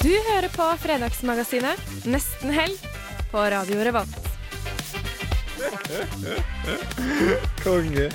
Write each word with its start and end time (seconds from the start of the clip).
Du 0.00 0.08
hører 0.08 0.48
på 0.48 0.64
Fredagsmagasinet 0.80 1.80
Nesten 2.08 2.50
helg 2.56 2.76
på 3.28 3.42
Radio 3.52 3.82
Revolt. 3.84 4.28
Konge. 7.60 8.06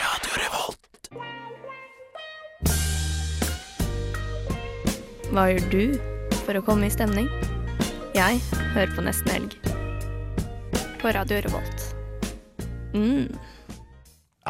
Radio 0.00 0.38
Revolt. 0.40 1.10
Hva 5.28 5.44
gjør 5.52 5.68
du 5.76 5.84
for 6.46 6.56
å 6.56 6.64
komme 6.64 6.88
i 6.88 6.96
stemning? 6.96 7.28
Jeg 8.16 8.40
hører 8.72 8.96
på 8.96 9.04
Nesten 9.04 9.34
helg. 9.36 9.60
På 11.04 11.12
Radio 11.12 11.44
Revolt. 11.44 11.84
Mm. 12.96 13.28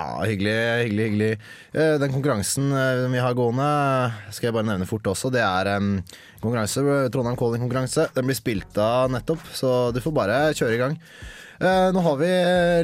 Ja, 0.01 0.23
hyggelig, 0.25 0.53
hyggelig, 0.85 1.05
hyggelig. 1.11 1.33
Eh, 1.77 1.95
Den 2.01 2.13
konkurransen 2.15 2.71
eh, 2.73 3.03
vi 3.13 3.21
har 3.21 3.35
gående, 3.37 3.67
skal 4.33 4.49
jeg 4.49 4.57
bare 4.57 4.69
nevne 4.71 4.87
fort 4.89 5.11
også. 5.13 5.29
Det 5.35 5.43
er 5.45 5.75
en 5.75 5.91
konkurranse, 6.41 6.85
Trondheim 7.13 7.37
Calling-konkurranse. 7.37 8.07
Den 8.17 8.31
blir 8.31 8.39
spilt 8.39 8.81
av 8.81 9.13
nettopp, 9.13 9.45
så 9.53 9.91
du 9.93 10.01
får 10.01 10.17
bare 10.17 10.39
kjøre 10.57 10.79
i 10.79 10.81
gang. 10.81 10.97
Eh, 11.61 11.91
nå 11.93 12.01
har 12.07 12.17
vi 12.17 12.31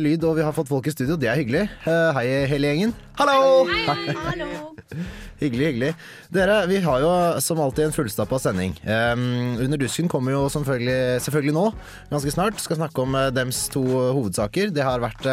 lyd, 0.04 0.26
og 0.28 0.36
vi 0.36 0.44
har 0.44 0.52
fått 0.52 0.68
folk 0.68 0.90
i 0.90 0.92
studio. 0.92 1.16
Det 1.16 1.30
er 1.32 1.40
hyggelig. 1.40 1.64
Hei, 1.86 2.26
hele 2.52 2.74
gjengen. 2.74 2.92
Hallo! 3.16 3.64
Hei 3.70 4.12
Hallo 4.26 4.50
Hyggelig, 5.40 5.70
hyggelig. 5.70 5.90
Dere, 6.32 6.58
vi 6.68 6.82
har 6.84 7.00
jo 7.00 7.14
som 7.44 7.64
alltid 7.64 7.86
en 7.86 7.96
fullstappa 7.96 8.42
sending. 8.44 8.76
Under 8.84 9.80
dusken 9.80 10.12
kommer 10.12 10.36
jo 10.36 10.44
selvfølgelig, 10.52 11.24
selvfølgelig 11.24 11.56
nå, 11.56 11.64
ganske 12.12 12.36
snart. 12.36 12.60
Skal 12.60 12.80
snakke 12.82 13.08
om 13.08 13.16
dems 13.36 13.64
to 13.72 13.82
hovedsaker. 13.88 14.72
Det 14.76 14.84
har 14.84 15.00
vært 15.04 15.28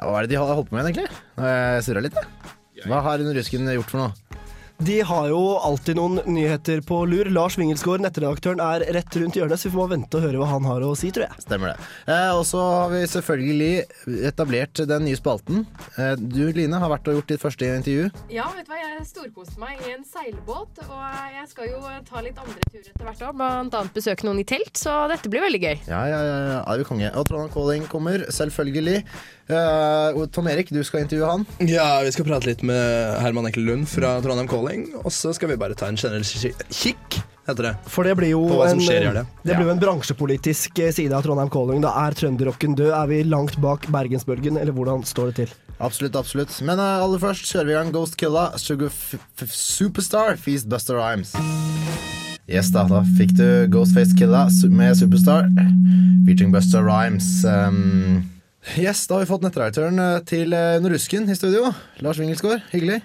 Ja, 0.00 0.08
hva 0.08 0.20
er 0.22 0.24
det 0.24 0.32
de 0.32 0.40
holdt 0.40 0.70
på 0.70 0.76
med 0.78 0.86
egentlig? 0.88 1.10
Nå 1.36 1.44
har 1.44 1.50
jeg 1.76 1.82
surra 1.90 2.02
litt, 2.06 2.16
jeg. 2.16 2.86
Hva 2.88 3.02
har 3.04 3.20
Under 3.20 3.36
rusken 3.36 3.68
gjort 3.68 3.90
for 3.92 4.00
noe? 4.00 4.46
De 4.80 5.00
har 5.04 5.26
jo 5.28 5.40
alltid 5.60 5.98
noen 5.98 6.22
nyheter 6.24 6.80
på 6.88 7.02
lur. 7.04 7.28
Lars 7.28 7.58
Wingelsgaard, 7.60 8.00
nettredaktøren, 8.00 8.62
er 8.64 8.86
rett 8.96 9.16
rundt 9.20 9.36
hjørnet, 9.36 9.60
så 9.60 9.68
vi 9.68 9.74
får 9.74 9.82
bare 9.82 9.92
vente 9.92 10.16
og 10.16 10.22
høre 10.24 10.38
hva 10.40 10.46
han 10.54 10.68
har 10.68 10.86
å 10.86 10.94
si, 10.96 11.10
tror 11.12 11.26
jeg. 11.26 11.42
Stemmer 11.44 11.74
det. 11.74 11.88
Eh, 12.14 12.30
og 12.32 12.46
så 12.48 12.62
har 12.64 12.94
vi 12.94 13.00
selvfølgelig 13.12 14.22
etablert 14.30 14.80
den 14.88 15.04
nye 15.04 15.18
spalten. 15.20 15.66
Eh, 16.00 16.14
du 16.16 16.46
Line 16.56 16.80
har 16.80 16.92
vært 16.94 17.10
og 17.12 17.18
gjort 17.18 17.34
ditt 17.34 17.42
første 17.42 17.68
intervju. 17.68 18.06
Ja, 18.32 18.46
vet 18.56 18.70
du 18.70 18.72
hva, 18.72 18.78
jeg 18.80 19.04
storkoste 19.10 19.60
meg 19.60 19.82
i 19.84 19.92
en 19.98 20.06
seilbåt, 20.08 20.80
og 20.86 21.02
jeg 21.34 21.50
skal 21.52 21.68
jo 21.74 21.82
ta 22.08 22.24
litt 22.24 22.40
andre 22.40 22.64
turer 22.70 22.88
etter 22.88 23.10
hvert 23.10 23.26
òg, 23.28 23.36
blant 23.42 23.76
annet 23.82 24.00
besøke 24.00 24.28
noen 24.30 24.40
i 24.40 24.46
telt, 24.48 24.72
så 24.80 24.96
dette 25.12 25.28
blir 25.28 25.44
veldig 25.44 25.60
gøy. 25.66 25.76
Ja, 25.92 26.00
ja, 26.08 26.22
ja, 26.24 26.40
ja, 26.54 26.64
er 26.64 26.80
vi 26.80 26.88
konge. 26.88 27.12
Og 27.20 27.28
Trondheim 27.28 27.52
Calling 27.52 27.84
kommer, 27.92 28.24
selvfølgelig. 28.32 29.04
Eh, 29.50 30.26
Tom 30.32 30.46
Erik, 30.48 30.70
du 30.72 30.80
skal 30.86 31.04
intervjue 31.04 31.26
han. 31.26 31.46
Ja, 31.68 32.00
vi 32.06 32.12
skal 32.14 32.28
prate 32.28 32.48
litt 32.48 32.62
med 32.66 33.18
Herman 33.20 33.48
Ekkel 33.50 33.66
Lund 33.66 33.88
fra 33.90 34.16
Trondheim 34.22 34.48
Calling. 34.50 34.69
Og 35.04 35.12
så 35.14 35.32
skal 35.36 35.52
vi 35.52 35.58
bare 35.60 35.76
ta 35.78 35.88
en 35.90 35.98
generell 35.98 36.24
kikk, 36.24 37.20
heter 37.48 37.70
det. 37.70 37.72
For 37.90 38.06
det 38.06 38.14
blir 38.18 38.32
jo 38.32 38.42
en, 38.64 38.80
i 38.80 38.88
helga. 38.90 39.24
det 39.42 39.56
blir 39.56 39.66
jo 39.68 39.74
en 39.74 39.82
bransjepolitisk 39.82 40.78
eh, 40.82 40.92
side 40.94 41.16
av 41.16 41.24
Trondheim 41.26 41.50
Calling. 41.52 41.82
Da 41.84 41.94
er 42.04 42.16
trønderrocken 42.18 42.76
død. 42.78 42.92
Er 42.96 43.10
vi 43.10 43.22
langt 43.26 43.58
bak 43.62 43.88
Bergensbølgen, 43.92 44.60
eller 44.60 44.76
hvordan 44.76 45.04
står 45.08 45.32
det 45.32 45.36
til? 45.42 45.54
Absolutt, 45.80 46.16
absolutt. 46.20 46.52
Men 46.66 46.80
uh, 46.80 47.00
aller 47.00 47.20
først 47.22 47.46
kjører 47.48 47.68
vi 47.68 47.72
i 47.72 47.78
gang 47.78 47.92
Ghost 47.94 48.18
Killa, 48.20 48.50
Sugar 48.60 48.92
F 48.92 49.14
F 49.40 49.54
Superstar, 49.56 50.36
Feast 50.40 50.68
Buster 50.68 51.00
Rhymes. 51.00 51.32
Yes 52.50 52.72
da, 52.74 52.82
da 52.90 53.00
fikk 53.16 53.32
du 53.38 53.46
Ghostface 53.70 54.16
Killa 54.18 54.48
med 54.74 54.98
Superstar, 54.98 55.46
featuring 56.26 56.50
Buster 56.52 56.82
Rhymes. 56.84 57.28
Um, 57.46 58.26
yes, 58.74 59.06
da 59.06 59.16
har 59.16 59.24
vi 59.24 59.30
fått 59.30 59.46
nettredaktøren 59.46 60.02
eh, 60.02 60.18
til 60.26 60.52
Norusken 60.82 61.30
i 61.30 61.38
studio. 61.38 61.70
Lars 62.02 62.20
Wingelsgaard, 62.20 62.66
hyggelig. 62.74 63.00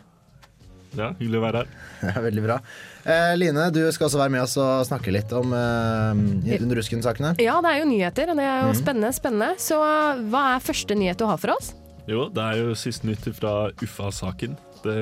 Ja, 0.95 1.11
hyggelig 1.19 1.39
å 1.39 1.45
være 1.45 1.63
her. 1.63 1.71
Ja, 2.09 2.25
veldig 2.25 2.43
bra. 2.45 2.59
Eh, 3.05 3.33
Line, 3.37 3.69
du 3.75 3.81
skal 3.93 4.07
også 4.09 4.21
være 4.21 4.33
med 4.33 4.43
oss 4.45 4.55
og 4.61 4.85
snakke 4.87 5.13
litt 5.13 5.31
om 5.35 5.53
eh, 5.55 6.59
Under 6.59 6.79
rusken-sakene. 6.81 7.35
Ja, 7.43 7.59
det 7.63 7.73
er 7.73 7.81
jo 7.83 7.89
nyheter, 7.89 8.31
og 8.33 8.39
det 8.39 8.47
er 8.47 8.67
jo 8.67 8.73
mm. 8.73 8.79
spennende, 8.81 9.11
spennende. 9.15 9.51
Så 9.61 9.79
uh, 9.81 10.21
hva 10.31 10.47
er 10.55 10.63
første 10.65 10.97
nyhet 10.97 11.21
du 11.21 11.27
har 11.29 11.41
for 11.41 11.55
oss? 11.57 11.73
Jo, 12.09 12.27
det 12.33 12.43
er 12.43 12.61
jo 12.61 12.75
siste 12.77 13.09
nytt 13.09 13.25
fra 13.33 13.55
Uffa-saken. 13.81 14.57
Det 14.85 14.99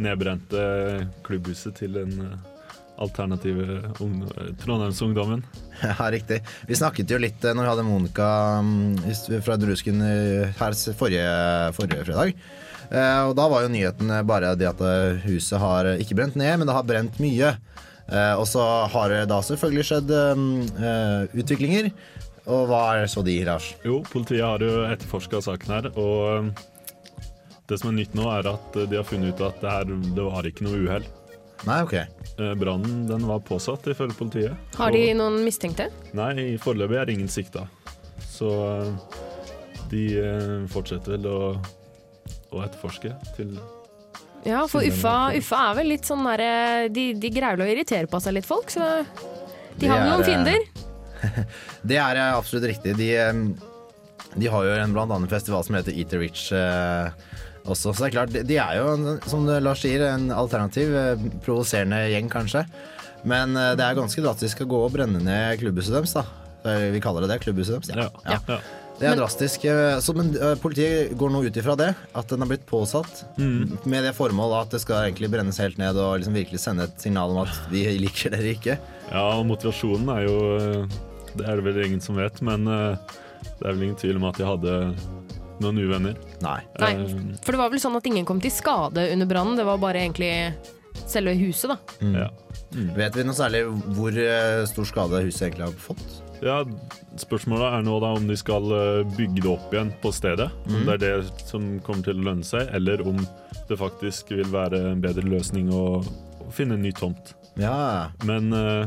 nedbrente 0.00 0.64
klubbhuset 1.26 1.76
til 1.78 1.94
den 1.98 2.14
eh, 2.24 2.34
alternative 3.04 3.92
ungdom, 4.02 4.30
Trondheimsungdommen. 4.62 5.44
Ja, 5.82 6.10
riktig. 6.10 6.40
Vi 6.66 6.76
snakket 6.78 7.10
jo 7.10 7.20
litt 7.20 7.44
eh, 7.44 7.54
når 7.54 7.66
vi 7.66 7.72
hadde 7.72 7.86
Monica 7.86 8.28
mm, 8.62 9.40
fra 9.44 9.58
Drusken 9.60 10.02
eh, 10.06 10.54
her 10.58 10.78
forrige, 10.98 11.30
forrige 11.78 12.06
fredag. 12.08 12.44
Eh, 12.90 13.20
og 13.28 13.34
da 13.38 13.46
var 13.50 13.64
jo 13.64 13.72
nyheten 13.72 14.10
bare 14.28 14.54
det 14.58 14.68
at 14.68 14.80
eh, 14.84 15.22
huset 15.24 15.58
har 15.62 15.88
ikke 15.96 16.16
brent 16.18 16.36
ned, 16.36 16.58
men 16.60 16.68
det 16.68 16.74
har 16.76 16.84
brent 16.88 17.16
mye. 17.22 17.54
Eh, 18.04 18.34
og 18.36 18.44
så 18.50 18.64
har 18.92 19.08
det 19.14 19.22
da 19.30 19.38
selvfølgelig 19.44 19.86
skjedd 19.88 20.12
utviklinger. 21.40 21.90
Og 22.44 22.66
hva 22.68 22.82
er 23.00 23.06
så 23.08 23.22
de, 23.24 23.38
Lars? 23.48 23.70
Jo, 23.86 24.02
politiet 24.12 24.44
har 24.44 24.60
jo 24.60 24.82
etterforska 24.90 25.40
saken 25.46 25.70
her, 25.72 25.86
og 25.96 26.50
det 27.70 27.78
som 27.80 27.88
er 27.88 27.96
nytt 28.02 28.12
nå, 28.18 28.26
er 28.28 28.50
at 28.50 28.74
de 28.90 28.98
har 28.98 29.06
funnet 29.08 29.32
ut 29.32 29.46
at 29.46 29.62
det, 29.62 29.70
her, 29.72 29.88
det 30.18 30.26
var 30.26 30.48
ikke 30.50 30.66
noe 30.66 30.82
uhell. 30.84 31.06
Nei, 31.64 31.78
ok. 31.86 31.94
Brannen 32.60 33.06
den 33.08 33.24
var 33.24 33.40
påsatt, 33.48 33.86
ifølge 33.88 34.18
politiet. 34.18 34.74
Har 34.76 34.92
de 34.92 35.06
Og- 35.14 35.16
noen 35.22 35.38
mistenkte? 35.46 35.86
Nei, 36.12 36.58
foreløpig 36.60 36.98
er 37.00 37.12
ingen 37.14 37.30
sikta. 37.32 37.64
Så 38.28 38.50
de 39.88 40.04
fortsetter 40.68 41.16
vel 41.16 41.30
å, 41.30 41.38
å 42.52 42.62
etterforske 42.64 43.14
til 43.36 43.54
Ja, 44.44 44.66
for 44.68 44.84
Uffa, 44.84 45.32
Uffa 45.38 45.60
er 45.70 45.76
vel 45.80 45.88
litt 45.94 46.04
sånn 46.08 46.24
derre 46.26 46.88
de, 46.92 47.12
de 47.16 47.30
greier 47.32 47.56
vel 47.56 47.66
å 47.66 47.70
irritere 47.72 48.10
på 48.10 48.20
seg 48.20 48.36
litt 48.36 48.48
folk, 48.48 48.68
så 48.74 49.04
de 49.80 49.88
har 49.88 50.02
vel 50.02 50.10
noen 50.12 50.20
eh, 50.20 50.28
fiender. 50.28 50.66
Det 51.88 51.96
er 51.98 52.20
eh, 52.20 52.34
absolutt 52.36 52.66
riktig. 52.68 52.92
De, 52.98 53.08
eh, 53.16 53.32
de 54.36 54.50
har 54.52 54.66
jo 54.68 54.74
en 54.82 54.92
blant 54.94 55.14
annet 55.16 55.32
festival 55.32 55.64
som 55.64 55.74
heter 55.78 55.96
Eat 55.96 56.12
the 56.12 56.20
Rich 56.20 56.50
eh, 56.52 57.08
også. 57.64 57.94
Så 57.94 58.04
det 58.04 58.10
er 58.10 58.14
klart, 58.18 58.34
de- 58.36 58.58
er 58.60 58.76
jo, 58.82 59.16
som 59.30 59.46
Lars 59.48 59.80
sier, 59.86 60.04
en 60.12 60.28
alternativ, 60.34 60.92
eh, 60.94 61.24
provoserende 61.46 62.02
gjeng 62.12 62.28
kanskje. 62.32 62.66
Men 63.24 63.56
eh, 63.56 63.72
det 63.78 63.86
er 63.86 63.96
ganske 63.98 64.20
drastisk 64.24 64.60
å 64.66 64.68
gå 64.68 64.82
og 64.84 64.92
brenne 64.98 65.22
ned 65.24 65.58
klubbhuset 65.62 65.96
deres, 65.96 66.12
da. 66.18 66.26
Eh, 66.68 66.90
Vi 66.94 67.00
kaller 67.00 67.24
det 67.24 67.32
det, 67.32 67.40
klubbhuset 67.46 67.80
deres. 67.88 67.94
Ja. 67.96 68.10
Ja. 68.28 68.40
ja. 68.52 68.60
Det 68.98 69.08
er 69.10 69.16
drastisk. 69.18 69.64
eh, 69.66 69.98
Så, 70.00 70.14
men 70.14 70.28
eh, 70.36 70.54
politiet 70.62 71.16
går 71.18 71.30
nå 71.34 71.40
ut 71.46 71.56
ifra 71.58 71.74
det, 71.76 71.88
at 72.14 72.28
den 72.30 72.40
har 72.44 72.48
blitt 72.52 72.66
påsatt 72.66 73.24
Mm. 73.38 73.78
med 73.90 74.04
det 74.04 74.12
formål 74.14 74.54
at 74.60 74.70
det 74.70 74.80
skal 74.84 75.08
egentlig 75.10 75.30
brennes 75.32 75.58
helt 75.58 75.78
ned 75.78 75.96
og 75.96 76.20
liksom 76.20 76.34
virkelig 76.34 76.60
sende 76.62 76.84
et 76.86 77.00
signal 77.02 77.30
om 77.34 77.42
at 77.42 77.56
vi 77.72 77.82
liker 77.98 78.30
dere 78.30 78.54
ikke. 78.54 78.78
ja, 79.10 79.24
og 79.38 79.46
motivasjonen 79.50 80.08
er 80.14 80.22
jo 80.28 80.38
eh, 80.56 80.86
Det 81.36 81.46
er 81.48 81.56
det 81.58 81.64
vel 81.66 81.84
ingen 81.86 82.00
som 82.00 82.14
vet, 82.16 82.40
men 82.46 82.64
det 82.64 83.64
er 83.66 83.72
vel 83.74 83.82
ingen 83.88 83.96
tvil 83.98 84.16
om 84.20 84.24
at 84.30 84.36
de 84.38 84.44
hadde 84.46 84.74
noen 85.60 85.78
uvenner. 85.82 86.14
Nei. 86.42 86.60
Nei, 86.78 86.92
for 87.42 87.50
det 87.54 87.58
var 87.58 87.70
vel 87.70 87.80
sånn 87.82 87.96
at 87.98 88.06
ingen 88.06 88.24
kom 88.26 88.38
til 88.40 88.50
skade 88.54 89.08
under 89.12 89.26
brannen, 89.26 89.56
det 89.58 89.66
var 89.66 89.78
bare 89.82 89.98
egentlig 90.06 90.54
selve 91.10 91.34
huset, 91.34 91.74
da. 91.74 91.76
Mm. 92.06 92.14
Ja. 92.22 92.28
Vet 92.94 93.18
vi 93.18 93.24
noe 93.26 93.34
særlig 93.34 93.64
hvor 93.98 94.14
stor 94.70 94.86
skade 94.86 95.24
huset 95.26 95.48
egentlig 95.48 95.66
har 95.66 95.74
fått? 95.74 96.06
Ja, 96.44 96.58
Spørsmålet 97.16 97.72
er 97.78 97.84
nå 97.86 97.94
da 98.02 98.10
om 98.18 98.26
de 98.28 98.36
skal 98.36 98.66
eh, 98.74 99.04
bygge 99.16 99.40
det 99.44 99.48
opp 99.52 99.72
igjen 99.72 99.92
på 100.02 100.10
stedet. 100.12 100.50
Om 100.66 100.72
Mhm. 100.74 100.84
det 100.86 100.94
er 100.94 101.22
det 101.22 101.46
som 101.48 101.80
kommer 101.80 102.04
til 102.04 102.18
å 102.20 102.24
lønne 102.26 102.44
seg, 102.44 102.68
eller 102.74 103.00
om 103.06 103.16
det 103.68 103.78
faktisk 103.80 104.28
vil 104.34 104.50
være 104.52 104.80
en 104.92 105.00
bedre 105.00 105.24
løsning 105.24 105.70
å, 105.72 106.04
finne 106.52 106.74
en 106.76 106.82
ny 106.82 106.92
tomt. 106.92 107.32
Ja, 107.56 108.10
Men 108.24 108.52
eh, 108.52 108.86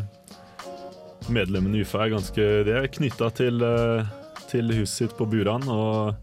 medlemmene 1.33 1.75
i 1.79 1.81
UFA 1.81 2.05
er 2.05 2.13
ganske 2.13 2.43
De 2.67 2.71
er 2.77 2.87
knytta 2.87 3.31
til, 3.35 3.63
eh, 3.63 4.05
til 4.47 4.69
huset 4.77 5.09
sitt 5.09 5.17
på 5.17 5.25
Buran 5.27 5.65
og 5.67 6.15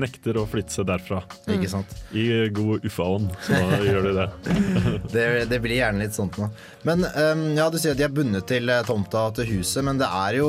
nekter 0.00 0.36
å 0.40 0.44
flytte 0.50 0.74
seg 0.74 0.86
derfra. 0.88 1.20
ikke 1.50 1.68
sant? 1.70 1.90
I 2.16 2.48
god 2.54 2.84
uffa-ånd, 2.88 3.34
så 3.46 3.60
gjør 3.88 4.08
de 4.08 4.14
det. 4.18 4.26
Det, 5.12 5.26
det 5.52 5.60
blir 5.64 5.76
gjerne 5.78 6.02
litt 6.04 6.16
sånt 6.16 6.38
nå. 6.40 6.48
Men 6.88 7.04
um, 7.06 7.44
ja, 7.56 7.68
du 7.70 7.78
sier 7.80 7.94
at 7.94 8.00
de 8.00 8.06
er 8.08 8.14
bundet 8.14 8.48
til 8.50 8.68
eh, 8.72 8.82
tomta 8.88 9.26
og 9.30 9.36
til 9.38 9.48
huset, 9.56 9.84
men 9.86 10.00
det 10.00 10.08
er 10.08 10.40
jo 10.40 10.48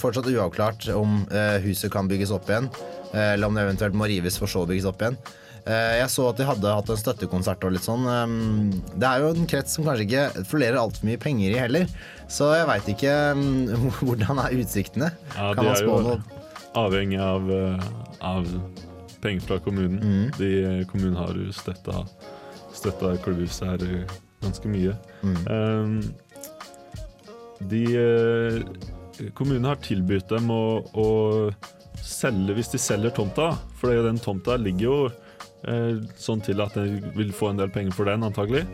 fortsatt 0.00 0.28
uavklart 0.32 0.88
om 0.96 1.22
uh, 1.32 1.58
huset 1.64 1.92
kan 1.94 2.10
bygges 2.10 2.32
opp 2.34 2.50
igjen, 2.50 2.66
uh, 3.12 3.32
eller 3.34 3.46
om 3.48 3.56
det 3.56 3.64
eventuelt 3.68 3.96
må 3.98 4.10
rives 4.10 4.36
for 4.40 4.50
så 4.50 4.64
å 4.66 4.68
bygges 4.70 4.88
opp 4.90 5.04
igjen. 5.06 5.20
Uh, 5.62 5.94
Jeg 6.00 6.08
så 6.10 6.24
at 6.26 6.40
de 6.40 6.46
hadde 6.48 6.70
hatt 6.74 6.88
en 6.90 6.98
støttekonsert 6.98 7.62
og 7.68 7.76
litt 7.76 7.84
sånn. 7.86 8.02
Um, 8.10 8.72
Det 8.98 9.06
er 9.06 9.22
jo 9.22 9.28
en 9.36 9.46
krets 9.46 9.76
som 9.78 9.86
kanskje 9.86 10.08
ikke 10.08 10.46
florerer 10.50 10.80
altfor 10.82 11.06
mye 11.06 11.20
penger 11.22 11.54
i 11.54 11.60
heller, 11.62 11.86
så 12.32 12.50
jeg 12.56 12.66
veit 12.66 12.88
ikke 12.96 13.12
um, 13.38 13.44
hvordan 14.02 14.40
er 14.42 14.56
utsiktene. 14.58 15.12
Ja, 15.36 15.52
Kan 15.54 15.68
man 15.70 15.78
spå 15.78 16.00
noe? 16.02 16.20
Avhengig 16.78 17.20
av, 17.20 17.50
eh, 17.52 17.86
av 18.20 18.48
penger 19.22 19.40
fra 19.40 19.58
kommunen. 19.58 20.02
Mm. 20.02 20.30
De, 20.38 20.50
kommunen 20.90 21.16
har 21.16 21.36
jo 21.38 21.52
støtta, 21.54 22.04
støtta 22.74 23.16
klubbhuset 23.24 23.68
her 23.68 23.86
eh, 23.88 24.16
ganske 24.42 24.68
mye. 24.68 24.96
Mm. 25.22 25.42
Um, 25.46 26.02
de 27.70 27.84
eh, 27.96 28.62
Kommunen 29.36 29.68
har 29.68 29.76
tilbudt 29.84 30.32
dem 30.32 30.48
å, 30.50 30.80
å 30.98 31.08
selge 32.02 32.56
hvis 32.56 32.72
de 32.72 32.80
selger 32.80 33.12
tomta, 33.14 33.52
for 33.78 33.92
den 34.06 34.18
tomta 34.18 34.56
ligger 34.58 34.86
jo 34.86 34.96
eh, 35.68 36.00
sånn 36.18 36.42
til 36.42 36.62
at 36.64 36.74
de 36.74 37.12
vil 37.14 37.30
få 37.36 37.52
en 37.52 37.60
del 37.60 37.70
penger 37.70 37.94
for 37.94 38.08
den, 38.08 38.24
antagelig. 38.26 38.64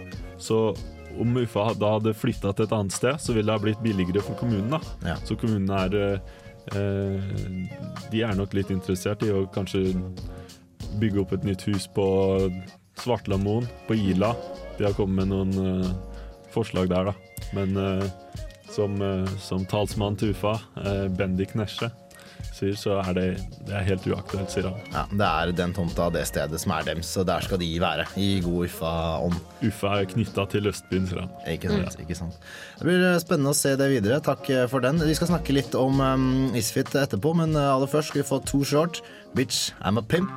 Så 0.41 0.71
om 1.19 1.37
UFA 1.37 1.73
da 1.79 1.97
hadde 1.97 2.15
flytta 2.17 2.53
til 2.55 2.69
et 2.69 2.75
annet 2.77 2.95
sted, 2.95 3.19
så 3.21 3.35
ville 3.35 3.51
det 3.51 3.57
ha 3.59 3.63
blitt 3.63 3.83
billigere 3.85 4.23
for 4.25 4.39
kommunen. 4.39 4.71
da. 4.77 4.81
Ja. 5.11 5.17
Så 5.27 5.37
kommunen 5.37 5.71
er 5.75 5.99
eh, 5.99 6.15
eh, 6.15 6.48
De 6.73 8.23
er 8.25 8.37
nok 8.37 8.55
litt 8.57 8.71
interessert 8.75 9.23
i 9.27 9.31
å 9.33 9.47
kanskje 9.55 9.95
bygge 10.99 11.23
opp 11.23 11.33
et 11.37 11.47
nytt 11.47 11.65
hus 11.69 11.87
på 11.95 12.07
Svartlamoen, 12.99 13.67
på 13.87 13.95
Ila. 13.95 14.33
De 14.79 14.87
har 14.87 14.97
kommet 14.97 15.23
med 15.23 15.31
noen 15.31 15.53
eh, 15.63 15.91
forslag 16.55 16.91
der, 16.91 17.11
da. 17.11 17.15
Men 17.57 17.77
eh, 17.79 18.05
som, 18.75 18.97
eh, 19.03 19.37
som 19.43 19.67
talsmann 19.69 20.19
til 20.19 20.35
UFA, 20.35 20.57
eh, 20.83 21.07
Bendik 21.15 21.55
Nesje, 21.59 21.91
sier, 22.59 22.75
så 22.79 22.99
er 23.03 23.13
det, 23.17 23.27
det 23.67 23.75
er 23.79 23.87
helt 23.87 24.07
uaktuelt, 24.09 24.51
sier 24.53 24.69
han. 24.71 24.81
Ja, 24.93 25.05
det 25.11 25.29
er 25.29 25.53
den 25.61 25.75
tomta, 25.77 26.09
det 26.15 26.25
stedet 26.31 26.61
som 26.63 26.75
er 26.75 26.87
dems, 26.89 27.11
og 27.21 27.29
der 27.29 27.45
skal 27.45 27.61
de 27.63 27.71
være. 27.83 28.07
I 28.21 28.29
god 28.45 28.69
Uffa-ånd. 28.69 29.39
Uffa 29.69 29.95
er 29.99 30.09
knytta 30.13 30.47
til 30.53 30.71
Østbyen, 30.71 31.07
sier 31.11 31.25
han. 31.25 31.35
Ikke 31.51 31.73
sant, 31.73 32.01
ikke 32.05 32.19
sant. 32.19 32.41
Det 32.79 32.89
blir 32.89 33.07
eh, 33.13 33.21
spennende 33.23 33.55
å 33.55 33.59
se 33.59 33.75
det 33.79 33.91
videre. 33.93 34.21
Takk 34.25 34.51
eh, 34.55 34.67
for 34.71 34.85
den. 34.85 35.03
Vi 35.05 35.17
skal 35.19 35.33
snakke 35.33 35.57
litt 35.57 35.77
om 35.79 36.03
um, 36.03 36.27
Isfit 36.59 36.95
etterpå, 36.99 37.35
men 37.39 37.57
aller 37.59 37.91
først 37.91 38.13
skal 38.13 38.25
vi 38.25 38.29
få 38.33 38.43
to 38.49 38.65
Short. 38.67 39.03
Bitch, 39.37 39.71
I'm 39.83 39.99
a 39.99 40.03
pimp. 40.03 40.33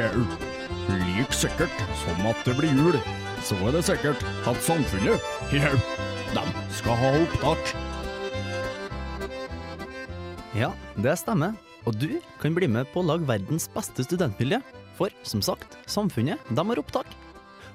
Jau. 0.00 0.49
Like 0.88 1.34
sikkert 1.36 1.82
som 2.00 2.26
at 2.30 2.40
det 2.46 2.56
blir 2.58 2.72
jul, 2.72 2.98
så 3.44 3.56
er 3.66 3.76
det 3.76 3.84
sikkert 3.86 4.24
at 4.48 4.62
samfunnet, 4.64 5.30
jau, 5.52 5.76
de 6.34 6.44
skal 6.78 7.00
ha 7.00 7.10
opptak. 7.20 7.72
Ja, 10.56 10.72
det 10.96 11.18
stemmer. 11.20 11.54
Og 11.88 11.96
du 11.96 12.20
kan 12.40 12.54
bli 12.56 12.68
med 12.68 12.88
på 12.92 13.00
å 13.00 13.08
lage 13.08 13.28
verdens 13.28 13.68
beste 13.72 14.04
studentmiljø. 14.04 14.60
For 14.98 15.12
som 15.24 15.40
sagt, 15.40 15.78
samfunnet 15.88 16.40
de 16.50 16.64
har 16.70 16.80
opptak. 16.80 17.08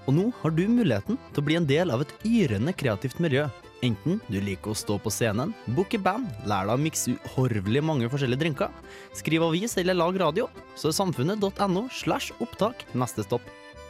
Og 0.06 0.13
nå 0.13 0.25
har 0.42 0.54
du 0.54 0.66
muligheten 0.69 1.18
til 1.31 1.42
å 1.42 1.46
bli 1.48 1.58
en 1.58 1.69
del 1.69 1.94
av 1.94 2.04
et 2.04 2.13
yrende 2.28 2.75
kreativt 2.78 3.22
miljø. 3.24 3.48
Enten 3.86 4.20
du 4.32 4.40
liker 4.42 4.72
å 4.72 4.78
stå 4.78 4.98
på 5.02 5.12
scenen, 5.14 5.54
booke 5.78 6.00
band, 6.02 6.32
lære 6.48 6.70
deg 6.72 6.80
å 6.80 6.82
mikse 6.82 7.14
uhorvelig 7.14 7.84
mange 7.86 8.10
forskjellige 8.10 8.42
drinker, 8.42 8.74
skrive 9.18 9.50
avis 9.52 9.78
eller 9.82 9.98
lag 9.98 10.18
radio, 10.22 10.48
så 10.80 10.90
er 10.90 10.98
samfunnet.no 10.98 11.86
slash 11.94 12.34
opptak 12.44 12.86
neste 12.98 13.26
stopp. 13.28 13.46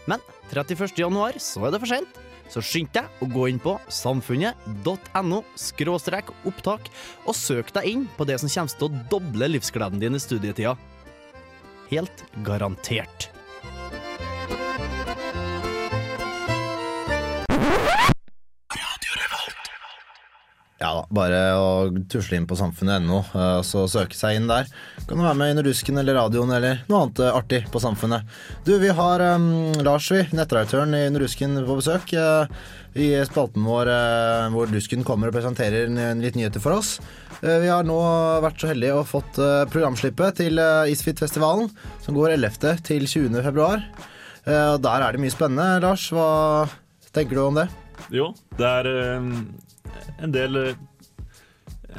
Men 0.10 0.24
31. 0.52 0.98
januar 1.00 1.40
så 1.42 1.66
er 1.66 1.74
det 1.74 1.82
for 1.84 1.94
sent, 1.94 2.20
så 2.52 2.62
skynd 2.62 2.92
deg 2.94 3.24
å 3.24 3.30
gå 3.32 3.48
inn 3.50 3.62
på 3.62 3.78
samfunnet.no 3.90 5.40
skråstrek 5.58 6.34
opptak 6.46 6.92
og 7.26 7.38
søk 7.38 7.72
deg 7.78 7.90
inn 7.94 8.10
på 8.18 8.28
det 8.30 8.38
som 8.42 8.52
kommer 8.52 8.76
til 8.76 8.90
å 8.90 9.06
doble 9.16 9.50
livsgleden 9.56 10.02
din 10.02 10.18
i 10.18 10.22
studietida. 10.22 10.76
Helt 11.90 12.26
garantert. 12.46 13.35
Ja 20.76 20.90
da, 20.92 21.04
bare 21.16 21.38
å 21.56 21.68
tusle 22.12 22.36
inn 22.36 22.46
på 22.50 22.58
samfunnet.no, 22.60 23.22
eh, 23.32 23.60
så 23.64 23.86
søke 23.88 24.18
seg 24.18 24.36
inn 24.36 24.50
der. 24.50 24.68
Kan 25.08 25.22
du 25.22 25.24
være 25.24 25.38
med 25.40 25.62
i 25.62 25.64
Rusken 25.70 26.02
eller 26.02 26.18
radioen 26.20 26.52
eller 26.52 26.82
noe 26.90 27.06
annet 27.06 27.22
eh, 27.24 27.38
artig 27.38 27.62
på 27.72 27.80
Samfunnet. 27.80 28.26
Du, 28.68 28.74
vi 28.82 28.90
har 28.98 29.24
um, 29.38 29.72
Lars, 29.88 30.10
vi, 30.12 30.26
nettredaktøren 30.36 30.92
i 30.98 31.06
Rusken 31.22 31.56
på 31.64 31.78
besøk. 31.80 32.12
Uh, 32.12 32.52
I 33.00 33.08
spalten 33.28 33.64
vår 33.64 33.92
uh, 33.92 34.50
hvor 34.52 34.68
Rusken 34.72 35.06
kommer 35.08 35.32
og 35.32 35.38
presenterer 35.38 35.88
En 35.88 36.24
litt 36.24 36.36
nyheter 36.36 36.64
for 36.64 36.76
oss. 36.76 36.98
Uh, 37.40 37.56
vi 37.64 37.72
har 37.72 37.88
nå 37.88 37.96
vært 38.44 38.60
så 38.60 38.74
heldige 38.74 39.00
og 39.00 39.08
fått 39.08 39.40
programslippet 39.72 40.42
til 40.42 40.60
Isfit-festivalen, 40.92 41.72
som 42.04 42.20
går 42.20 42.36
11. 42.36 42.84
til 42.84 43.08
20. 43.08 43.40
februar. 43.48 43.88
Der 44.46 45.02
er 45.02 45.16
det 45.16 45.24
mye 45.24 45.34
spennende. 45.34 45.80
Lars, 45.82 46.12
hva 46.14 46.68
tenker 47.16 47.40
du 47.40 47.46
om 47.48 47.64
det? 47.64 47.70
Jo, 48.14 48.30
det 48.60 48.68
er 48.68 48.90
eh, 48.92 49.30
en 50.24 50.36
del 50.36 50.76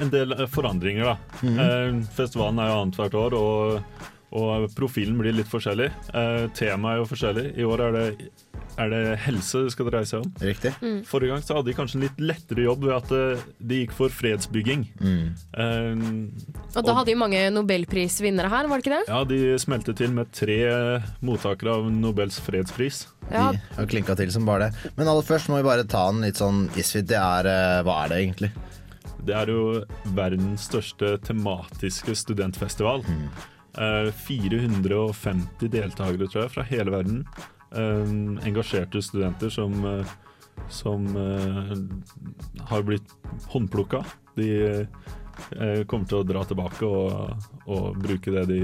en 0.00 0.10
del 0.12 0.34
forandringer, 0.52 1.04
da. 1.04 1.16
Eh, 1.48 2.00
festivalen 2.16 2.60
er 2.60 2.70
jo 2.70 2.80
annethvert 2.82 3.16
år, 3.16 3.36
og, 3.38 4.02
og 4.36 4.66
profilen 4.76 5.16
blir 5.20 5.36
litt 5.36 5.50
forskjellig. 5.50 5.88
Eh, 6.12 6.48
Temaet 6.56 6.96
er 6.96 7.00
jo 7.00 7.08
forskjellig. 7.12 7.46
I 7.56 7.68
år 7.68 7.84
er 7.86 7.96
det, 7.96 8.06
er 8.76 8.90
det 8.92 9.02
helse 9.24 9.62
det 9.64 9.72
skal 9.72 9.88
dreie 9.88 10.08
seg 10.08 10.24
om. 10.24 10.32
Riktig. 10.42 10.72
Mm. 10.82 10.98
Forrige 11.08 11.32
gang 11.32 11.44
så 11.44 11.56
hadde 11.56 11.70
de 11.70 11.76
kanskje 11.78 11.98
en 11.98 12.04
litt 12.06 12.18
lettere 12.20 12.66
jobb 12.66 12.84
ved 12.84 12.94
at 12.96 13.14
eh, 13.16 13.44
de 13.70 13.80
gikk 13.82 13.94
for 13.96 14.12
fredsbygging. 14.12 14.84
Mm. 15.00 15.26
Um, 15.56 16.04
Og 16.74 16.82
da 16.84 16.96
hadde 16.98 17.08
de 17.10 17.16
mange 17.18 17.40
nobelprisvinnere 17.54 18.50
her, 18.52 18.68
var 18.68 18.82
det 18.82 18.86
ikke 18.86 18.98
det? 18.98 19.08
ja, 19.08 19.22
de 19.32 19.40
smelte 19.62 19.96
til 19.96 20.12
med 20.16 20.30
tre 20.36 20.58
mottakere 21.24 21.78
av 21.78 21.88
Nobels 21.92 22.38
fredspris. 22.44 23.06
Ja. 23.30 23.48
De 23.56 23.62
har 23.78 23.90
klinka 23.90 24.14
til 24.18 24.30
som 24.34 24.46
bare 24.46 24.68
det. 24.68 24.92
Men 24.98 25.08
aller 25.10 25.26
først 25.26 25.50
må 25.50 25.60
vi 25.62 25.66
bare 25.66 25.88
ta 25.88 26.06
den 26.12 26.22
litt 26.26 26.38
sånn 26.38 26.66
Isfit, 26.76 27.08
det 27.10 27.18
er 27.18 27.48
eh, 27.50 27.82
Hva 27.86 28.02
er 28.04 28.12
det 28.12 28.22
egentlig? 28.22 28.52
Det 29.26 29.34
er 29.34 29.50
jo 29.50 29.82
verdens 30.14 30.68
største 30.68 31.16
tematiske 31.26 32.14
studentfestival. 32.14 33.02
Mm. 33.08 33.28
450 33.76 35.68
deltakere, 35.68 36.28
tror 36.30 36.46
jeg, 36.46 36.52
fra 36.54 36.64
hele 36.68 36.94
verden. 36.94 37.24
Eh, 37.74 38.46
engasjerte 38.46 39.02
studenter 39.02 39.50
som, 39.50 39.84
eh, 39.84 40.06
som 40.68 41.06
eh, 41.16 42.64
har 42.64 42.82
blitt 42.82 43.08
håndplukka. 43.46 44.04
De 44.34 44.50
eh, 44.70 45.82
kommer 45.86 46.06
til 46.06 46.20
å 46.20 46.26
dra 46.26 46.44
tilbake 46.46 46.86
og, 46.86 47.48
og 47.66 47.96
bruke 47.98 48.30
det 48.30 48.46
de 48.52 48.60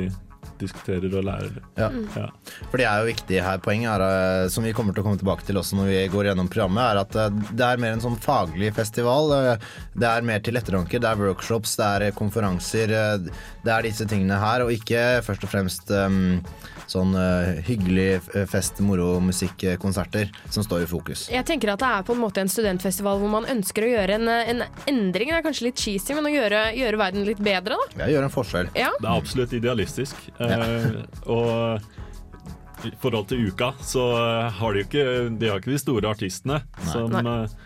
diskuterer 0.63 1.11
og 1.19 1.25
lærer. 1.27 1.59
Ja. 1.75 1.89
Ja. 2.15 2.29
For 2.71 2.79
det 2.79 2.87
er 2.87 3.03
jo 3.03 3.11
viktig 3.11 3.41
her. 3.43 3.59
Poenget 3.63 4.05
er, 4.05 4.49
som 4.55 4.63
vi 4.63 4.73
kommer 4.75 4.95
til 4.95 5.03
å 5.03 5.07
komme 5.09 5.19
tilbake 5.19 5.47
til 5.47 5.59
også 5.59 5.79
når 5.79 5.91
vi 5.91 6.01
går 6.13 6.29
gjennom 6.31 6.51
programmet, 6.51 6.83
er 6.87 7.01
at 7.03 7.41
det 7.51 7.67
er 7.67 7.83
mer 7.83 7.97
en 7.97 8.05
sånn 8.05 8.19
faglig 8.23 8.71
festival. 8.77 9.35
Det 9.95 10.07
er 10.07 10.27
mer 10.27 10.43
til 10.43 10.59
ettertanke. 10.59 11.03
Det 11.03 11.11
er 11.11 11.23
workshops, 11.23 11.75
det 11.81 11.89
er 11.89 12.15
konferanser. 12.19 12.95
Det 13.27 13.75
er 13.75 13.87
disse 13.87 14.07
tingene 14.11 14.39
her, 14.43 14.63
og 14.67 14.75
ikke 14.75 15.23
først 15.27 15.47
og 15.47 15.55
fremst 15.55 15.91
um, 15.91 16.39
sånn 16.93 17.15
uh, 17.17 17.63
hyggelig 17.67 18.09
eh, 18.37 18.45
fest, 18.51 18.81
moro, 18.85 19.15
musikk, 19.25 19.65
eh, 19.65 19.79
konserter 19.81 20.31
som 20.53 20.65
står 20.67 20.85
i 20.85 20.91
fokus. 20.91 21.25
Jeg 21.33 21.47
tenker 21.49 21.73
at 21.73 21.83
det 21.83 21.89
er 21.89 22.05
på 22.07 22.17
en 22.17 22.23
måte 22.23 22.43
en 22.43 22.53
studentfestival 22.53 23.21
hvor 23.23 23.33
man 23.33 23.49
ønsker 23.51 23.87
å 23.87 23.91
gjøre 23.95 24.19
en, 24.19 24.29
en 24.29 24.65
endring. 24.91 25.33
Det 25.33 25.41
er 25.41 25.47
kanskje 25.47 25.69
litt 25.71 25.81
cheesy, 25.83 26.17
men 26.19 26.29
å 26.29 26.35
gjøre, 26.35 26.63
gjøre 26.79 27.01
verden 27.01 27.27
litt 27.29 27.43
bedre, 27.43 27.79
da. 27.81 28.05
Ja, 28.05 28.11
gjør 28.17 28.29
en 28.29 28.35
forskjell. 28.37 28.71
Ja. 28.79 28.93
Det 28.99 29.09
er 29.09 29.17
absolutt 29.25 29.57
idealistisk. 29.57 30.29
Eh, 30.43 31.03
og 31.33 32.89
i 32.89 32.93
forhold 33.03 33.29
til 33.31 33.49
uka, 33.49 33.73
så 33.87 34.05
har 34.59 34.75
de 34.75 34.83
jo 34.83 34.89
ikke 34.89 35.05
De 35.39 35.51
har 35.51 35.61
ikke 35.61 35.71
de 35.71 35.79
store 35.79 36.11
artistene 36.11 36.63
som 36.91 37.13
Nei. 37.15 37.23
eh, 37.45 37.59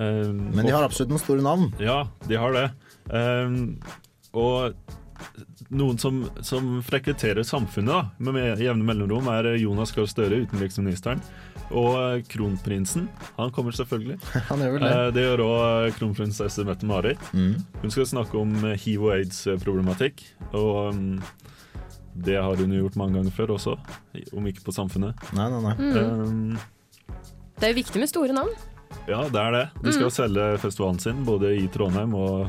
eh, 0.00 0.30
Men 0.32 0.64
de 0.64 0.72
har 0.72 0.86
absolutt 0.86 1.12
noen 1.12 1.22
store 1.22 1.44
navn. 1.44 1.68
Ja, 1.82 2.04
de 2.26 2.40
har 2.40 2.56
det. 2.56 2.68
Eh, 3.12 3.58
og 4.36 4.74
noen 5.70 5.98
som, 5.98 6.20
som 6.46 6.82
frekventerer 6.86 7.42
samfunnet 7.46 7.90
da, 8.20 8.30
med 8.32 8.60
jevne 8.62 8.84
mellomrom, 8.86 9.26
er 9.32 9.48
Jonas 9.58 9.92
Gahr 9.96 10.06
Støre, 10.10 10.42
utenriksministeren. 10.46 11.22
Og 11.74 11.96
eh, 11.98 12.20
kronprinsen. 12.30 13.08
Han 13.36 13.50
kommer 13.50 13.74
selvfølgelig. 13.74 14.18
Han 14.50 14.62
gjør 14.62 14.76
vel 14.76 14.84
det. 14.86 14.92
Eh, 14.92 15.08
det 15.16 15.24
gjør 15.26 15.42
òg 15.48 15.96
kronprinsesse 15.98 16.62
Mette-Marit. 16.68 17.18
Mm. 17.34 17.56
Hun 17.82 17.90
skal 17.94 18.06
snakke 18.06 18.38
om 18.38 18.54
eh, 18.70 18.76
hiv 18.84 19.08
og 19.08 19.16
aids-problematikk. 19.16 20.22
Og 20.52 20.94
mm, 20.94 21.18
det 22.26 22.38
har 22.38 22.56
hun 22.62 22.76
gjort 22.78 22.96
mange 23.00 23.18
ganger 23.18 23.34
før 23.34 23.56
også, 23.56 23.74
om 24.38 24.46
ikke 24.48 24.62
på 24.68 24.72
Samfunnet. 24.76 25.18
Nei, 25.36 25.48
nei, 25.52 25.60
nei. 25.66 25.74
Mm. 26.30 26.56
Det 27.56 27.66
er 27.66 27.74
jo 27.74 27.80
viktig 27.82 28.00
med 28.04 28.12
store 28.12 28.36
navn. 28.36 28.54
Ja, 29.10 29.24
det 29.28 29.40
er 29.42 29.52
det. 29.52 29.64
De 29.82 29.92
skal 29.92 30.06
Mm. 30.08 30.14
selge 30.14 30.46
festivalen 30.62 30.98
sin 31.02 31.24
både 31.26 31.50
i 31.58 31.66
Trondheim 31.74 32.14
og 32.14 32.46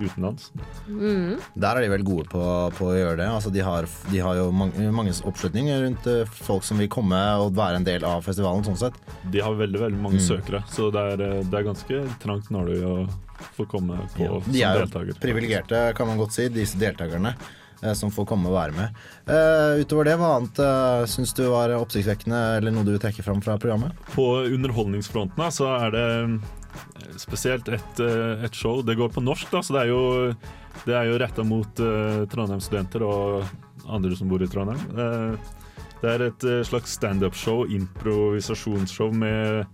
utenlands. 0.00 0.50
Mm. 0.88 1.38
Der 1.54 1.76
er 1.76 1.80
de 1.84 1.90
vel 1.92 2.04
gode 2.06 2.26
på, 2.30 2.42
på 2.78 2.88
å 2.90 2.96
gjøre 2.96 3.16
det. 3.20 3.28
Altså, 3.28 3.50
de, 3.54 3.60
har, 3.66 3.86
de 4.10 4.18
har 4.24 4.36
jo 4.38 4.48
mange, 4.54 4.88
mange 4.94 5.12
oppslutning 5.28 5.68
rundt 5.84 6.06
eh, 6.10 6.24
folk 6.48 6.64
som 6.66 6.78
vil 6.78 6.88
komme 6.92 7.18
og 7.42 7.54
være 7.58 7.80
en 7.80 7.86
del 7.88 8.04
av 8.08 8.22
festivalen. 8.26 8.64
sånn 8.66 8.78
sett. 8.80 8.94
De 9.30 9.40
har 9.44 9.54
veldig 9.58 9.80
veldig 9.86 10.00
mange 10.02 10.18
Mm. 10.18 10.26
søkere, 10.28 10.62
så 10.72 10.90
det 10.94 11.04
er, 11.12 11.22
eh, 11.28 11.42
det 11.44 11.54
er 11.60 11.68
ganske 11.68 12.02
trangt 12.22 12.50
nåløy 12.50 12.82
å 12.82 12.96
få 13.54 13.68
komme 13.70 13.96
på 14.16 14.26
De 14.26 14.42
som 14.42 14.54
er 14.58 14.74
jo 14.78 14.84
deltaker. 14.86 15.20
privilegerte, 15.22 15.94
kan 15.94 16.06
man 16.10 16.18
godt 16.18 16.32
si, 16.34 16.48
disse 16.48 16.78
deltakerne. 16.78 17.34
eh, 17.82 17.92
Som 17.94 18.10
får 18.10 18.26
komme 18.26 18.48
og 18.50 18.54
være 18.56 18.72
med. 18.74 18.96
Uh, 19.28 19.78
utover 19.84 20.04
det, 20.08 20.16
hva 20.18 20.32
annet 20.40 20.58
uh, 20.58 21.04
syns 21.06 21.30
du 21.38 21.44
var 21.48 21.70
oppsiktsvekkende, 21.76 22.56
eller 22.58 22.72
noe 22.74 22.82
du 22.82 22.90
vil 22.90 22.98
trekke 22.98 23.22
fram 23.22 23.40
fra 23.40 23.54
programmet? 23.56 23.92
På 24.16 24.42
underholdningsfronten 24.50 25.52
så 25.54 25.68
er 25.86 25.90
det 25.94 26.40
spesielt 27.18 27.68
et, 27.68 28.00
eh, 28.00 28.44
et 28.44 28.54
show. 28.54 28.82
Det 28.82 28.96
går 28.98 29.12
på 29.14 29.24
norsk, 29.24 29.50
da, 29.52 29.62
så 29.62 29.76
det 29.76 29.84
er 29.84 29.92
jo, 29.92 30.02
det 30.86 30.96
er 30.96 31.10
jo 31.10 31.18
retta 31.20 31.44
mot 31.46 31.82
uh, 31.82 32.24
Trondheim-studenter 32.30 33.04
og 33.06 33.44
andre 33.88 34.16
som 34.18 34.30
bor 34.30 34.42
i 34.42 34.50
Trondheim. 34.50 34.80
Uh, 34.94 35.84
det 36.02 36.10
er 36.14 36.26
et 36.28 36.48
uh, 36.48 36.60
slags 36.66 36.94
standup-show, 36.98 37.66
improvisasjonsshow 37.78 39.14
med 39.14 39.66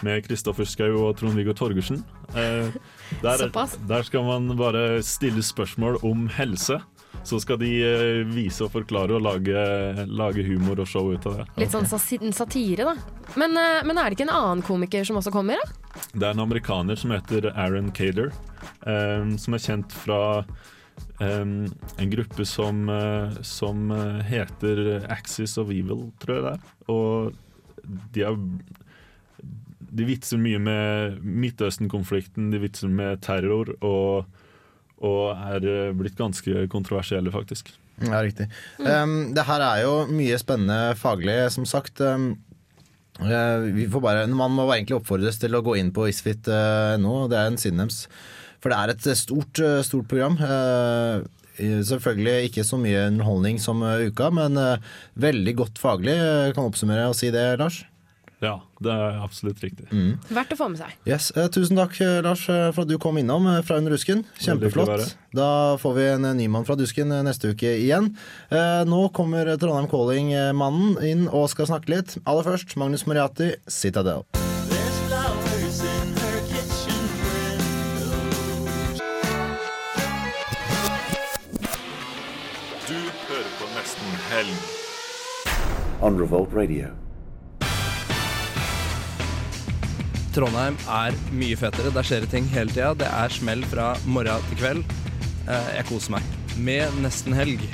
med 0.00 0.22
Kristoffer 0.24 0.64
Schou 0.64 1.02
og 1.02 1.18
Trond-Viggo 1.18 1.52
Torgersen. 1.52 1.98
Uh, 2.32 2.72
der, 3.20 3.44
der 3.90 4.06
skal 4.06 4.24
man 4.24 4.56
bare 4.56 5.02
stille 5.04 5.42
spørsmål 5.44 6.00
om 6.06 6.30
helse. 6.32 6.78
Så 7.22 7.38
skal 7.42 7.60
de 7.60 7.70
eh, 7.86 8.22
vise 8.26 8.64
og 8.66 8.72
forklare 8.74 9.14
og 9.14 9.22
lage, 9.22 9.62
lage 10.10 10.42
humor 10.46 10.82
og 10.82 10.90
show 10.90 11.12
ut 11.12 11.26
av 11.30 11.38
det. 11.38 11.46
Litt 11.62 11.74
sånn 11.74 11.86
satire, 11.86 12.88
da. 12.88 12.96
Men, 13.38 13.56
eh, 13.56 13.80
men 13.86 13.98
er 14.00 14.10
det 14.10 14.18
ikke 14.18 14.26
en 14.30 14.36
annen 14.36 14.66
komiker 14.66 15.06
som 15.06 15.20
også 15.20 15.32
kommer, 15.34 15.62
da? 15.62 16.02
Det 16.12 16.26
er 16.26 16.34
en 16.34 16.44
amerikaner 16.44 16.98
som 16.98 17.14
heter 17.14 17.52
Aaron 17.52 17.92
Cader, 17.94 18.32
um, 18.86 19.36
som 19.38 19.54
er 19.54 19.66
kjent 19.70 19.92
fra 20.04 20.22
Um, 21.22 21.66
en 21.98 22.10
gruppe 22.10 22.44
som, 22.46 22.88
uh, 22.88 23.42
som 23.42 23.90
eh, 23.90 24.22
heter 24.26 25.06
Axis 25.12 25.58
of 25.58 25.70
Evil, 25.70 26.08
tror 26.20 26.34
jeg 26.34 26.44
det 26.44 26.52
er. 26.52 26.70
Og 26.90 27.92
de 28.14 28.24
er 28.26 28.38
De 29.92 30.06
vitser 30.08 30.40
mye 30.40 30.58
med 30.62 31.18
Midtøsten-konflikten, 31.20 32.50
de 32.50 32.62
vitser 32.62 32.88
med 32.88 33.20
terror, 33.22 33.74
og, 33.84 34.24
og 35.02 35.34
er 35.34 35.66
eh, 35.66 35.94
blitt 35.96 36.18
ganske 36.18 36.66
kontroversielle, 36.72 37.32
faktisk. 37.34 37.72
Ja, 38.02 38.22
riktig. 38.22 38.48
Um, 38.78 39.32
det 39.36 39.44
her 39.46 39.62
er 39.66 39.82
jo 39.84 39.92
mye 40.10 40.38
spennende 40.40 40.94
faglig, 40.98 41.36
som 41.54 41.66
sagt. 41.68 42.00
Um, 42.00 42.34
vi 43.18 43.86
får 43.92 44.02
bare, 44.02 44.24
man 44.30 44.54
må 44.56 44.66
egentlig 44.72 44.96
oppfordres 44.96 45.38
til 45.42 45.54
å 45.54 45.62
gå 45.62 45.76
inn 45.78 45.92
på 45.94 46.08
isfit 46.10 46.48
uh, 46.48 46.96
nå. 46.98 47.26
det 47.30 47.38
er 47.38 47.50
en 47.50 47.60
siden. 47.60 47.92
For 48.62 48.72
det 48.72 48.78
er 48.78 48.94
et 48.94 49.06
stort, 49.18 49.58
stort 49.82 50.06
program. 50.10 50.38
Selvfølgelig 51.58 52.48
ikke 52.48 52.64
så 52.64 52.78
mye 52.80 53.08
underholdning 53.10 53.58
som 53.60 53.82
uka, 53.82 54.30
men 54.30 54.54
veldig 55.18 55.56
godt 55.58 55.82
faglig. 55.82 56.14
Kan 56.54 56.70
oppsummere 56.70 57.08
og 57.10 57.18
si 57.18 57.32
det, 57.34 57.42
Lars? 57.58 57.82
Ja, 58.42 58.56
det 58.82 58.90
er 58.90 59.20
absolutt 59.22 59.60
riktig. 59.62 59.84
Mm. 59.94 60.16
Verdt 60.34 60.50
å 60.50 60.56
få 60.58 60.66
med 60.72 60.80
seg. 60.80 60.96
Yes. 61.06 61.28
Eh, 61.38 61.46
tusen 61.54 61.78
takk, 61.78 61.94
eh, 62.02 62.18
Lars, 62.26 62.48
eh, 62.50 62.72
for 62.74 62.82
at 62.82 62.90
du 62.90 62.96
kom 62.98 63.20
innom 63.20 63.46
eh, 63.46 63.60
fra 63.62 63.76
Under 63.78 63.94
dusken. 63.94 64.24
Kjempeflott. 64.42 65.12
Da 65.32 65.76
får 65.78 65.94
vi 65.94 66.06
en 66.16 66.26
ny 66.40 66.48
mann 66.50 66.66
fra 66.66 66.74
dusken 66.76 67.14
neste 67.22 67.52
uke 67.54 67.70
igjen. 67.78 68.10
Eh, 68.50 68.82
nå 68.90 69.04
kommer 69.14 69.52
Trondheim 69.62 69.86
Calling-mannen 69.92 70.98
inn 71.06 71.28
og 71.30 71.46
skal 71.54 71.70
snakke 71.70 71.94
litt. 71.94 72.16
Aller 72.26 72.42
først 72.50 72.74
Magnus 72.82 73.06
Moriati, 73.06 73.52
Citadel. 73.70 74.26
Du 82.88 82.98
hører 82.98 83.50
på 83.60 83.70
Nesten 83.76 84.16
Helg. 84.32 84.62
on 86.02 86.18
Revolt 86.18 86.52
Radio. 86.52 86.88
Trondheim 90.32 90.76
er 90.88 91.16
mye 91.36 91.56
fetere. 91.60 91.92
Der 91.94 92.06
skjer 92.06 92.24
det 92.24 92.30
ting 92.32 92.46
hele 92.54 92.72
tida. 92.72 92.92
Det 93.02 93.08
er 93.08 93.34
smell 93.34 93.64
fra 93.72 93.92
morgen 94.06 94.46
til 94.50 94.60
kveld. 94.62 94.84
Eh, 95.48 95.68
Jeg 95.78 95.88
koser 95.90 96.16
meg 96.16 96.22
med 96.56 97.00
nesten 97.04 97.34
helg. 97.36 97.64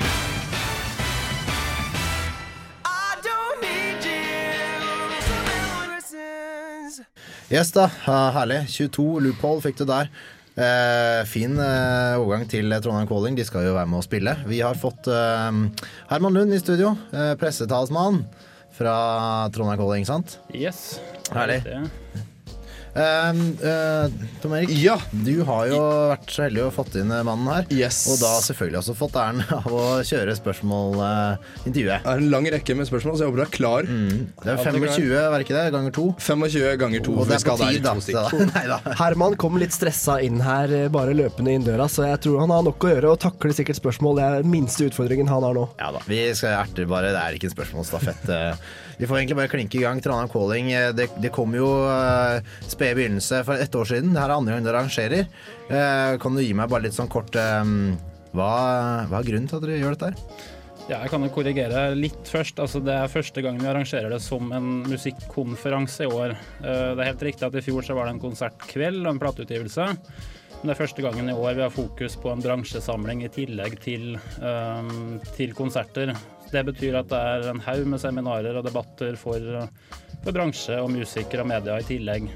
Yes 7.48 7.70
da, 7.72 7.86
herlig. 8.34 8.64
22 8.68 9.22
loophole 9.24 9.62
fikk 9.64 9.78
du 9.80 9.86
der. 9.88 10.10
Eh, 10.58 11.22
fin 11.30 11.54
eh, 11.62 12.18
overgang 12.18 12.44
til 12.50 12.72
Trondheim 12.82 13.08
Calling. 13.08 13.38
De 13.38 13.46
skal 13.46 13.68
jo 13.68 13.76
være 13.76 13.88
med 13.88 14.00
å 14.02 14.04
spille. 14.04 14.34
Vi 14.50 14.58
har 14.64 14.76
fått 14.80 15.08
eh, 15.08 15.62
Herman 16.10 16.34
Lund 16.36 16.52
i 16.56 16.60
studio. 16.60 16.92
Eh, 17.14 17.32
pressetalsmann 17.40 18.24
fra 18.78 18.96
Trondheim 19.54 19.80
Calling, 19.80 20.06
sant? 20.08 20.38
Yes. 20.52 20.98
Herlig. 21.32 21.62
Det. 22.98 23.06
Eh, 23.08 23.70
eh, 23.70 24.28
Tom 24.42 24.54
Erik, 24.58 24.72
du 25.24 25.32
har 25.46 25.68
jo 25.70 25.78
vært 26.10 26.32
så 26.34 26.44
heldig 26.46 26.64
å 26.66 26.70
fått 26.74 26.96
inn 27.00 27.12
eh, 27.14 27.22
mannen 27.26 27.48
her. 27.52 27.68
Og 28.10 28.18
da 28.20 28.32
selvfølgelig 28.44 28.80
også 28.82 28.94
fått 28.98 29.18
æren 29.20 29.42
av 29.58 29.68
å 29.70 29.84
kjøre 30.06 30.34
spørsmålintervjuet. 30.38 32.02
Det 32.04 32.12
er 32.14 32.22
en 32.22 32.30
lang 32.32 32.48
rekke 32.52 32.76
med 32.78 32.88
spørsmål, 32.90 33.16
så 33.18 33.24
jeg 33.26 33.30
håper 33.32 33.42
du 33.42 33.44
er 33.46 33.52
klar. 33.54 33.88
Det 33.88 34.52
er 34.54 34.62
25, 34.64 35.08
var 35.34 35.44
ikke 35.44 35.56
det? 35.58 35.64
Ganger 35.76 35.94
to? 35.98 36.06
25 36.18 36.76
ganger 36.82 37.04
to. 37.06 37.14
Og 37.14 37.22
for 37.22 37.30
det 37.30 37.36
vi 37.36 37.38
er 37.38 37.44
skal 37.44 37.58
på 37.58 37.62
der 37.62 37.70
i 37.70 37.78
tid, 37.78 38.18
da. 38.18 38.24
to 38.32 38.38
da- 38.72 38.96
Herman 39.02 39.38
kom 39.40 39.58
litt 39.62 39.74
stressa 39.76 40.18
inn 40.24 40.42
her, 40.44 40.72
eh, 40.84 40.88
bare 40.92 41.14
løpende 41.16 41.54
inn 41.54 41.66
døra, 41.66 41.88
så 41.92 42.06
jeg 42.08 42.22
tror 42.26 42.42
han 42.44 42.54
har 42.54 42.66
nok 42.66 42.88
å 42.88 42.92
gjøre 42.94 43.14
og 43.14 43.22
takler 43.22 43.54
sikkert 43.56 43.80
spørsmål. 43.80 44.18
Det 44.18 44.26
er 44.28 44.42
den 44.46 44.52
minste 44.52 44.88
utfordringen 44.90 45.30
han 45.30 45.46
har 45.46 45.56
nå. 45.56 45.68
Ja 45.80 45.92
da, 45.94 46.02
vi 46.08 46.22
skal 46.38 46.56
erte 46.64 46.86
bare, 46.90 47.14
det 47.14 47.22
er 47.22 47.38
ikke 47.38 47.50
en 47.50 47.56
spørsmålsstafett. 47.56 48.26
Vi 48.98 49.06
får 49.06 49.20
egentlig 49.20 49.38
bare 49.38 49.50
klinke 49.52 49.78
i 49.78 49.84
gang. 49.84 50.00
Trondheim 50.02 50.30
Calling, 50.32 50.72
eh, 50.74 50.90
det, 50.96 51.08
det 51.22 51.30
kom 51.34 51.54
jo 51.54 51.68
uh, 51.86 52.42
spede 52.66 52.98
begynnelse 52.98 53.44
for 53.46 53.62
ett 53.62 53.74
år 53.78 53.86
siden. 53.86 54.10
Det 54.14 54.22
her 54.22 54.32
er 54.32 54.38
andre 54.40 54.56
gang 54.56 54.66
dere 54.66 54.80
arrangerer. 54.82 55.28
Uh, 55.70 56.18
kan 56.18 56.34
du 56.34 56.42
gi 56.42 56.54
meg 56.58 56.70
bare 56.72 56.88
litt 56.88 56.96
sånn 56.96 57.10
kort 57.12 57.36
um, 57.38 57.94
hva, 58.34 58.52
hva 59.06 59.20
er 59.20 59.28
grunnen 59.28 59.46
til 59.50 59.60
at 59.60 59.66
dere 59.66 59.78
gjør 59.78 59.94
dette 59.94 60.10
her? 60.10 60.46
Ja, 60.88 61.02
jeg 61.02 61.12
kan 61.12 61.22
jo 61.22 61.28
korrigere 61.30 61.82
litt 61.94 62.30
først. 62.32 62.58
Altså, 62.64 62.80
det 62.82 62.94
er 62.96 63.12
første 63.12 63.44
gang 63.44 63.60
vi 63.60 63.68
arrangerer 63.70 64.10
det 64.10 64.22
som 64.24 64.50
en 64.56 64.70
musikkonferanse 64.88 66.08
i 66.08 66.10
år. 66.10 66.34
Uh, 66.64 66.96
Det 66.96 67.04
er 67.04 67.10
helt 67.12 67.26
riktig 67.30 67.46
at 67.46 67.60
i 67.60 67.62
fjor 67.68 67.86
så 67.86 67.94
var 67.94 68.08
det 68.08 68.16
en 68.16 68.24
konsertkveld 68.24 69.04
og 69.04 69.12
en 69.12 69.22
plateutgivelse. 69.22 69.88
Det 70.58 70.72
er 70.72 70.80
første 70.80 71.04
gangen 71.04 71.28
i 71.30 71.36
år 71.38 71.54
vi 71.54 71.62
har 71.62 71.70
fokus 71.70 72.16
på 72.18 72.32
en 72.32 72.42
bransjesamling 72.42 73.22
i 73.22 73.30
tillegg 73.30 73.78
til, 73.84 74.16
um, 74.42 75.20
til 75.36 75.54
konserter. 75.54 76.16
Det 76.52 76.64
betyr 76.64 77.00
at 77.02 77.10
det 77.10 77.18
er 77.32 77.48
en 77.50 77.64
haug 77.64 77.88
med 77.92 78.00
seminarer 78.02 78.56
og 78.56 78.64
debatter 78.66 79.18
for, 79.20 79.42
for 80.24 80.36
bransje 80.36 80.78
og 80.80 80.92
musikere 80.94 81.44
og 81.44 81.50
media 81.50 81.76
i 81.80 81.88
tillegg. 81.88 82.30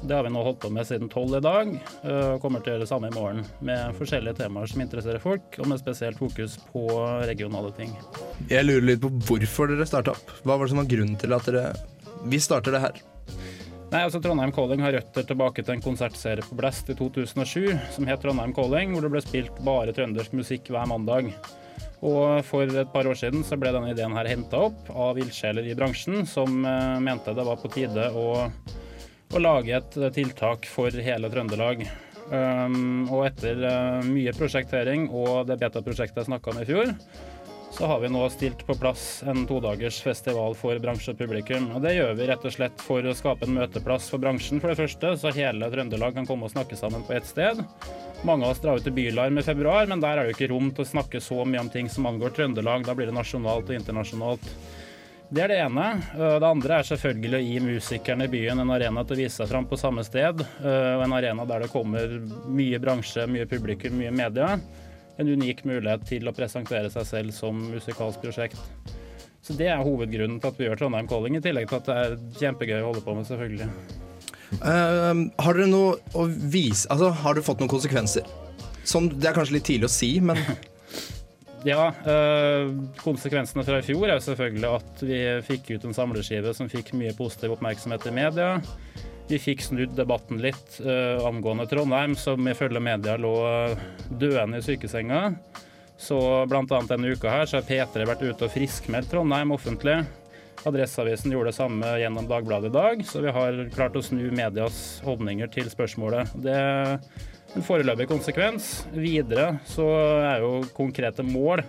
Det 0.00 0.16
har 0.16 0.24
vi 0.24 0.30
nå 0.32 0.42
holdt 0.42 0.62
på 0.62 0.70
med 0.72 0.86
siden 0.88 1.10
tolv 1.12 1.34
i 1.36 1.42
dag, 1.44 1.72
og 2.08 2.40
kommer 2.40 2.62
til 2.62 2.72
å 2.72 2.74
gjøre 2.74 2.84
det 2.86 2.88
samme 2.88 3.10
i 3.10 3.14
morgen. 3.14 3.42
Med 3.64 3.96
forskjellige 3.98 4.38
temaer 4.38 4.70
som 4.70 4.80
interesserer 4.80 5.20
folk, 5.20 5.58
og 5.60 5.68
med 5.68 5.80
spesielt 5.82 6.20
fokus 6.20 6.56
på 6.72 6.86
regionale 7.28 7.72
ting. 7.76 7.92
Jeg 8.48 8.64
lurer 8.64 8.86
litt 8.92 9.02
på 9.04 9.12
hvorfor 9.28 9.68
dere 9.72 9.88
starta 9.88 10.14
opp. 10.16 10.32
Hva 10.40 10.56
var 10.56 10.64
det 10.64 10.72
som 10.72 10.80
var 10.80 10.88
grunnen 10.92 11.20
til 11.20 11.36
at 11.36 11.48
dere 11.48 11.72
Vi 12.30 12.40
starter 12.40 12.76
det 12.76 12.82
her. 12.84 12.96
Nei, 13.90 14.04
altså 14.04 14.20
Trondheim 14.22 14.52
Calling 14.54 14.82
har 14.84 14.92
røtter 14.94 15.24
tilbake 15.26 15.64
til 15.64 15.74
en 15.74 15.82
konsertserie 15.82 16.44
på 16.46 16.56
Blast 16.58 16.92
i 16.92 16.94
2007 16.94 17.72
som 17.96 18.06
het 18.06 18.20
Trondheim 18.22 18.52
Calling, 18.54 18.92
hvor 18.94 19.02
det 19.02 19.10
ble 19.10 19.22
spilt 19.24 19.56
bare 19.66 19.94
trøndersk 19.96 20.36
musikk 20.38 20.70
hver 20.70 20.86
mandag. 20.86 21.32
Og 22.00 22.44
for 22.48 22.64
et 22.64 22.92
par 22.92 23.08
år 23.08 23.18
siden 23.18 23.42
så 23.44 23.58
ble 23.60 23.72
denne 23.74 23.92
ideen 23.92 24.14
her 24.16 24.28
henta 24.30 24.62
opp 24.70 24.88
av 24.90 25.18
ildsjeler 25.20 25.66
i 25.68 25.74
bransjen, 25.76 26.22
som 26.28 26.62
eh, 26.64 27.00
mente 27.04 27.34
det 27.36 27.44
var 27.44 27.60
på 27.60 27.72
tide 27.74 28.06
å, 28.16 28.28
å 28.48 29.42
lage 29.42 29.76
et 29.76 29.98
tiltak 30.16 30.68
for 30.70 30.94
hele 30.94 31.28
Trøndelag. 31.32 31.84
Um, 32.30 33.08
og 33.10 33.24
etter 33.26 33.58
eh, 33.66 34.06
mye 34.06 34.32
prosjektering 34.36 35.08
og 35.10 35.48
det 35.48 35.56
beta-prosjektet 35.58 36.22
jeg 36.22 36.28
snakka 36.28 36.52
om 36.52 36.60
i 36.62 36.66
fjor, 36.68 36.92
så 37.80 37.86
har 37.86 38.00
vi 38.00 38.08
nå 38.12 38.20
stilt 38.28 38.60
på 38.68 38.74
plass 38.76 39.22
en 39.24 39.46
todagers 39.48 40.02
festival 40.04 40.52
for 40.54 40.76
bransjepublikum. 40.84 41.70
og 41.72 41.80
det 41.80 41.94
gjør 41.94 42.10
vi 42.18 42.26
rett 42.28 42.42
og 42.44 42.52
slett 42.52 42.82
for 42.84 43.06
å 43.08 43.14
skape 43.16 43.46
en 43.48 43.54
møteplass 43.56 44.10
for 44.12 44.20
bransjen, 44.20 44.60
for 44.60 44.68
det 44.68 44.76
første, 44.82 45.14
så 45.16 45.32
hele 45.32 45.70
Trøndelag 45.72 46.12
kan 46.18 46.28
komme 46.28 46.44
og 46.44 46.52
snakke 46.52 46.76
sammen 46.76 47.06
på 47.08 47.14
ett 47.16 47.24
sted. 47.24 47.62
Mange 48.28 48.44
av 48.44 48.52
oss 48.52 48.60
drar 48.60 48.76
ut 48.76 48.84
til 48.84 48.92
Bylarm 48.92 49.40
i 49.40 49.44
februar, 49.46 49.88
men 49.88 50.02
der 50.04 50.12
er 50.20 50.28
det 50.28 50.34
jo 50.34 50.36
ikke 50.36 50.50
rom 50.52 50.68
til 50.76 50.84
å 50.84 50.90
snakke 50.90 51.22
så 51.24 51.40
mye 51.48 51.62
om 51.62 51.70
ting 51.72 51.88
som 51.88 52.10
angår 52.10 52.36
Trøndelag. 52.36 52.84
Da 52.84 52.92
blir 52.98 53.08
det 53.08 53.16
nasjonalt 53.16 53.72
og 53.72 53.78
internasjonalt. 53.78 54.52
Det 55.32 55.46
er 55.46 55.48
det 55.54 55.58
ene. 55.62 55.86
Eh, 56.18 56.36
Det 56.36 56.50
andre 56.50 56.82
er 56.82 56.90
selvfølgelig 56.90 57.38
å 57.40 57.46
gi 57.46 57.64
musikerne 57.64 58.28
i 58.28 58.34
byen 58.36 58.60
en 58.60 58.74
arena 58.76 59.06
til 59.06 59.16
å 59.16 59.22
vise 59.22 59.40
seg 59.40 59.48
fram 59.48 59.64
på 59.64 59.80
samme 59.80 60.04
sted. 60.04 60.44
eh, 60.60 60.92
Og 60.98 61.06
en 61.06 61.16
arena 61.16 61.48
der 61.48 61.64
det 61.64 61.72
kommer 61.72 62.12
mye 62.44 62.76
bransje, 62.78 63.24
mye 63.24 63.48
publikum, 63.48 63.96
mye 63.96 64.12
media. 64.12 64.58
En 65.20 65.28
unik 65.28 65.66
mulighet 65.68 66.06
til 66.08 66.28
å 66.28 66.34
presentere 66.36 66.90
seg 66.92 67.06
selv 67.08 67.36
som 67.36 67.58
musikalsk 67.74 68.22
prosjekt. 68.24 68.60
Så 69.44 69.56
det 69.56 69.70
er 69.72 69.82
hovedgrunnen 69.84 70.40
til 70.40 70.52
at 70.52 70.60
vi 70.60 70.66
gjør 70.66 70.80
Trondheim 70.82 71.08
Calling, 71.10 71.36
i 71.36 71.42
tillegg 71.44 71.68
til 71.68 71.80
at 71.80 71.88
det 71.88 71.98
er 71.98 72.16
kjempegøy 72.40 72.80
å 72.80 72.88
holde 72.90 73.04
på 73.04 73.16
med, 73.16 73.28
selvfølgelig. 73.28 73.68
Uh, 74.60 75.28
har 75.44 75.54
dere 75.54 75.68
noe 75.70 75.92
å 76.18 76.24
vise 76.26 76.88
Altså, 76.90 77.12
har 77.20 77.36
det 77.38 77.44
fått 77.46 77.60
noen 77.62 77.70
konsekvenser? 77.70 78.26
Som, 78.82 79.06
det 79.12 79.28
er 79.30 79.36
kanskje 79.36 79.54
litt 79.60 79.68
tidlig 79.68 79.86
å 79.86 79.92
si, 79.92 80.16
men 80.24 80.40
Ja, 81.68 81.90
øh, 82.08 82.70
konsekvensene 83.02 83.64
fra 83.66 83.80
i 83.82 83.84
fjor 83.84 84.06
er 84.06 84.14
jo 84.16 84.24
selvfølgelig 84.24 84.68
at 84.78 85.02
vi 85.04 85.18
fikk 85.44 85.74
ut 85.74 85.82
en 85.84 85.96
samleskive 85.96 86.54
som 86.56 86.70
fikk 86.72 86.94
mye 86.96 87.12
positiv 87.18 87.52
oppmerksomhet 87.52 88.06
i 88.08 88.14
media. 88.16 88.54
Vi 89.30 89.38
fikk 89.38 89.60
snudd 89.62 89.92
debatten 89.94 90.40
litt 90.42 90.80
uh, 90.82 91.22
angående 91.28 91.68
Trondheim, 91.70 92.16
som 92.18 92.48
ifølge 92.50 92.80
media 92.82 93.14
lå 93.20 93.34
øh, 93.46 93.82
døende 94.10 94.58
i 94.58 94.64
sykesenga. 94.66 95.20
Så 96.00 96.18
annet 96.48 96.88
denne 96.90 97.12
uka 97.14 97.30
her 97.30 97.46
så 97.46 97.60
har 97.60 97.68
P3 97.68 98.08
vært 98.08 98.24
ute 98.24 98.48
og 98.48 98.50
friskmeldt 98.50 99.12
Trondheim 99.12 99.54
offentlig. 99.54 100.00
Adresseavisen 100.66 101.30
gjorde 101.30 101.52
det 101.52 101.58
samme 101.60 101.92
gjennom 102.02 102.26
Dagbladet 102.28 102.72
i 102.72 102.74
dag, 102.74 103.04
så 103.06 103.22
vi 103.22 103.32
har 103.36 103.62
klart 103.72 103.96
å 103.96 104.02
snu 104.02 104.26
medias 104.34 105.00
holdninger 105.06 105.52
til 105.54 105.70
spørsmålet. 105.70 106.34
Det 106.34 106.56
er 106.56 106.98
en 107.54 107.66
foreløpig 107.66 108.10
konsekvens. 108.10 108.72
Videre 108.96 109.60
så 109.68 109.86
er 110.26 110.42
jo 110.42 110.52
konkrete 110.74 111.22
mål 111.22 111.62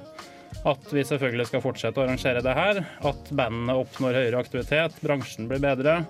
at 0.68 0.91
vi 0.94 1.06
selvfølgelig 1.08 1.48
skal 1.51 1.63
fortsette 1.63 2.01
å 2.01 2.08
arrangere 2.08 2.41
det 2.44 2.58
her. 2.58 2.84
At 3.06 3.32
bandene 3.32 3.77
oppnår 3.84 4.24
høyere 4.24 4.41
aktivitet, 4.41 4.98
bransjen 5.06 5.48
blir 5.51 5.62
bedre. 5.63 6.01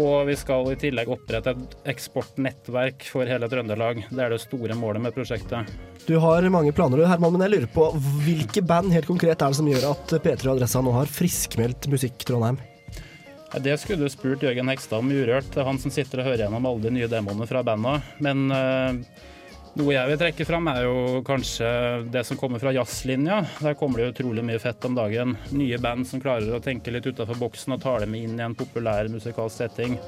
Og 0.00 0.26
vi 0.26 0.34
skal 0.38 0.72
i 0.72 0.78
tillegg 0.78 1.10
opprette 1.14 1.52
et 1.54 1.74
eksportnettverk 1.94 3.06
for 3.06 3.30
hele 3.30 3.46
Trøndelag. 3.50 4.02
Det 4.10 4.24
er 4.24 4.34
det 4.34 4.40
store 4.42 4.74
målet 4.78 5.04
med 5.04 5.14
prosjektet. 5.14 5.70
Du 6.04 6.16
har 6.20 6.46
mange 6.50 6.74
planer, 6.74 6.98
du, 6.98 7.06
Herman, 7.08 7.36
men 7.36 7.46
jeg 7.46 7.54
lurer 7.54 7.70
på 7.72 7.86
hvilke 8.26 8.62
band 8.66 8.92
helt 8.92 9.08
konkret 9.08 9.38
er 9.38 9.54
det 9.54 9.58
som 9.60 9.70
gjør 9.70 9.86
at 9.92 10.16
P3 10.18 10.48
og 10.48 10.56
Adressa 10.56 10.82
nå 10.82 10.94
har 10.96 11.10
friskmeldt 11.10 11.88
Musikk 11.92 12.26
Trondheim? 12.26 12.58
Det 13.62 13.76
skulle 13.78 14.02
du 14.02 14.10
spurt 14.10 14.42
Jørgen 14.42 14.66
Hekstad 14.72 14.98
om 14.98 15.12
urørt. 15.14 15.46
Det 15.54 15.62
er 15.62 15.68
han 15.68 15.78
som 15.78 15.92
sitter 15.94 16.20
og 16.20 16.26
hører 16.26 16.42
gjennom 16.42 16.66
alle 16.66 16.88
de 16.88 16.92
nye 16.96 17.08
demoene 17.10 17.46
fra 17.46 17.62
banda. 17.62 18.00
Men 18.24 18.48
eh, 18.50 19.22
noe 19.78 19.94
jeg 19.94 20.10
vil 20.10 20.20
trekke 20.20 20.46
fram, 20.46 20.68
er 20.70 20.84
jo 20.86 21.22
kanskje 21.26 21.68
det 22.14 22.22
som 22.28 22.38
kommer 22.38 22.62
fra 22.62 22.72
jazzlinja. 22.74 23.40
Der 23.58 23.76
kommer 23.78 24.00
det 24.00 24.12
utrolig 24.12 24.44
mye 24.46 24.60
fett 24.62 24.84
om 24.86 24.94
dagen. 24.96 25.34
Nye 25.54 25.80
band 25.82 26.06
som 26.08 26.22
klarer 26.22 26.54
å 26.54 26.62
tenke 26.62 26.94
litt 26.94 27.08
utafor 27.08 27.38
boksen 27.40 27.74
og 27.74 27.82
tar 27.82 28.04
dem 28.04 28.14
inn 28.18 28.38
i 28.38 28.44
en 28.44 28.56
populær 28.58 29.10
musikalsk 29.12 29.64
setting. 29.64 29.98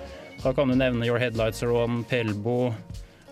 Da 0.42 0.52
kan 0.54 0.70
du 0.70 0.76
nevne 0.78 1.08
Your 1.08 1.18
Headlights 1.18 1.64
Are 1.66 1.74
On, 1.74 2.02
Pelbo, 2.06 2.72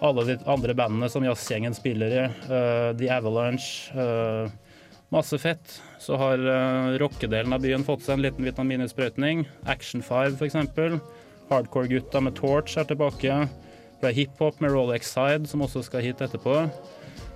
alle 0.04 0.26
de 0.28 0.38
andre 0.50 0.74
bandene 0.76 1.10
som 1.12 1.24
jazzgjengen 1.24 1.76
spiller 1.76 2.18
i. 2.18 2.26
Uh, 2.48 2.90
The 2.98 3.10
Avalanche. 3.14 3.94
Uh, 3.94 4.50
masse 5.14 5.38
fett. 5.38 5.78
Så 6.02 6.18
har 6.20 6.40
uh, 6.40 6.96
rockedelen 7.00 7.54
av 7.54 7.62
byen 7.62 7.86
fått 7.86 8.06
seg 8.06 8.18
en 8.18 8.24
liten 8.26 8.48
vitamininnsprøytning. 8.48 9.46
Action 9.70 10.02
5 10.02 10.40
f.eks. 10.40 10.58
Hardcore-gutta 11.50 12.24
med 12.24 12.34
Torch 12.40 12.78
er 12.80 12.88
tilbake. 12.88 13.44
Vi 14.00 14.08
har 14.08 14.16
hiphop 14.16 14.60
med 14.60 14.74
Rolex 14.74 15.12
Side, 15.14 15.48
som 15.50 15.64
også 15.64 15.84
skal 15.86 16.04
hit 16.04 16.22
etterpå. 16.24 16.62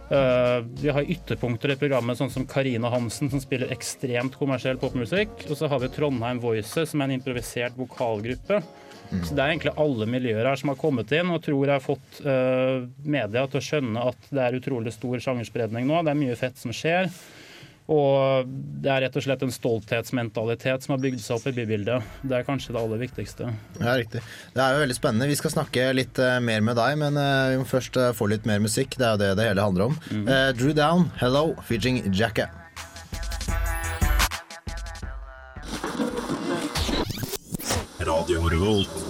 Uh, 0.08 0.64
vi 0.80 0.88
har 0.88 1.04
ytterpunkter 1.04 1.74
i 1.74 1.76
programmet, 1.76 2.16
sånn 2.16 2.32
som 2.32 2.46
Karina 2.48 2.88
Hansen, 2.92 3.28
som 3.28 3.42
spiller 3.44 3.72
ekstremt 3.74 4.38
kommersiell 4.40 4.80
popmusikk. 4.80 5.46
Og 5.48 5.58
så 5.60 5.68
har 5.68 5.82
vi 5.82 5.90
Trondheim 5.92 6.40
Voices, 6.40 6.92
som 6.92 7.02
er 7.02 7.10
en 7.10 7.18
improvisert 7.18 7.76
vokalgruppe. 7.76 8.62
Så 9.08 9.34
Det 9.34 9.40
er 9.40 9.54
egentlig 9.54 9.72
alle 9.80 10.06
miljøer 10.08 10.44
her 10.44 10.58
som 10.60 10.68
har 10.68 10.76
kommet 10.80 11.12
inn 11.16 11.30
og 11.32 11.40
tror 11.44 11.62
jeg 11.64 11.72
har 11.72 11.84
fått 11.84 12.18
uh, 12.26 12.84
media 13.08 13.46
til 13.48 13.60
å 13.60 13.64
skjønne 13.64 14.02
at 14.10 14.26
det 14.28 14.42
er 14.44 14.58
utrolig 14.58 14.92
stor 14.92 15.22
sjangerspredning 15.24 15.88
nå. 15.88 16.02
Det 16.04 16.12
er 16.12 16.20
mye 16.20 16.36
fett 16.36 16.60
som 16.60 16.74
skjer. 16.76 17.08
Og 17.88 18.49
det 18.85 18.90
er 18.92 19.00
rett 19.07 19.16
og 19.16 19.25
slett 19.25 19.42
en 19.47 19.52
stolthetsmentalitet 19.54 20.85
som 20.85 20.92
har 20.92 21.00
bygd 21.00 21.23
seg 21.25 21.38
opp 21.38 21.47
i 21.49 21.54
bybildet. 21.57 22.04
Det 22.21 22.37
er 22.37 22.45
kanskje 22.45 22.75
det 22.76 22.83
aller 22.83 23.00
viktigste. 23.00 23.49
Ja, 23.80 23.95
riktig. 23.97 24.21
Det 24.52 24.61
er 24.61 24.76
jo 24.76 24.83
veldig 24.85 24.99
spennende. 24.99 25.30
Vi 25.30 25.38
skal 25.40 25.54
snakke 25.54 25.88
litt 25.97 26.21
eh, 26.21 26.37
mer 26.45 26.61
med 26.68 26.76
deg, 26.76 26.99
men 27.00 27.16
eh, 27.16 27.54
vi 27.54 27.62
må 27.62 27.68
først 27.68 27.97
eh, 27.97 28.12
få 28.16 28.28
litt 28.28 28.45
mer 28.49 28.61
musikk. 28.61 28.99
Det 29.00 29.09
er 29.09 29.16
jo 29.16 29.23
det 29.25 29.33
det 29.40 29.49
hele 29.49 29.64
handler 29.64 29.88
om. 29.88 29.99
Eh, 30.21 30.50
Drew 30.59 30.76
Down, 30.76 31.09
'Hello', 31.16 31.57
featuring 31.64 32.04
Jacka. 32.12 32.50
Radio 38.04 38.49
Revolt. 38.49 39.07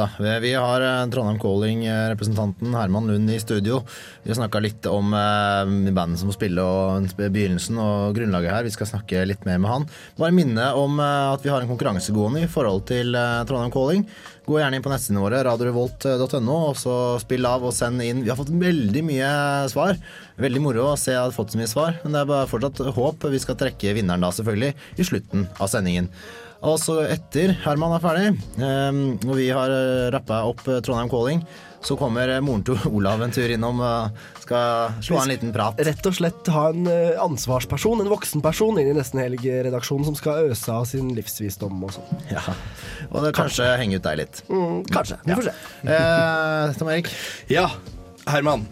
Da. 0.00 0.38
Vi 0.40 0.52
har 0.56 0.80
eh, 0.84 1.10
Trondheim 1.12 1.38
Calling-representanten 1.42 2.74
Herman 2.74 3.06
Lund 3.10 3.30
i 3.30 3.38
studio. 3.40 3.82
Vi 4.22 4.30
har 4.32 4.38
snakka 4.38 4.62
litt 4.64 4.86
om 4.88 5.12
eh, 5.16 5.92
bandet 5.92 6.20
som 6.20 6.30
må 6.30 6.34
spille 6.36 6.64
og 6.64 7.12
begynnelsen 7.20 7.78
og 7.80 8.16
grunnlaget 8.16 8.54
her. 8.54 8.66
Vi 8.66 8.72
skal 8.74 8.88
snakke 8.88 9.26
litt 9.28 9.44
mer 9.48 9.60
med 9.60 9.70
han. 9.70 9.86
Bare 10.18 10.34
minne 10.36 10.70
om 10.78 10.98
eh, 11.00 11.30
at 11.34 11.44
vi 11.44 11.52
har 11.52 11.62
en 11.62 11.70
konkurranse 11.70 12.14
gående 12.16 12.46
i 12.46 12.50
forhold 12.50 12.86
til 12.90 13.14
eh, 13.18 13.40
Trondheim 13.48 13.74
Calling. 13.74 14.06
Gå 14.48 14.58
gjerne 14.58 14.80
inn 14.80 14.84
på 14.84 14.90
nettsidene 14.90 15.22
våre, 15.22 15.44
radiorevolt.no, 15.46 16.58
og 16.72 16.76
så 16.80 16.94
spill 17.22 17.46
av 17.46 17.66
og 17.68 17.76
send 17.76 18.02
inn. 18.02 18.24
Vi 18.24 18.32
har 18.32 18.38
fått 18.40 18.50
veldig 18.50 19.02
mye 19.06 19.30
svar. 19.70 20.00
Veldig 20.40 20.62
moro 20.64 20.88
å 20.90 20.98
se 20.98 21.12
at 21.12 21.18
jeg 21.18 21.26
har 21.28 21.36
fått 21.36 21.54
så 21.54 21.60
mye 21.60 21.70
svar, 21.70 21.98
men 22.02 22.16
det 22.16 22.22
er 22.22 22.30
bare 22.32 22.48
fortsatt 22.50 22.80
håp. 22.96 23.28
Vi 23.30 23.42
skal 23.42 23.58
trekke 23.60 23.94
vinneren 23.98 24.24
da, 24.24 24.32
selvfølgelig, 24.34 24.72
i 24.96 25.06
slutten 25.06 25.46
av 25.60 25.70
sendingen. 25.70 26.08
Og 26.60 26.76
så 26.76 26.98
etter 27.08 27.54
Herman 27.62 27.94
er 27.96 28.02
ferdig, 28.04 28.30
eh, 28.60 29.00
og 29.24 29.36
vi 29.38 29.46
har 29.54 29.72
eh, 29.72 30.08
rappa 30.12 30.42
opp 30.44 30.66
eh, 30.68 30.82
Trondheim 30.84 31.08
Calling, 31.08 31.40
så 31.80 31.96
kommer 31.96 32.28
eh, 32.28 32.42
moren 32.44 32.60
til 32.66 32.76
Olav 32.98 33.22
en 33.24 33.32
tur 33.32 33.48
innom 33.48 33.80
og 33.80 34.18
skal 34.42 34.98
slå 35.00 35.16
av 35.16 35.24
en 35.24 35.32
liten 35.32 35.54
prat. 35.56 35.80
Rett 35.88 36.10
og 36.10 36.18
slett 36.18 36.50
ha 36.52 36.66
en 36.74 36.84
ansvarsperson, 37.24 38.04
en 38.04 38.12
voksen 38.12 38.44
person, 38.44 38.76
inn 38.76 38.92
i 38.92 38.96
Nesten 38.98 39.22
Helg-redaksjonen 39.24 40.10
som 40.10 40.20
skal 40.20 40.52
øse 40.52 40.76
av 40.76 40.84
sin 40.90 41.08
livsvisdom 41.16 41.80
og 41.88 41.96
sånn. 41.96 42.22
Ja, 42.34 42.44
Og 43.08 43.24
det 43.24 43.32
kanskje 43.40 43.72
henge 43.80 43.96
ut 43.96 44.04
deg 44.04 44.20
litt. 44.20 44.44
Mm, 44.52 44.84
kanskje. 44.92 45.16
Vi 45.24 45.40
får 45.40 45.48
se. 45.48 45.56
Eh, 45.96 46.76
Tom 46.76 46.92
Erik? 46.92 47.08
Ja, 47.48 47.70
Herman. 48.28 48.68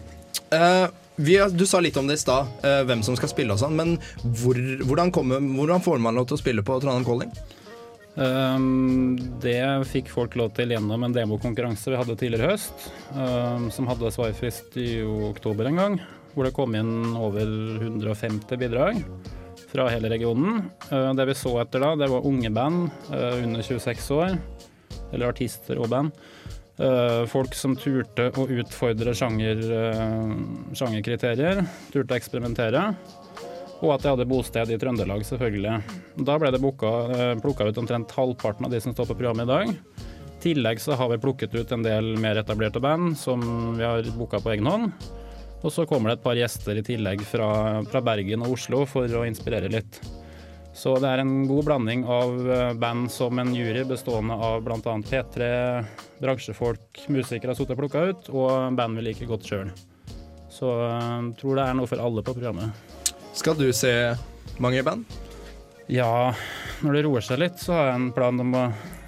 Eh, 0.53 0.85
vi, 1.19 1.41
du 1.57 1.65
sa 1.67 1.81
litt 1.81 1.97
om 1.99 2.05
det 2.07 2.21
i 2.21 2.21
stad, 2.21 2.53
eh, 2.61 2.83
hvem 2.85 3.01
som 3.03 3.17
skal 3.17 3.33
spille 3.33 3.57
og 3.57 3.59
sånn, 3.65 3.73
men 3.75 3.97
hvor, 4.39 4.61
hvordan, 4.85 5.09
kommer, 5.15 5.41
hvordan 5.41 5.81
får 5.83 6.05
man 6.05 6.21
lov 6.21 6.29
til 6.29 6.37
å 6.37 6.45
spille 6.45 6.63
på 6.63 6.77
Trondheim 6.85 7.09
Calling? 7.09 7.33
Um, 8.19 9.15
det 9.39 9.61
fikk 9.87 10.09
folk 10.11 10.33
lov 10.35 10.51
til 10.57 10.73
gjennom 10.73 11.05
en 11.05 11.13
demokonkurranse 11.15 11.93
vi 11.93 11.99
hadde 11.99 12.17
tidligere 12.19 12.49
i 12.49 12.51
høst, 12.51 12.87
um, 13.15 13.69
som 13.71 13.87
hadde 13.87 14.11
svarfrist 14.11 14.75
i 14.81 14.99
oktober 15.29 15.69
en 15.69 15.79
gang, 15.79 15.95
hvor 16.33 16.47
det 16.47 16.55
kom 16.57 16.75
inn 16.75 17.13
over 17.15 17.47
150 17.85 18.59
bidrag 18.59 18.99
fra 19.69 19.87
hele 19.93 20.11
regionen. 20.11 20.65
Uh, 20.89 21.13
det 21.15 21.29
vi 21.29 21.37
så 21.39 21.53
etter 21.63 21.85
da, 21.85 21.93
det 22.01 22.11
var 22.11 22.27
unge 22.27 22.51
band 22.51 22.89
uh, 23.13 23.39
under 23.39 23.63
26 23.63 24.11
år, 24.17 24.35
eller 25.13 25.31
artister 25.31 25.79
og 25.79 25.91
band. 25.93 26.27
Folk 27.27 27.51
som 27.59 27.73
turte 27.75 28.29
å 28.39 28.45
utfordre 28.55 29.11
sjanger, 29.11 29.59
uh, 29.67 30.29
sjangerkriterier, 30.79 31.59
turte 31.91 32.15
å 32.15 32.19
eksperimentere. 32.19 32.85
Og 33.79 33.93
at 33.93 34.03
jeg 34.03 34.11
hadde 34.11 34.27
bosted 34.27 34.71
i 34.73 34.77
Trøndelag, 34.79 35.23
selvfølgelig. 35.27 35.75
Da 36.27 36.35
ble 36.41 36.51
det 36.51 36.59
plukka 36.59 37.69
ut 37.69 37.79
omtrent 37.79 38.15
halvparten 38.17 38.67
av 38.67 38.73
de 38.73 38.81
som 38.83 38.95
står 38.95 39.07
på 39.07 39.15
programmet 39.21 39.47
i 39.47 39.53
dag. 39.53 39.71
I 39.71 40.41
tillegg 40.43 40.81
så 40.83 40.95
har 40.99 41.09
vi 41.11 41.19
plukket 41.19 41.55
ut 41.55 41.71
en 41.75 41.83
del 41.83 42.13
mer 42.19 42.39
etablerte 42.39 42.79
band 42.83 43.15
som 43.19 43.41
vi 43.77 43.83
har 43.83 44.07
booka 44.15 44.39
på 44.43 44.53
egen 44.55 44.67
hånd. 44.67 44.91
Og 45.59 45.73
så 45.75 45.83
kommer 45.87 46.11
det 46.11 46.19
et 46.19 46.23
par 46.23 46.39
gjester 46.39 46.79
i 46.79 46.85
tillegg 46.87 47.23
fra, 47.27 47.49
fra 47.87 48.01
Bergen 48.03 48.45
og 48.45 48.55
Oslo 48.55 48.85
for 48.87 49.11
å 49.19 49.25
inspirere 49.27 49.71
litt. 49.71 49.99
Så 50.79 50.93
det 51.01 51.09
er 51.09 51.23
en 51.23 51.47
god 51.49 51.65
blanding 51.67 52.05
av 52.07 52.51
eh, 52.51 52.73
band 52.79 53.09
som 53.11 53.39
en 53.41 53.51
jury 53.55 53.81
bestående 53.87 54.37
av 54.37 54.61
bl.a. 54.63 54.79
P3, 55.09 55.49
bransjefolk, 56.21 57.01
musikere 57.11 57.51
har 57.51 57.59
sittet 57.59 57.75
og 57.75 57.81
plukka 57.81 58.05
ut, 58.11 58.29
og 58.31 58.77
band 58.79 58.99
vi 58.99 59.09
liker 59.09 59.27
godt 59.27 59.49
sjøl. 59.49 59.73
Så 60.49 60.71
jeg 60.71 61.33
tror 61.41 61.59
det 61.59 61.67
er 61.67 61.77
noe 61.77 61.89
for 61.89 62.05
alle 62.05 62.23
på 62.23 62.37
programmet. 62.37 62.98
Skal 63.33 63.57
du 63.57 63.67
se 63.73 63.93
mange 64.57 64.83
band? 64.83 65.05
Ja, 65.89 66.35
når 66.83 66.93
det 66.93 67.05
roer 67.07 67.25
seg 67.25 67.41
litt, 67.41 67.57
så 67.61 67.73
har 67.73 67.89
jeg 67.89 67.99
en 68.01 68.11
plan 68.13 68.39
om 68.43 68.55
å 68.57 68.67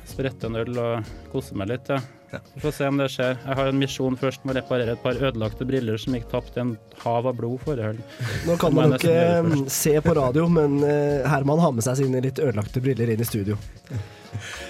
sprette 0.10 0.50
en 0.50 0.58
øl 0.62 0.80
og 0.82 1.14
kose 1.32 1.58
meg 1.58 1.70
litt. 1.74 1.92
Ja. 2.32 2.40
Vi 2.54 2.62
får 2.64 2.74
se 2.78 2.88
om 2.88 3.00
det 3.00 3.10
skjer. 3.12 3.36
Jeg 3.36 3.58
har 3.60 3.70
en 3.70 3.80
misjon 3.80 4.16
først 4.20 4.46
med 4.46 4.56
å 4.56 4.62
reparere 4.62 4.96
et 4.96 5.04
par 5.04 5.20
ødelagte 5.20 5.68
briller 5.68 6.00
som 6.00 6.16
gikk 6.16 6.30
tapt 6.32 6.56
i 6.56 6.64
en 6.64 6.72
hav 7.04 7.28
av 7.28 7.36
blod 7.36 7.60
forrige 7.66 7.92
helg. 7.92 8.16
Nå 8.48 8.56
kan 8.62 8.76
man 8.76 8.94
jo 8.96 9.02
ikke 9.02 9.18
mm, 9.48 9.66
se 9.74 9.98
på 10.06 10.16
radio, 10.16 10.48
men 10.52 10.80
eh, 10.88 11.28
Herman 11.28 11.60
har 11.62 11.76
med 11.76 11.86
seg 11.86 12.00
sine 12.00 12.24
litt 12.24 12.40
ødelagte 12.40 12.84
briller 12.84 13.12
inn 13.12 13.22
i 13.24 13.28
studio. 13.28 13.60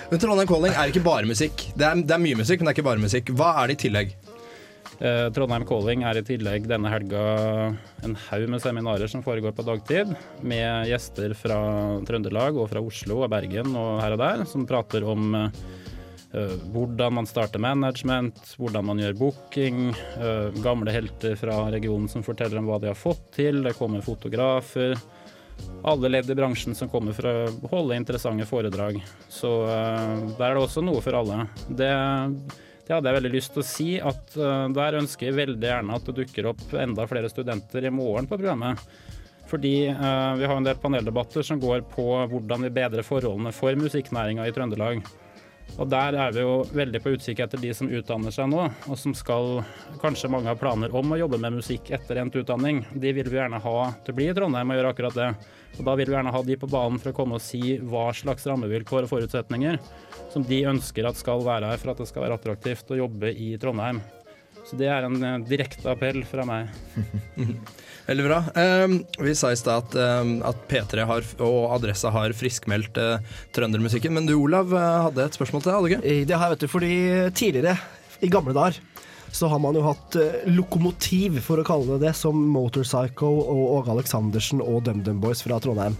Men 0.09 0.19
Trondheim 0.19 0.49
Calling 0.49 0.73
er 0.73 0.89
ikke 0.91 1.05
bare 1.05 1.29
musikk. 1.29 1.67
Det 1.77 1.85
er, 1.85 2.01
det 2.01 2.17
er 2.17 2.23
mye 2.23 2.41
musikk, 2.41 2.59
men 2.59 2.67
det 2.67 2.73
er 2.73 2.79
ikke 2.79 2.89
bare 2.89 3.03
musikk. 3.03 3.29
Hva 3.37 3.53
er 3.61 3.69
det 3.69 3.77
i 3.77 3.83
tillegg? 3.85 4.15
Eh, 5.01 5.27
Trondheim 5.33 5.63
Calling 5.65 6.03
er 6.05 6.19
i 6.19 6.21
tillegg 6.25 6.67
denne 6.69 6.89
helga 6.93 7.21
en 8.05 8.13
haug 8.27 8.43
med 8.53 8.61
seminarer 8.61 9.09
som 9.09 9.23
foregår 9.25 9.55
på 9.57 9.65
dagtid, 9.65 10.11
med 10.45 10.91
gjester 10.91 11.33
fra 11.37 11.57
Trøndelag 12.05 12.59
og 12.61 12.69
fra 12.69 12.83
Oslo 12.85 13.23
og 13.23 13.31
Bergen 13.33 13.73
og 13.73 13.95
her 14.03 14.13
og 14.13 14.21
der, 14.21 14.45
som 14.45 14.67
prater 14.69 15.07
om 15.09 15.33
eh, 15.39 16.53
hvordan 16.69 17.17
man 17.17 17.29
starter 17.29 17.63
management, 17.65 18.53
hvordan 18.61 18.91
man 18.91 19.01
gjør 19.01 19.17
booking, 19.23 19.89
eh, 20.21 20.61
gamle 20.61 20.93
helter 20.93 21.33
fra 21.39 21.63
regionen 21.73 22.05
som 22.11 22.21
forteller 22.21 22.61
om 22.61 22.69
hva 22.69 22.77
de 22.83 22.93
har 22.93 23.01
fått 23.01 23.31
til, 23.41 23.63
det 23.65 23.73
kommer 23.81 24.05
fotografer. 24.05 24.93
Alle 25.81 26.13
ledd 26.13 26.29
i 26.29 26.37
bransjen 26.37 26.77
som 26.77 26.89
kommer 26.93 27.17
for 27.17 27.25
å 27.25 27.69
holde 27.73 27.97
interessante 27.97 28.45
foredrag. 28.49 29.01
Så 29.29 29.49
der 29.65 30.45
er 30.47 30.57
det 30.57 30.61
også 30.61 30.81
noe 30.85 31.01
for 31.05 31.17
alle. 31.17 31.43
Det 31.69 31.89
det 32.91 32.97
hadde 32.97 33.07
jeg 33.07 33.15
veldig 33.21 33.29
lyst 33.31 33.53
til 33.55 33.61
å 33.61 33.67
si 33.69 33.89
at 34.03 34.33
eh, 34.35 34.65
der 34.75 34.97
ønsker 34.99 35.29
jeg 35.29 35.37
veldig 35.37 35.63
gjerne 35.63 35.95
at 35.95 36.09
det 36.09 36.15
dukker 36.17 36.49
opp 36.49 36.73
enda 36.75 37.05
flere 37.07 37.29
studenter 37.31 37.87
i 37.87 37.91
morgen 37.93 38.27
på 38.27 38.35
programmet. 38.35 38.81
Fordi 39.47 39.71
eh, 39.87 40.33
vi 40.35 40.49
har 40.49 40.57
en 40.57 40.67
del 40.67 40.75
paneldebatter 40.81 41.45
som 41.47 41.61
går 41.61 41.85
på 41.93 42.03
hvordan 42.33 42.67
vi 42.67 42.73
bedrer 42.75 43.07
forholdene 43.07 43.55
for 43.55 43.79
musikknæringa 43.79 44.43
i 44.43 44.51
Trøndelag. 44.57 44.99
Og 45.79 45.87
der 45.89 46.17
er 46.19 46.33
vi 46.35 46.43
jo 46.43 46.61
veldig 46.75 46.99
på 47.03 47.13
utkikk 47.15 47.39
etter 47.45 47.61
de 47.61 47.71
som 47.75 47.89
utdanner 47.89 48.33
seg 48.35 48.49
nå, 48.51 48.65
og 48.91 48.99
som 48.99 49.15
skal 49.17 49.61
Kanskje 50.01 50.29
mange 50.33 50.49
har 50.49 50.59
planer 50.59 50.93
om 50.97 51.13
å 51.13 51.19
jobbe 51.19 51.37
med 51.41 51.59
musikk 51.59 51.91
etter 51.93 52.19
endt 52.21 52.35
utdanning. 52.39 52.81
De 52.91 53.11
vil 53.13 53.27
vi 53.29 53.37
gjerne 53.37 53.59
ha 53.61 53.75
til 54.01 54.13
å 54.13 54.17
bli 54.17 54.29
i 54.31 54.35
Trondheim 54.35 54.71
og 54.73 54.79
gjøre 54.79 54.93
akkurat 54.95 55.17
det. 55.17 55.27
Og 55.77 55.83
da 55.87 55.95
vil 55.97 56.09
vi 56.09 56.15
gjerne 56.17 56.33
ha 56.33 56.41
de 56.47 56.57
på 56.59 56.69
banen 56.71 56.97
for 57.01 57.11
å 57.11 57.17
komme 57.17 57.37
og 57.37 57.43
si 57.45 57.77
hva 57.77 58.07
slags 58.17 58.47
rammevilkår 58.49 59.05
og 59.05 59.11
forutsetninger 59.13 59.77
som 60.33 60.45
de 60.47 60.63
ønsker 60.71 61.07
at 61.07 61.19
skal 61.19 61.45
være 61.45 61.69
her 61.71 61.81
for 61.81 61.93
at 61.93 62.01
det 62.01 62.09
skal 62.09 62.25
være 62.25 62.39
attraktivt 62.39 62.91
å 62.91 63.03
jobbe 63.03 63.31
i 63.31 63.53
Trondheim. 63.61 64.01
Så 64.71 64.77
det 64.79 64.87
er 64.87 65.03
en 65.03 65.19
eh, 65.19 65.39
direkte 65.43 65.91
appell 65.91 66.21
fra 66.23 66.45
meg. 66.47 66.69
Veldig 68.07 68.23
bra. 68.25 68.37
Ehm, 68.55 68.93
vi 69.19 69.33
sa 69.35 69.51
i 69.51 69.57
stad 69.59 69.83
at, 69.83 69.97
ehm, 69.99 70.31
at 70.47 70.61
P3 70.71 71.03
har, 71.09 71.27
og 71.43 71.57
Adressa 71.75 72.09
har 72.15 72.31
friskmeldt 72.35 72.95
uh, 72.97 73.35
trøndermusikken. 73.55 74.15
Men 74.15 74.29
du 74.29 74.37
Olav 74.37 74.71
eh, 74.71 74.95
hadde 75.09 75.27
et 75.27 75.35
spørsmål 75.37 75.65
til 75.65 75.71
deg, 75.73 75.77
hadde? 75.97 76.07
Eh, 76.07 76.23
Det 76.27 76.37
har 76.37 76.47
jeg, 76.47 76.55
vet 76.55 76.63
du, 76.63 76.71
fordi 76.71 76.93
tidligere, 77.35 77.75
i 78.23 78.31
gamle 78.31 78.55
dager, 78.55 78.79
så 79.31 79.51
har 79.51 79.59
man 79.63 79.75
jo 79.75 79.83
hatt 79.85 80.17
eh, 80.19 80.41
lokomotiv, 80.55 81.41
for 81.43 81.59
å 81.59 81.67
kalle 81.67 81.97
det 81.97 82.07
det, 82.07 82.15
som 82.19 82.39
Motorpsycho 82.55 83.27
og 83.27 83.61
Åge 83.77 83.93
Aleksandersen 83.97 84.63
og 84.63 84.85
DumDum 84.87 85.19
Boys 85.23 85.43
fra 85.43 85.59
Trondheim. 85.63 85.99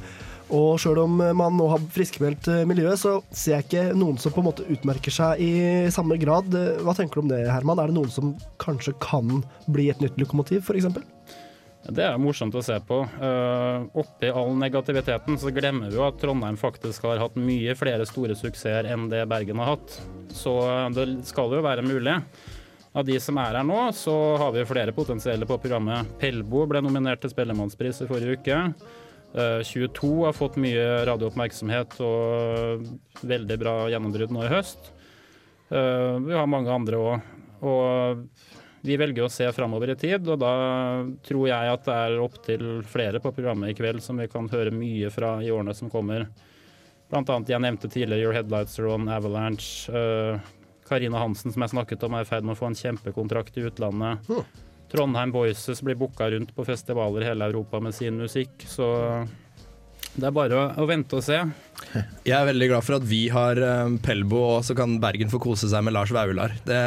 Og 0.52 0.76
sjøl 0.84 1.00
om 1.06 1.14
man 1.16 1.56
nå 1.56 1.68
har 1.72 1.84
friskmeldt 1.96 2.50
eh, 2.52 2.66
miljøet, 2.68 3.00
så 3.00 3.20
ser 3.32 3.56
jeg 3.56 3.68
ikke 3.68 3.84
noen 3.96 4.18
som 4.20 4.34
på 4.36 4.42
en 4.42 4.50
måte 4.50 4.66
utmerker 4.72 5.14
seg 5.16 5.40
i 5.40 5.52
samme 5.96 6.18
grad. 6.20 6.52
Eh, 6.58 6.82
Hva 6.84 6.96
tenker 6.98 7.20
du 7.20 7.24
om 7.24 7.32
det, 7.32 7.46
Herman? 7.48 7.80
Er 7.80 7.92
det 7.92 7.96
noen 7.96 8.12
som 8.12 8.34
kanskje 8.60 8.94
kan 9.04 9.40
bli 9.72 9.88
et 9.94 10.04
nytt 10.04 10.20
lokomotiv, 10.20 10.68
f.eks.? 10.68 10.90
Det 11.82 12.04
er 12.06 12.20
morsomt 12.22 12.54
å 12.54 12.62
se 12.62 12.76
på. 12.86 13.00
Uh, 13.18 13.88
oppi 13.98 14.30
all 14.30 14.52
negativiteten 14.60 15.40
så 15.42 15.50
glemmer 15.56 15.90
vi 15.90 15.98
jo 15.98 16.04
at 16.06 16.20
Trondheim 16.22 16.60
faktisk 16.60 17.08
har 17.10 17.18
hatt 17.24 17.40
mye 17.42 17.74
flere 17.80 18.06
store 18.06 18.36
suksesser 18.38 18.92
enn 18.94 19.08
det 19.10 19.24
Bergen 19.32 19.58
har 19.64 19.74
hatt. 19.74 19.96
Så 20.30 20.54
det 20.94 21.08
skal 21.32 21.56
jo 21.58 21.64
være 21.66 21.82
mulig. 21.88 22.20
Av 22.94 23.08
de 23.08 23.16
som 23.24 23.40
er 23.40 23.56
her 23.58 23.66
nå, 23.66 23.80
så 23.98 24.14
har 24.38 24.52
vi 24.54 24.68
flere 24.68 24.94
potensielle 24.94 25.48
på 25.50 25.58
programmet. 25.64 26.12
Pelbo 26.22 26.68
ble 26.70 26.84
nominert 26.84 27.24
til 27.24 27.32
Spellemannspris 27.34 28.04
i 28.04 28.10
forrige 28.10 28.38
uke. 28.38 28.60
Eh, 29.34 29.62
22 29.64 30.26
har 30.26 30.36
fått 30.36 30.58
mye 30.60 31.06
radiooppmerksomhet 31.08 31.96
og 32.04 32.88
veldig 33.24 33.58
bra 33.62 33.76
gjennombrudd 33.94 34.34
nå 34.36 34.44
i 34.44 34.52
høst. 34.52 34.92
Eh, 35.72 36.18
vi 36.26 36.36
har 36.36 36.50
mange 36.52 36.74
andre 36.74 37.00
òg. 37.00 37.30
Og 37.62 38.26
vi 38.82 38.98
velger 38.98 39.28
å 39.28 39.32
se 39.32 39.46
framover 39.54 39.94
i 39.94 39.96
tid, 39.96 40.26
og 40.28 40.40
da 40.42 40.54
tror 41.24 41.46
jeg 41.48 41.74
at 41.76 41.84
det 41.86 41.98
er 42.08 42.16
opptil 42.24 42.64
flere 42.90 43.22
på 43.22 43.32
programmet 43.36 43.70
i 43.70 43.78
kveld 43.78 44.02
som 44.02 44.18
vi 44.18 44.26
kan 44.32 44.50
høre 44.50 44.74
mye 44.74 45.12
fra 45.14 45.36
i 45.46 45.52
årene 45.54 45.76
som 45.78 45.92
kommer. 45.94 46.26
Blant 47.12 47.30
annet, 47.30 47.52
jeg 47.54 47.62
nevnte 47.62 47.92
tidligere 47.92 48.24
Your 48.24 48.34
Headlights 48.34 48.80
Are 48.80 48.90
On, 48.96 49.08
Avalanche. 49.12 49.92
eh, 49.94 50.40
Karina 50.90 51.22
Hansen, 51.22 51.54
som 51.54 51.62
jeg 51.64 51.72
snakket 51.72 52.04
om, 52.04 52.16
er 52.18 52.26
i 52.26 52.28
ferd 52.28 52.44
med 52.44 52.58
å 52.58 52.60
få 52.60 52.68
en 52.68 52.76
kjempekontrakt 52.76 53.56
i 53.62 53.68
utlandet. 53.70 54.28
Trondheim 54.92 55.32
Voices 55.34 55.82
blir 55.86 56.00
booka 56.00 56.28
rundt 56.32 56.52
på 56.56 56.66
festivaler 56.68 57.24
i 57.24 57.32
hele 57.32 57.48
Europa 57.48 57.80
med 57.84 57.96
sin 57.96 58.20
musikk, 58.20 58.66
så 58.68 58.92
det 60.12 60.28
er 60.28 60.34
bare 60.36 60.58
å, 60.58 60.64
å 60.84 60.86
vente 60.90 61.16
og 61.16 61.24
se. 61.24 61.38
Jeg 62.28 62.36
er 62.36 62.48
veldig 62.50 62.68
glad 62.74 62.84
for 62.84 62.98
at 62.98 63.06
vi 63.08 63.22
har 63.32 63.60
um, 63.86 63.96
Pelbo, 64.04 64.42
og 64.58 64.66
så 64.68 64.76
kan 64.76 64.98
Bergen 65.04 65.32
få 65.32 65.40
kose 65.42 65.70
seg 65.72 65.86
med 65.88 65.96
Lars 65.96 66.12
Vaular. 66.12 66.58
Det 66.68 66.82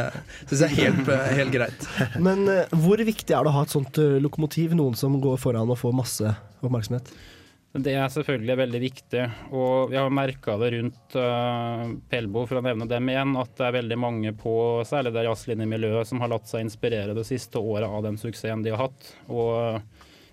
syns 0.45 0.61
jeg 0.61 0.69
er 0.69 0.75
helt, 0.83 1.09
eh, 1.09 1.31
helt 1.41 1.55
greit. 1.55 1.87
Men 2.27 2.45
uh, 2.51 2.75
hvor 2.85 3.01
viktig 3.01 3.33
er 3.33 3.47
det 3.47 3.53
å 3.53 3.57
ha 3.57 3.65
et 3.65 3.73
sånt 3.73 4.01
uh, 4.03 4.19
lokomotiv? 4.23 4.77
Noen 4.77 4.99
som 4.99 5.17
går 5.25 5.41
foran 5.41 5.73
og 5.73 5.81
får 5.81 5.97
masse 5.97 6.35
oppmerksomhet? 6.61 7.09
Det 7.75 7.91
er 7.99 8.11
selvfølgelig 8.13 8.55
veldig 8.55 8.81
viktig, 8.85 9.23
og 9.51 9.89
vi 9.91 9.97
har 9.99 10.13
merka 10.15 10.55
det 10.61 10.69
rundt 10.77 11.17
uh, 11.19 11.89
Pelbo, 12.07 12.45
for 12.47 12.61
å 12.61 12.63
nevne 12.63 12.87
dem 12.87 13.09
igjen, 13.11 13.33
at 13.41 13.51
det 13.59 13.65
er 13.67 13.75
veldig 13.81 13.97
mange 13.99 14.31
på 14.39 14.53
særlig 14.87 15.11
det 15.17 15.25
jazzlinjemiljøet 15.27 16.07
som 16.07 16.23
har 16.23 16.31
latt 16.31 16.47
seg 16.47 16.63
inspirere 16.63 17.17
det 17.19 17.25
siste 17.27 17.59
året 17.59 17.89
av 17.89 18.05
den 18.07 18.19
suksessen 18.21 18.63
de 18.63 18.71
har 18.71 18.85
hatt. 18.85 19.09
Og 19.27 19.83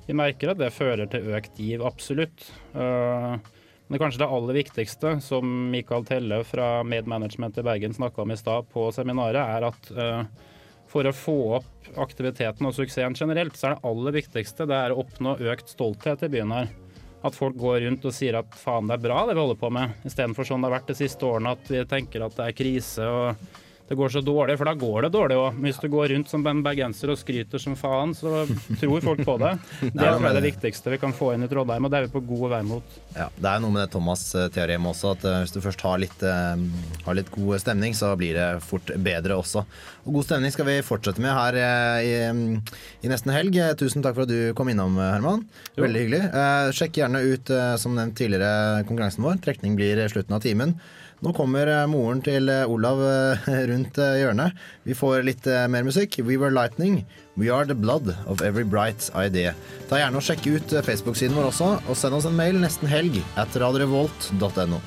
vi 0.06 0.18
merker 0.22 0.54
at 0.54 0.62
det 0.62 0.70
fører 0.76 1.10
til 1.10 1.34
økt 1.34 1.58
giv, 1.58 1.82
absolutt. 1.82 2.46
Uh, 2.76 3.42
men 3.90 4.04
kanskje 4.04 4.22
det 4.22 4.30
aller 4.38 4.60
viktigste, 4.62 5.16
som 5.26 5.58
Mikael 5.74 6.06
Telle 6.06 6.44
fra 6.46 6.70
Medmanagement 6.86 7.58
i 7.58 7.66
Bergen 7.66 7.98
snakka 7.98 8.22
om 8.22 8.36
i 8.36 8.38
stad 8.38 8.70
på 8.70 8.86
seminaret, 8.94 9.42
er 9.42 9.66
at 9.72 9.92
uh, 9.98 10.54
for 10.94 11.10
å 11.10 11.16
få 11.16 11.40
opp 11.58 11.92
aktiviteten 12.06 12.70
og 12.70 12.78
suksessen 12.78 13.18
generelt, 13.18 13.58
så 13.58 13.72
er 13.72 13.76
det 13.80 13.90
aller 13.90 14.20
viktigste 14.22 14.70
det 14.70 14.78
er 14.78 14.94
å 14.94 15.02
oppnå 15.02 15.40
økt 15.50 15.74
stolthet 15.74 16.30
i 16.30 16.34
byen 16.38 16.58
her. 16.60 16.74
At 17.22 17.38
folk 17.38 17.58
går 17.62 17.84
rundt 17.86 18.06
og 18.10 18.16
sier 18.16 18.40
at 18.40 18.56
faen, 18.58 18.88
det 18.90 18.98
er 18.98 19.04
bra 19.04 19.26
det 19.30 19.36
vi 19.36 19.44
holder 19.44 19.60
på 19.62 19.70
med, 19.74 19.98
istedenfor 20.10 20.48
sånn 20.48 20.64
det 20.64 20.72
har 20.72 20.80
vært 20.80 20.90
de 20.90 20.98
siste 20.98 21.28
årene 21.28 21.54
at 21.54 21.68
vi 21.70 21.84
tenker 21.90 22.26
at 22.26 22.38
det 22.40 22.48
er 22.48 22.58
krise 22.58 23.06
og 23.06 23.60
det 23.92 23.98
går 24.00 24.10
så 24.14 24.22
dårlig, 24.24 24.54
for 24.56 24.70
da 24.70 24.72
går 24.80 25.04
det 25.04 25.10
dårlig 25.12 25.36
òg. 25.36 25.58
Hvis 25.66 25.80
du 25.84 25.90
går 25.92 26.14
rundt 26.14 26.30
som 26.32 26.46
en 26.48 26.62
bergenser 26.64 27.12
og 27.12 27.18
skryter 27.20 27.60
som 27.60 27.74
faen, 27.76 28.14
så 28.16 28.46
tror 28.80 29.04
folk 29.04 29.20
på 29.28 29.34
det. 29.42 29.50
Det 29.84 30.06
er 30.08 30.38
det 30.38 30.44
viktigste 30.46 30.94
vi 30.94 31.00
kan 31.02 31.12
få 31.18 31.34
inn 31.36 31.44
i 31.44 31.50
Trondheim, 31.52 31.84
og 31.84 31.92
det 31.92 32.00
er 32.00 32.06
vi 32.06 32.14
på 32.14 32.22
god 32.30 32.54
vei 32.54 32.62
mot. 32.70 32.94
Ja, 33.18 33.26
det 33.36 33.50
er 33.52 33.60
noe 33.60 33.76
med 33.76 33.84
det 33.84 33.90
Thomas-teoremet 33.92 34.94
også, 34.94 35.12
at 35.18 35.26
eh, 35.28 35.42
hvis 35.44 35.52
du 35.58 35.60
først 35.66 35.84
har 35.84 36.00
litt, 36.00 36.24
eh, 36.24 36.64
har 37.10 37.18
litt 37.20 37.34
god 37.36 37.60
stemning, 37.66 37.98
så 38.00 38.14
blir 38.16 38.40
det 38.40 38.48
fort 38.64 38.94
bedre 39.04 39.42
også. 39.42 39.66
Og 40.06 40.16
god 40.22 40.30
stemning 40.30 40.56
skal 40.56 40.70
vi 40.72 40.78
fortsette 40.88 41.20
med 41.28 41.36
her 41.36 41.60
eh, 41.60 42.08
i, 42.08 42.16
i 43.04 43.12
nesten 43.12 43.36
helg. 43.36 43.60
Eh, 43.60 43.76
Tusen 43.76 44.08
takk 44.08 44.16
for 44.16 44.24
at 44.24 44.32
du 44.32 44.56
kom 44.56 44.72
innom, 44.72 44.96
eh, 45.04 45.12
Herman. 45.18 45.44
Veldig 45.76 46.06
hyggelig. 46.06 46.24
Eh, 46.32 46.72
sjekk 46.80 47.02
gjerne 47.04 47.26
ut, 47.28 47.52
eh, 47.52 47.76
som 47.84 48.00
nevnt 48.00 48.16
tidligere, 48.24 48.88
konkurransen 48.88 49.28
vår. 49.28 49.44
Trekning 49.44 49.76
blir 49.76 50.00
slutten 50.16 50.40
av 50.40 50.48
timen. 50.48 50.78
Nå 51.22 51.34
kommer 51.38 51.70
eh, 51.70 51.84
moren 51.90 52.22
til 52.26 52.50
eh, 52.50 52.70
Olav 52.70 53.02
eh, 53.06 53.50
rundt 53.72 54.00
hjørnet. 54.02 54.58
Vi 54.88 54.98
får 54.98 55.26
litt 55.28 55.46
mer 55.70 55.86
musikk. 55.86 56.18
We 56.26 56.40
Were 56.42 56.54
Lightning. 56.54 57.04
We 57.38 57.52
Are 57.54 57.66
The 57.66 57.78
Blood 57.78 58.10
of 58.26 58.42
Every 58.42 58.66
Bright 58.66 59.12
Idea. 59.16 59.54
Ta 59.90 60.02
gjerne 60.02 60.18
og 60.18 60.26
Sjekk 60.26 60.50
ut 60.50 60.76
Facebook-siden 60.86 61.38
vår 61.38 61.52
også, 61.54 61.70
og 61.86 62.00
send 62.00 62.18
oss 62.18 62.28
en 62.30 62.36
mail 62.38 62.58
nesten 62.62 62.90
helg 62.92 63.22
at 63.40 63.56
radiorevolt.no. 63.62 64.82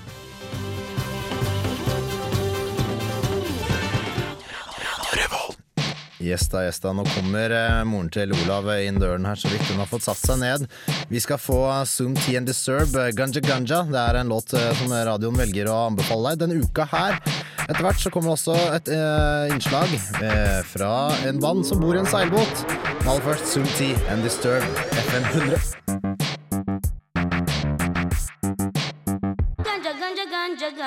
Yes 6.25 6.49
da, 6.49 6.63
yes 6.65 6.81
da. 6.81 6.93
Nå 6.97 7.05
kommer 7.13 7.53
eh, 7.53 7.83
moren 7.85 8.09
til 8.13 8.33
Olav 8.33 8.71
inn 8.79 8.97
døren 9.03 9.27
her, 9.29 9.37
så 9.37 9.51
vidt 9.53 9.67
hun 9.69 9.83
har 9.83 9.91
fått 9.91 10.07
satt 10.07 10.23
seg 10.23 10.41
ned. 10.41 10.65
Vi 11.13 11.21
skal 11.21 11.41
få 11.41 11.61
Zoom 11.91 12.17
Tea 12.17 12.41
and 12.41 12.49
Disturb, 12.49 12.97
eh, 12.97 13.13
Ganja 13.17 13.45
Ganja. 13.45 13.83
Det 13.91 14.01
er 14.01 14.21
en 14.23 14.33
låt 14.33 14.57
eh, 14.57 14.71
som 14.81 14.95
radioen 14.95 15.37
velger 15.37 15.69
å 15.69 15.83
anbefale 15.91 16.33
deg 16.33 16.47
denne 16.47 16.65
uka 16.65 16.89
her. 16.95 17.21
Etter 17.65 17.85
hvert 17.85 18.01
så 18.01 18.13
kommer 18.13 18.35
også 18.35 18.57
et 18.77 18.89
eh, 18.93 19.53
innslag 19.53 19.93
eh, 20.25 20.61
fra 20.73 20.95
en 21.29 21.41
band 21.45 21.65
som 21.69 21.85
bor 21.85 21.97
i 21.97 22.03
en 22.03 22.09
seilbåt. 22.09 22.67
Aller 23.05 23.25
først 23.29 23.53
Zoom 23.53 23.69
Tea 23.77 23.97
and 24.13 24.25
Disturb, 24.25 24.65
FN 25.05 25.33
100. 25.35 26.14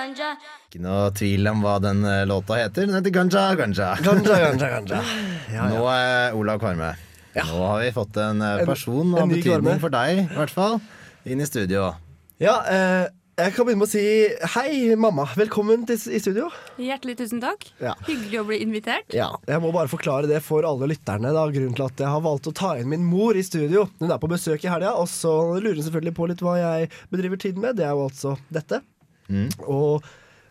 ganja. 0.05 0.29
Ikke 0.69 0.81
noe 0.83 1.09
tvil 1.17 1.49
om 1.51 1.61
hva 1.65 1.75
den 1.83 2.03
eh, 2.05 2.23
låta 2.29 2.59
heter. 2.61 2.87
Den 2.87 2.97
heter 2.99 3.15
Ganja 3.17 3.43
Ganja. 3.59 3.89
Ganja, 4.05 4.39
ganja, 4.45 4.71
ganja. 4.77 5.01
Ja, 5.53 5.57
ja. 5.57 5.67
Nå, 5.73 5.83
er 5.93 6.37
Olav 6.37 6.61
Kvarme. 6.63 6.93
Nå 7.37 7.59
har 7.69 7.83
vi 7.83 7.91
fått 7.93 8.17
en 8.23 8.41
eh, 8.41 8.61
En- 8.63 8.71
person 8.71 9.13
en 9.13 9.21
av 9.25 9.29
betydning 9.35 9.79
for 9.83 9.93
deg, 9.93 10.23
i 10.25 10.39
hvert 10.39 10.53
fall, 10.53 10.79
inn 11.27 11.41
i 11.43 11.45
studio. 11.49 11.91
Ja, 12.41 12.55
eh, 12.71 13.05
jeg 13.37 13.53
kan 13.53 13.67
begynne 13.67 13.83
med 13.83 13.85
å 13.85 13.91
si 13.91 14.01
hei, 14.55 14.95
mamma. 14.97 15.27
Velkommen 15.37 15.83
til, 15.85 15.99
i 16.09 16.17
studio. 16.17 16.47
Hjertelig 16.81 17.13
tusen 17.19 17.37
takk. 17.43 17.67
Ja. 17.77 17.91
Hyggelig 18.07 18.39
å 18.41 18.45
bli 18.49 18.57
invitert. 18.65 19.13
Ja, 19.13 19.27
Jeg 19.45 19.61
må 19.61 19.69
bare 19.75 19.91
forklare 19.91 20.25
det 20.25 20.39
for 20.41 20.65
alle 20.65 20.89
lytterne. 20.89 21.29
da 21.35 21.43
Grunnen 21.53 21.75
til 21.77 21.85
at 21.85 22.01
jeg 22.01 22.09
har 22.09 22.23
valgt 22.25 22.49
å 22.49 22.55
ta 22.57 22.71
inn 22.81 22.89
min 22.89 23.05
mor 23.05 23.37
i 23.37 23.43
studio. 23.45 23.85
Hun 24.01 24.09
er 24.09 24.17
på 24.17 24.29
besøk 24.33 24.65
i 24.65 24.71
helga, 24.73 24.95
og 24.97 25.05
så 25.13 25.35
lurer 25.61 25.77
hun 25.77 25.85
selvfølgelig 25.85 26.15
på 26.17 26.27
litt 26.33 26.41
hva 26.41 26.55
jeg 26.57 26.89
bedriver 27.13 27.37
tiden 27.45 27.61
med. 27.61 27.77
Det 27.77 27.85
er 27.85 27.93
jo 27.93 28.07
altså 28.09 28.33
dette. 28.49 28.81
Og 29.67 30.05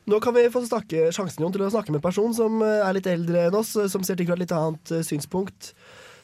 nå 0.07 0.19
kan 0.23 0.35
vi 0.37 0.47
få 0.55 0.63
snakke, 0.63 1.09
sjansen 1.15 1.43
Jon, 1.43 1.55
til 1.55 1.65
å 1.67 1.73
snakke 1.73 1.91
med 1.91 1.99
en 1.99 2.05
person 2.05 2.35
som 2.37 2.61
eh, 2.63 2.83
er 2.87 2.95
litt 2.95 3.09
eldre 3.11 3.49
enn 3.49 3.57
oss, 3.59 3.73
eh, 3.75 3.89
som 3.91 4.05
ser 4.07 4.19
ting 4.19 4.29
fra 4.29 4.37
et 4.37 4.45
litt 4.45 4.55
annet 4.55 4.93
eh, 4.95 5.03
synspunkt. 5.07 5.73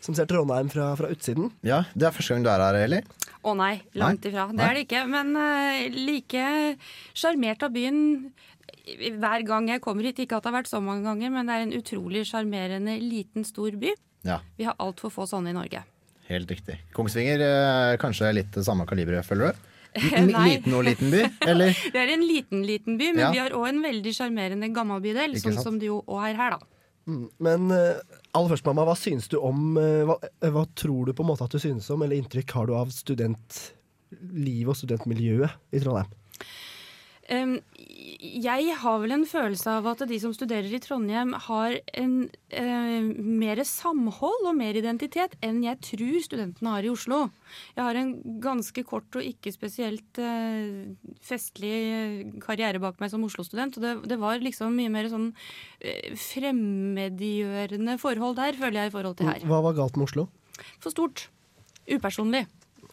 Som 0.02 0.14
ser 0.18 0.26
Trondheim 0.30 0.70
fra, 0.70 0.92
fra 0.98 1.10
utsiden. 1.14 1.50
Ja, 1.66 1.84
Det 1.94 2.08
er 2.08 2.14
første 2.14 2.34
gang 2.34 2.46
du 2.46 2.50
er 2.50 2.62
her, 2.62 2.78
Eli. 2.78 3.00
Å 3.46 3.54
nei, 3.58 3.76
langt 3.98 4.24
ifra. 4.26 4.48
Det 4.50 4.64
er 4.66 4.74
det 4.78 4.82
ikke. 4.88 5.02
Men 5.10 5.30
uh, 5.38 5.82
like 5.94 6.42
sjarmert 7.14 7.62
av 7.62 7.70
byen 7.74 8.00
hver 9.22 9.44
gang 9.46 9.70
jeg 9.70 9.82
kommer 9.82 10.08
hit. 10.08 10.18
Ikke 10.24 10.40
at 10.40 10.42
det 10.42 10.50
har 10.50 10.56
vært 10.56 10.70
så 10.72 10.82
mange 10.82 11.06
ganger, 11.06 11.30
men 11.30 11.46
det 11.46 11.54
er 11.54 11.66
en 11.68 11.74
utrolig 11.78 12.24
sjarmerende 12.26 12.96
liten, 12.98 13.46
stor 13.46 13.78
by. 13.78 13.94
Ja, 14.26 14.40
Vi 14.58 14.66
har 14.66 14.74
altfor 14.82 15.14
få 15.14 15.28
sånne 15.30 15.54
i 15.54 15.58
Norge. 15.58 15.84
helt 16.26 16.50
riktig. 16.50 16.80
Kongsvinger, 16.98 17.46
kanskje 18.02 18.34
litt 18.34 18.58
samme 18.66 18.86
kaliber, 18.90 19.22
føler 19.26 19.52
du? 19.54 19.71
N- 19.94 20.32
Liten 20.48 20.74
og 20.78 20.84
liten 20.86 21.10
by, 21.12 21.22
eller? 21.46 21.72
Det 21.92 22.00
er 22.00 22.12
en 22.14 22.22
liten, 22.26 22.62
liten 22.66 22.98
by, 23.00 23.10
men 23.12 23.24
Ja. 23.26 23.30
vi 23.34 23.38
har 23.42 23.50
òg 23.58 23.68
en 23.68 23.82
veldig 23.84 24.12
sjarmerende 24.16 24.70
gammel 24.74 25.02
bydel, 25.04 25.34
sånn 25.42 25.58
som 25.60 25.78
det 25.78 25.90
jo 25.90 25.98
òg 26.06 26.30
er 26.30 26.38
her, 26.38 26.56
da. 26.56 26.68
Mm, 27.10 27.24
Men 27.42 27.70
eh, 27.74 27.98
aller 28.32 28.52
først, 28.54 28.64
mamma, 28.68 28.84
hva 28.86 28.94
synes 28.96 29.26
du 29.28 29.36
om 29.42 29.76
eh, 29.76 30.04
hva, 30.08 30.16
eh, 30.22 30.50
hva 30.54 30.62
tror 30.78 31.06
du 31.10 31.12
på 31.18 31.24
en 31.24 31.30
måte 31.32 31.44
at 31.44 31.50
du 31.50 31.58
synes 31.58 31.90
om, 31.90 32.02
eller 32.06 32.16
inntrykk 32.22 32.50
har 32.56 32.66
du 32.70 32.76
av 32.78 32.92
studentlivet 32.94 34.70
og 34.70 34.78
studentmiljøet 34.78 35.50
i 35.74 35.80
Trondheim? 35.82 36.12
Um, 37.32 37.54
jeg 38.22 38.74
har 38.78 39.00
vel 39.02 39.14
en 39.16 39.24
følelse 39.26 39.72
av 39.80 39.86
at 39.90 40.04
de 40.06 40.16
som 40.22 40.30
studerer 40.34 40.70
i 40.70 40.80
Trondheim, 40.82 41.32
har 41.48 41.74
en 41.98 42.14
eh, 42.54 43.08
mer 43.18 43.62
samhold 43.66 44.46
og 44.46 44.54
mer 44.54 44.78
identitet 44.78 45.34
enn 45.42 45.62
jeg 45.64 45.80
tror 45.82 46.20
studentene 46.22 46.74
har 46.76 46.86
i 46.86 46.92
Oslo. 46.92 47.24
Jeg 47.74 47.82
har 47.82 47.98
en 47.98 48.12
ganske 48.44 48.84
kort 48.86 49.18
og 49.18 49.26
ikke 49.26 49.54
spesielt 49.54 50.22
eh, 50.22 50.94
festlig 51.24 51.74
karriere 52.44 52.82
bak 52.82 53.02
meg 53.02 53.10
som 53.10 53.26
Oslo-student. 53.26 53.80
og 53.80 53.86
det, 53.88 53.92
det 54.14 54.20
var 54.22 54.42
liksom 54.44 54.78
mye 54.78 54.92
mer 54.92 55.10
sånn 55.10 55.32
eh, 55.82 56.14
fremmedgjørende 56.14 57.98
forhold 58.02 58.38
der, 58.38 58.58
føler 58.58 58.84
jeg, 58.84 58.92
i 58.92 58.96
forhold 58.96 59.18
til 59.18 59.32
her. 59.32 59.46
Hva 59.50 59.62
var 59.66 59.78
galt 59.82 59.98
med 59.98 60.06
Oslo? 60.06 60.28
For 60.78 60.94
stort. 60.94 61.26
Upersonlig. 61.90 62.46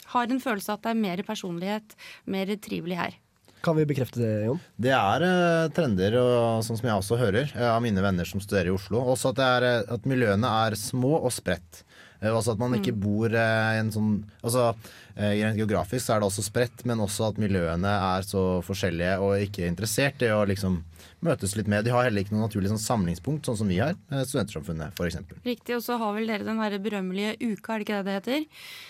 Har 0.10 0.26
en 0.26 0.42
følelse 0.42 0.74
av 0.74 0.80
at 0.80 0.88
det 0.88 0.96
er 0.96 1.04
mer 1.06 1.28
personlighet, 1.28 2.00
mer 2.26 2.58
trivelig 2.58 2.98
her. 2.98 3.20
Kan 3.62 3.76
vi 3.76 3.86
bekrefte 3.86 4.22
det, 4.22 4.46
Jon? 4.48 4.60
Det 4.80 4.92
er 4.96 5.26
eh, 5.28 5.70
trender, 5.76 6.16
og, 6.22 6.64
sånn 6.64 6.80
som 6.80 6.88
jeg 6.88 7.02
også 7.02 7.20
hører, 7.20 7.52
eh, 7.58 7.68
av 7.68 7.82
mine 7.84 8.04
venner 8.04 8.28
som 8.28 8.40
studerer 8.44 8.72
i 8.72 8.76
Oslo. 8.76 9.02
Også 9.14 9.34
at, 9.34 9.42
er, 9.44 9.68
eh, 9.68 9.94
at 9.96 10.08
miljøene 10.08 10.54
er 10.68 10.78
små 10.80 11.18
og 11.20 11.34
spredt. 11.36 11.84
Eh, 12.22 12.30
Også 12.36 12.52
at 12.52 12.60
man 12.60 12.74
ikke 12.76 12.92
Mm. 12.94 13.00
bor 13.00 13.32
eh, 13.32 13.76
i 13.76 13.80
en 13.80 13.92
sånn 13.92 14.24
Altså 14.44 14.76
eh, 15.16 15.40
Rent 15.40 15.56
geografisk 15.58 16.06
så 16.06 16.16
er 16.16 16.20
det 16.20 16.28
også 16.30 16.44
spredt, 16.44 16.86
men 16.86 17.00
også 17.00 17.30
at 17.30 17.38
miljøene 17.40 17.88
er 17.88 18.22
så 18.28 18.62
forskjellige 18.64 19.20
og 19.24 19.40
ikke 19.46 19.68
interessert 19.68 20.22
i 20.22 20.32
å 20.32 20.46
liksom 20.48 20.84
møtes 21.22 21.56
litt 21.58 21.68
med. 21.68 21.84
De 21.84 21.92
har 21.92 22.06
heller 22.06 22.24
ikke 22.24 22.32
noe 22.32 22.46
naturlig 22.48 22.70
sånn 22.72 22.80
samlingspunkt, 22.80 23.44
sånn 23.44 23.58
som 23.60 23.68
vi 23.68 23.80
har. 23.80 23.96
Studentsamfunnet, 24.10 24.94
f.eks. 24.96 25.18
Riktig, 25.44 25.76
og 25.76 25.84
så 25.84 25.98
har 26.00 26.14
vel 26.16 26.28
dere 26.32 26.46
den 26.48 26.60
berømmelige 26.84 27.34
uka, 27.44 27.74
er 27.76 27.80
det 27.80 27.88
ikke 27.88 27.98
det 27.98 28.06
det 28.06 28.16
heter? 28.20 28.46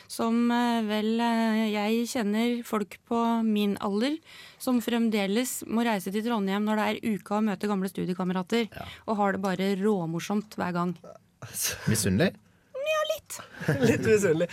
Som 0.07 0.47
vel 0.89 1.17
jeg 1.73 2.05
kjenner 2.11 2.63
folk 2.63 2.99
på 3.09 3.21
min 3.45 3.73
alder 3.81 4.19
som 4.61 4.77
fremdeles 4.79 5.63
må 5.65 5.81
reise 5.87 6.13
til 6.13 6.21
Trondheim 6.25 6.65
når 6.69 6.75
det 6.77 6.85
er 6.91 7.15
uka 7.17 7.39
og 7.39 7.47
møte 7.49 7.67
gamle 7.71 7.89
studiekamerater, 7.89 8.69
og 9.07 9.17
har 9.17 9.33
det 9.33 9.41
bare 9.41 9.71
råmorsomt 9.81 10.53
hver 10.59 10.71
gang. 10.77 10.93
Misunnelig? 11.89 12.35
Litt. 13.29 13.81
Litt 13.85 14.05
misunnelig. 14.07 14.47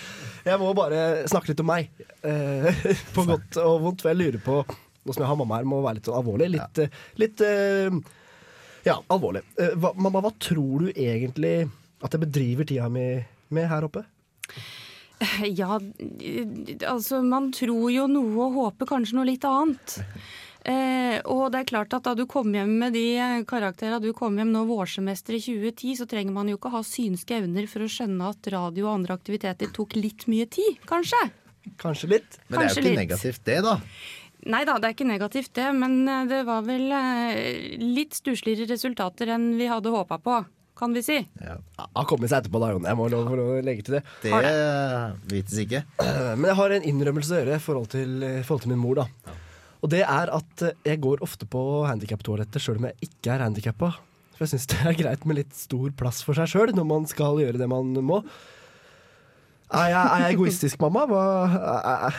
Jeg 0.46 0.60
må 0.62 0.72
bare 0.76 1.00
snakke 1.30 1.52
litt 1.52 1.62
om 1.64 1.70
meg, 1.70 1.90
eh, 2.26 2.84
på 3.16 3.24
godt 3.28 3.58
og 3.62 3.80
vondt. 3.84 4.04
For 4.04 4.12
jeg 4.12 4.20
lurer 4.20 4.42
på, 4.44 4.60
nå 4.66 5.14
som 5.14 5.24
jeg 5.24 5.30
har 5.30 5.40
mamma 5.40 5.60
her, 5.60 5.68
må 5.68 5.80
være 5.84 6.00
litt 6.00 6.10
sånn 6.10 6.20
alvorlig. 6.20 6.50
Litt, 6.56 6.82
eh, 6.82 7.00
litt 7.22 7.44
eh, 7.46 8.00
ja, 8.86 8.98
alvorlig. 9.12 9.42
Eh, 9.58 9.74
hva, 9.80 9.94
mamma, 9.98 10.22
hva 10.24 10.34
tror 10.42 10.86
du 10.86 10.90
egentlig 10.92 11.56
at 12.04 12.12
jeg 12.12 12.22
bedriver 12.26 12.68
tida 12.68 12.90
mi 12.92 13.08
med 13.56 13.70
her 13.70 13.88
oppe? 13.88 14.04
Ja, 15.60 15.78
altså 16.84 17.22
man 17.24 17.48
tror 17.56 17.86
jo 17.88 18.04
noe 18.10 18.34
og 18.44 18.58
håper 18.58 18.90
kanskje 18.90 19.16
noe 19.16 19.30
litt 19.30 19.46
annet. 19.48 19.94
Eh, 20.66 21.20
og 21.30 21.52
det 21.54 21.60
er 21.60 21.68
klart 21.68 21.94
at 21.94 22.06
da 22.08 22.12
du 22.18 22.24
kom 22.26 22.50
hjem 22.54 22.72
med 22.80 22.96
de 22.96 23.04
karakterene 23.46 24.00
du 24.02 24.10
kom 24.16 24.34
hjem 24.38 24.50
nå 24.50 24.64
vårsemester 24.66 25.36
i 25.38 25.42
2010, 25.44 25.92
så 26.00 26.08
trenger 26.10 26.34
man 26.34 26.50
jo 26.50 26.58
ikke 26.58 26.72
ha 26.74 26.82
synske 26.86 27.38
evner 27.38 27.68
for 27.70 27.86
å 27.86 27.90
skjønne 27.90 28.32
at 28.34 28.50
radio 28.50 28.88
og 28.88 28.96
andre 28.96 29.14
aktiviteter 29.14 29.70
tok 29.76 29.94
litt 29.98 30.26
mye 30.30 30.48
tid, 30.50 30.80
kanskje? 30.90 31.20
Kanskje 31.78 32.10
litt. 32.16 32.40
Men 32.48 32.58
det 32.58 32.64
er 32.64 32.72
jo 32.72 32.80
ikke 32.80 32.88
litt. 32.88 32.98
negativt, 33.04 33.44
det, 33.46 33.60
da. 33.62 33.76
Nei 34.46 34.64
da, 34.66 34.76
det 34.82 34.90
er 34.90 34.98
ikke 34.98 35.08
negativt 35.08 35.54
det, 35.58 35.70
men 35.78 35.96
eh, 36.10 36.26
det 36.34 36.42
var 36.50 36.66
vel 36.66 36.90
eh, 36.98 37.78
litt 37.86 38.18
stussligere 38.18 38.66
resultater 38.74 39.36
enn 39.38 39.52
vi 39.60 39.70
hadde 39.70 39.94
håpa 39.94 40.18
på, 40.18 40.42
kan 40.76 40.98
vi 40.98 41.06
si. 41.06 41.22
Ja. 41.46 41.60
Har 41.78 42.10
kommet 42.10 42.32
seg 42.32 42.42
etterpå, 42.42 42.58
da, 42.58 42.74
Jon. 42.74 42.90
Jeg 42.90 42.98
må 42.98 43.06
lov 43.14 43.30
for 43.30 43.46
å 43.46 43.48
legge 43.62 43.86
til 43.86 44.00
det. 44.00 44.04
Det 44.26 44.34
vites 45.30 45.62
ikke. 45.62 45.86
Men 46.42 46.50
jeg 46.50 46.58
har 46.58 46.80
en 46.80 46.92
innrømmelse 46.94 47.38
å 47.38 47.44
gjøre 47.44 47.58
i 47.62 47.68
forhold 47.70 48.00
forhold 48.42 48.66
til 48.66 48.74
min 48.74 48.82
mor. 48.82 49.06
da 49.06 49.42
Og 49.86 49.92
det 49.94 50.02
er 50.02 50.32
at 50.34 50.66
eh, 50.66 50.74
jeg 50.90 50.98
går 51.04 51.22
ofte 51.22 51.46
på 51.46 51.62
handikaptoaletter 51.86 52.62
sjøl 52.62 52.80
om 52.80 52.88
jeg 52.88 53.06
ikke 53.06 53.36
er 53.36 53.44
handikappa. 53.46 53.92
For 54.34 54.42
jeg 54.42 54.56
syns 54.56 54.66
det 54.72 54.80
er 54.82 54.98
greit 54.98 55.26
med 55.28 55.38
litt 55.38 55.54
stor 55.54 55.92
plass 55.94 56.24
for 56.26 56.38
seg 56.38 56.50
sjøl 56.50 56.74
når 56.74 56.88
man 56.90 57.06
skal 57.10 57.38
gjøre 57.44 57.60
det 57.62 57.70
man 57.70 57.94
må. 58.02 58.18
Er 59.66 59.88
jeg, 59.90 60.02
er 60.02 60.24
jeg 60.24 60.36
egoistisk, 60.36 60.82
mamma? 60.82 61.06
Hva, 61.10 61.22
er, 61.58 62.10
er, 62.10 62.18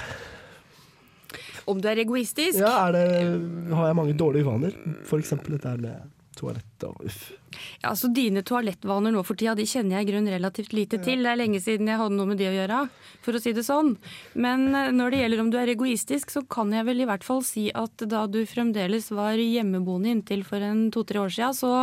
Om 1.67 1.79
du 1.83 1.87
er 1.91 2.01
egoistisk? 2.03 2.59
ja, 2.59 2.73
er 2.87 2.95
det, 2.95 3.05
har 3.71 3.91
jeg 3.91 3.99
mange 3.99 4.15
dårlige 4.19 4.47
uvaner? 4.47 4.75
Eksempel 5.19 5.55
dette 5.55 5.71
her 5.71 5.83
med 5.83 6.07
toalett 6.39 6.87
og 6.87 7.03
uff. 7.07 7.29
Ja, 7.81 7.91
altså 7.91 8.09
Dine 8.13 8.43
toalettvaner 8.45 9.13
nå 9.13 9.23
for 9.27 9.39
tida 9.39 9.55
de 9.57 9.67
kjenner 9.67 9.97
jeg 9.97 10.07
i 10.07 10.09
grunn 10.11 10.29
relativt 10.31 10.75
lite 10.75 11.01
til. 11.03 11.23
Det 11.25 11.33
er 11.33 11.39
lenge 11.39 11.61
siden 11.63 11.89
jeg 11.91 11.99
hadde 12.01 12.17
noe 12.17 12.31
med 12.31 12.41
de 12.41 12.49
å 12.49 12.55
gjøre, 12.55 12.81
for 13.25 13.37
å 13.37 13.43
si 13.43 13.53
det 13.57 13.65
sånn. 13.67 13.93
Men 14.39 14.67
eh, 14.71 14.93
når 14.95 15.13
det 15.13 15.21
gjelder 15.21 15.43
om 15.43 15.51
du 15.53 15.59
er 15.61 15.73
egoistisk, 15.73 16.33
så 16.33 16.43
kan 16.47 16.73
jeg 16.75 16.87
vel 16.87 17.03
i 17.03 17.09
hvert 17.09 17.27
fall 17.27 17.43
si 17.45 17.67
at 17.75 18.07
da 18.09 18.25
du 18.31 18.41
fremdeles 18.49 19.11
var 19.15 19.39
hjemmeboende 19.41 20.13
inntil 20.15 20.43
for 20.47 20.63
en 20.63 20.87
to-tre 20.93 21.21
år 21.23 21.33
sia, 21.33 21.53
så 21.55 21.73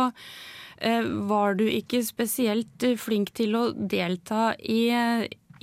eh, 0.77 1.07
var 1.29 1.57
du 1.59 1.65
ikke 1.69 2.03
spesielt 2.05 2.85
eh, 2.85 2.99
flink 2.99 3.33
til 3.37 3.57
å 3.59 3.65
delta 3.75 4.53
i 4.59 4.85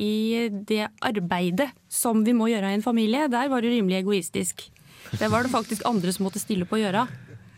i 0.01 0.49
det 0.49 0.87
arbeidet 1.05 1.69
som 1.93 2.23
vi 2.25 2.33
må 2.37 2.49
gjøre 2.51 2.71
i 2.73 2.79
en 2.79 2.85
familie, 2.85 3.29
der 3.31 3.51
var 3.53 3.63
du 3.63 3.69
rimelig 3.69 4.01
egoistisk. 4.01 4.65
Det 5.19 5.29
var 5.29 5.45
det 5.45 5.53
faktisk 5.53 5.85
andre 5.89 6.13
som 6.15 6.27
måtte 6.27 6.41
stille 6.41 6.67
på 6.69 6.79
å 6.79 6.83
gjøre. 6.83 7.05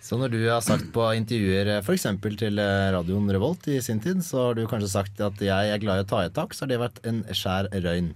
Så 0.04 0.18
når 0.20 0.34
du 0.34 0.40
har 0.44 0.60
sagt 0.64 0.90
på 0.92 1.06
intervjuer 1.16 1.78
f.eks. 1.78 2.04
til 2.36 2.60
eh, 2.60 2.88
radioen 2.92 3.30
Revolt 3.32 3.68
i 3.72 3.78
sin 3.84 4.02
tid, 4.04 4.20
så 4.26 4.50
har 4.50 4.58
du 4.58 4.66
kanskje 4.68 4.90
sagt 4.92 5.22
at 5.24 5.40
jeg 5.40 5.72
er 5.72 5.80
glad 5.80 6.02
i 6.02 6.04
å 6.04 6.08
ta 6.10 6.20
i 6.20 6.28
et 6.28 6.36
tak, 6.36 6.52
så 6.52 6.66
har 6.66 6.74
det 6.74 6.82
vært 6.82 7.00
en 7.08 7.22
skjær 7.32 7.70
røyn. 7.72 8.10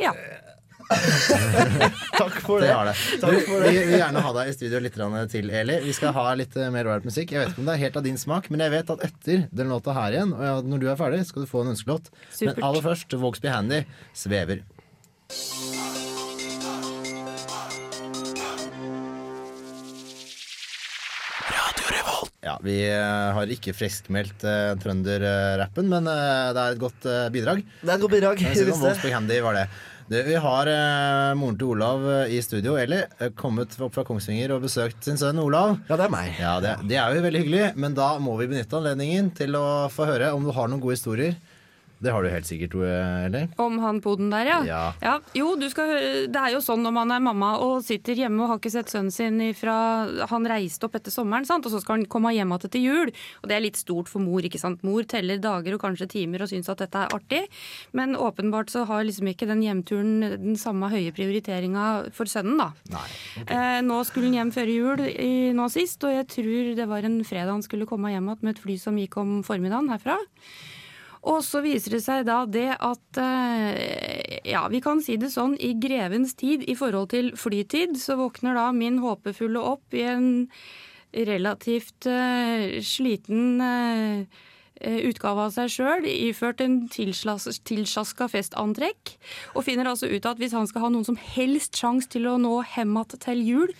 Ja. 0.00 0.14
Takk 0.88 2.38
for 2.40 2.62
Det 2.64 2.70
det. 2.70 2.84
det. 2.88 3.20
Takk 3.20 3.34
Du, 3.34 3.40
for 3.44 3.66
vi 3.66 3.74
vil 3.76 3.98
gjerne 3.98 4.22
ha 4.24 4.32
deg 4.38 4.48
i 4.48 4.56
studio 4.56 4.80
litt 4.80 4.96
til, 5.34 5.50
Eli. 5.52 5.76
Vi 5.84 5.92
skal 5.92 6.16
ha 6.16 6.24
litt 6.38 6.56
eh, 6.56 6.70
mer 6.72 6.88
ålreit 6.88 7.04
musikk. 7.10 7.36
Jeg 7.36 7.44
vet 7.44 7.52
ikke 7.52 7.60
om 7.64 7.68
det 7.68 7.76
er 7.76 7.84
helt 7.84 8.00
av 8.00 8.08
din 8.08 8.16
smak, 8.24 8.48
men 8.48 8.64
jeg 8.64 8.76
vet 8.78 8.94
at 8.96 9.04
etter 9.10 9.44
den 9.52 9.68
låta 9.68 9.92
her 10.00 10.16
igjen, 10.16 10.32
og 10.32 10.44
ja, 10.48 10.56
når 10.64 10.80
du 10.80 10.88
er 10.88 10.96
ferdig, 10.96 11.20
skal 11.28 11.44
du 11.44 11.50
få 11.50 11.66
en 11.66 11.74
ønskelåt. 11.74 12.08
Men 12.40 12.64
aller 12.70 12.88
først, 12.88 13.20
Vågsby 13.20 13.52
Handy, 13.52 13.84
'Svever'. 14.16 14.64
Ja, 22.48 22.56
Vi 22.64 22.78
eh, 22.88 23.28
har 23.36 23.50
ikke 23.52 23.74
friskmeldt 23.76 24.46
uh, 24.46 24.72
trønderrappen, 24.80 25.90
men 25.90 26.08
uh, 26.08 26.48
det 26.56 26.62
er 26.62 26.74
et 26.74 26.80
godt 26.80 27.04
uh, 27.04 27.28
bidrag. 27.34 27.60
Det 27.82 27.90
er 27.90 27.94
et 27.98 28.04
godt 28.06 28.14
bidrag. 28.14 28.40
Jeg 28.40 28.56
synes. 28.56 28.80
Wolfsburg 28.80 29.16
Handy 29.18 29.40
var 29.44 29.58
det. 29.58 29.68
Du, 30.08 30.16
vi 30.24 30.38
har 30.40 30.68
moren 31.36 31.58
til 31.60 31.68
Olav 31.68 32.06
i 32.32 32.38
studio, 32.40 32.78
Eli. 32.80 33.02
eh, 33.20 33.28
kommet 33.36 33.74
opp 33.84 33.92
fra 33.92 34.06
Kongsvinger 34.08 34.54
og 34.54 34.62
besøkt 34.64 35.04
sin 35.04 35.20
sønn 35.20 35.36
Olav. 35.42 35.74
Ja, 35.90 35.98
det 36.00 36.06
er 36.06 36.14
meg. 36.14 36.30
Ja, 36.40 36.54
det, 36.64 36.70
det 36.88 36.96
er 36.96 37.12
jo 37.12 37.26
veldig 37.26 37.42
hyggelig, 37.42 37.66
men 37.76 37.92
da 37.98 38.14
må 38.16 38.38
vi 38.40 38.48
benytte 38.48 38.78
anledningen 38.80 39.28
til 39.36 39.58
å 39.60 39.66
få 39.92 40.08
høre 40.08 40.32
om 40.32 40.48
du 40.48 40.54
har 40.56 40.72
noen 40.72 40.80
gode 40.80 40.96
historier. 40.96 41.36
Det 41.98 42.12
har 42.14 42.22
du 42.22 42.30
helt 42.30 42.46
sikkert, 42.46 42.74
eller? 42.78 43.48
Om 43.58 43.78
han 43.82 44.00
poden 44.02 44.30
der, 44.30 44.46
ja. 44.46 44.58
Ja. 45.02 45.14
Jo, 45.34 45.54
du 45.58 45.66
skal 45.70 45.90
Det 46.30 46.38
er 46.38 46.54
jo 46.54 46.60
sånn 46.62 46.84
når 46.84 46.94
man 46.94 47.14
er 47.14 47.22
mamma 47.24 47.54
og 47.64 47.82
sitter 47.86 48.18
hjemme 48.18 48.44
og 48.44 48.52
har 48.52 48.60
ikke 48.60 48.72
sett 48.72 48.92
sønnen 48.92 49.14
sin 49.14 49.40
fra 49.58 49.74
Han 50.30 50.46
reiste 50.48 50.86
opp 50.86 50.94
etter 50.98 51.14
sommeren, 51.14 51.46
sant? 51.48 51.66
og 51.66 51.74
så 51.74 51.80
skal 51.82 51.98
han 51.98 52.06
komme 52.10 52.32
hjem 52.36 52.54
igjen 52.54 52.72
til 52.72 52.86
jul. 52.86 53.12
Og 53.42 53.50
det 53.50 53.56
er 53.56 53.64
litt 53.64 53.80
stort 53.80 54.10
for 54.10 54.22
mor, 54.22 54.44
ikke 54.46 54.60
sant. 54.60 54.84
Mor 54.86 55.06
teller 55.08 55.40
dager 55.42 55.74
og 55.74 55.82
kanskje 55.82 56.08
timer 56.14 56.44
og 56.44 56.52
syns 56.52 56.70
at 56.70 56.84
dette 56.84 57.02
er 57.02 57.14
artig. 57.16 57.42
Men 57.96 58.14
åpenbart 58.16 58.70
så 58.72 58.84
har 58.88 59.06
liksom 59.06 59.30
ikke 59.32 59.48
den 59.50 59.64
hjemturen 59.64 60.14
den 60.38 60.56
samme 60.60 60.90
høye 60.92 61.12
prioriteringa 61.16 61.88
for 62.14 62.30
sønnen, 62.30 62.60
da. 62.60 62.70
eh, 63.46 63.80
nå 63.84 64.00
skulle 64.06 64.30
han 64.30 64.38
hjem 64.38 64.54
før 64.54 64.72
jul 64.72 65.04
i, 65.08 65.32
nå 65.56 65.68
sist, 65.72 66.02
og 66.06 66.14
jeg 66.14 66.28
tror 66.30 66.72
det 66.78 66.88
var 66.90 67.06
en 67.08 67.20
fredag 67.26 67.56
han 67.56 67.64
skulle 67.66 67.88
komme 67.88 68.12
hjem 68.12 68.28
igjen 68.28 68.44
med 68.44 68.56
et 68.56 68.62
fly 68.64 68.78
som 68.80 68.98
gikk 68.98 69.16
om 69.20 69.38
formiddagen 69.46 69.90
herfra. 69.92 70.18
Og 71.26 71.40
så 71.42 71.62
viser 71.64 71.96
det 71.96 72.02
seg 72.04 72.26
da 72.28 72.42
det 72.46 72.70
at 72.74 73.20
eh, 73.22 74.38
ja, 74.46 74.66
vi 74.70 74.82
kan 74.84 75.02
si 75.02 75.16
det 75.20 75.32
sånn, 75.34 75.56
i 75.58 75.74
grevens 75.80 76.36
tid 76.38 76.62
i 76.70 76.76
forhold 76.78 77.10
til 77.14 77.32
flytid, 77.38 77.96
så 77.98 78.18
våkner 78.20 78.58
da 78.58 78.68
min 78.76 79.00
håpefulle 79.02 79.62
opp 79.74 79.96
i 79.98 80.04
en 80.06 80.28
relativt 81.12 82.06
eh, 82.06 82.78
sliten 82.84 83.60
eh, 83.64 84.44
utgave 84.80 85.46
av 85.48 85.54
seg 85.54 85.70
sjøl, 85.72 86.06
iført 86.08 86.62
en 86.64 86.80
tilsjaska 86.92 88.28
festantrekk, 88.30 89.14
og 89.54 89.64
finner 89.66 89.90
altså 89.90 90.10
ut 90.10 90.26
at 90.28 90.40
hvis 90.40 90.54
han 90.56 90.68
skal 90.70 90.86
ha 90.86 90.90
noen 90.94 91.06
som 91.06 91.18
helst 91.18 91.78
sjanse 91.78 92.10
til 92.12 92.28
å 92.30 92.36
nå 92.40 92.54
hjem 92.74 92.96
til 93.18 93.42
jul, 93.44 93.72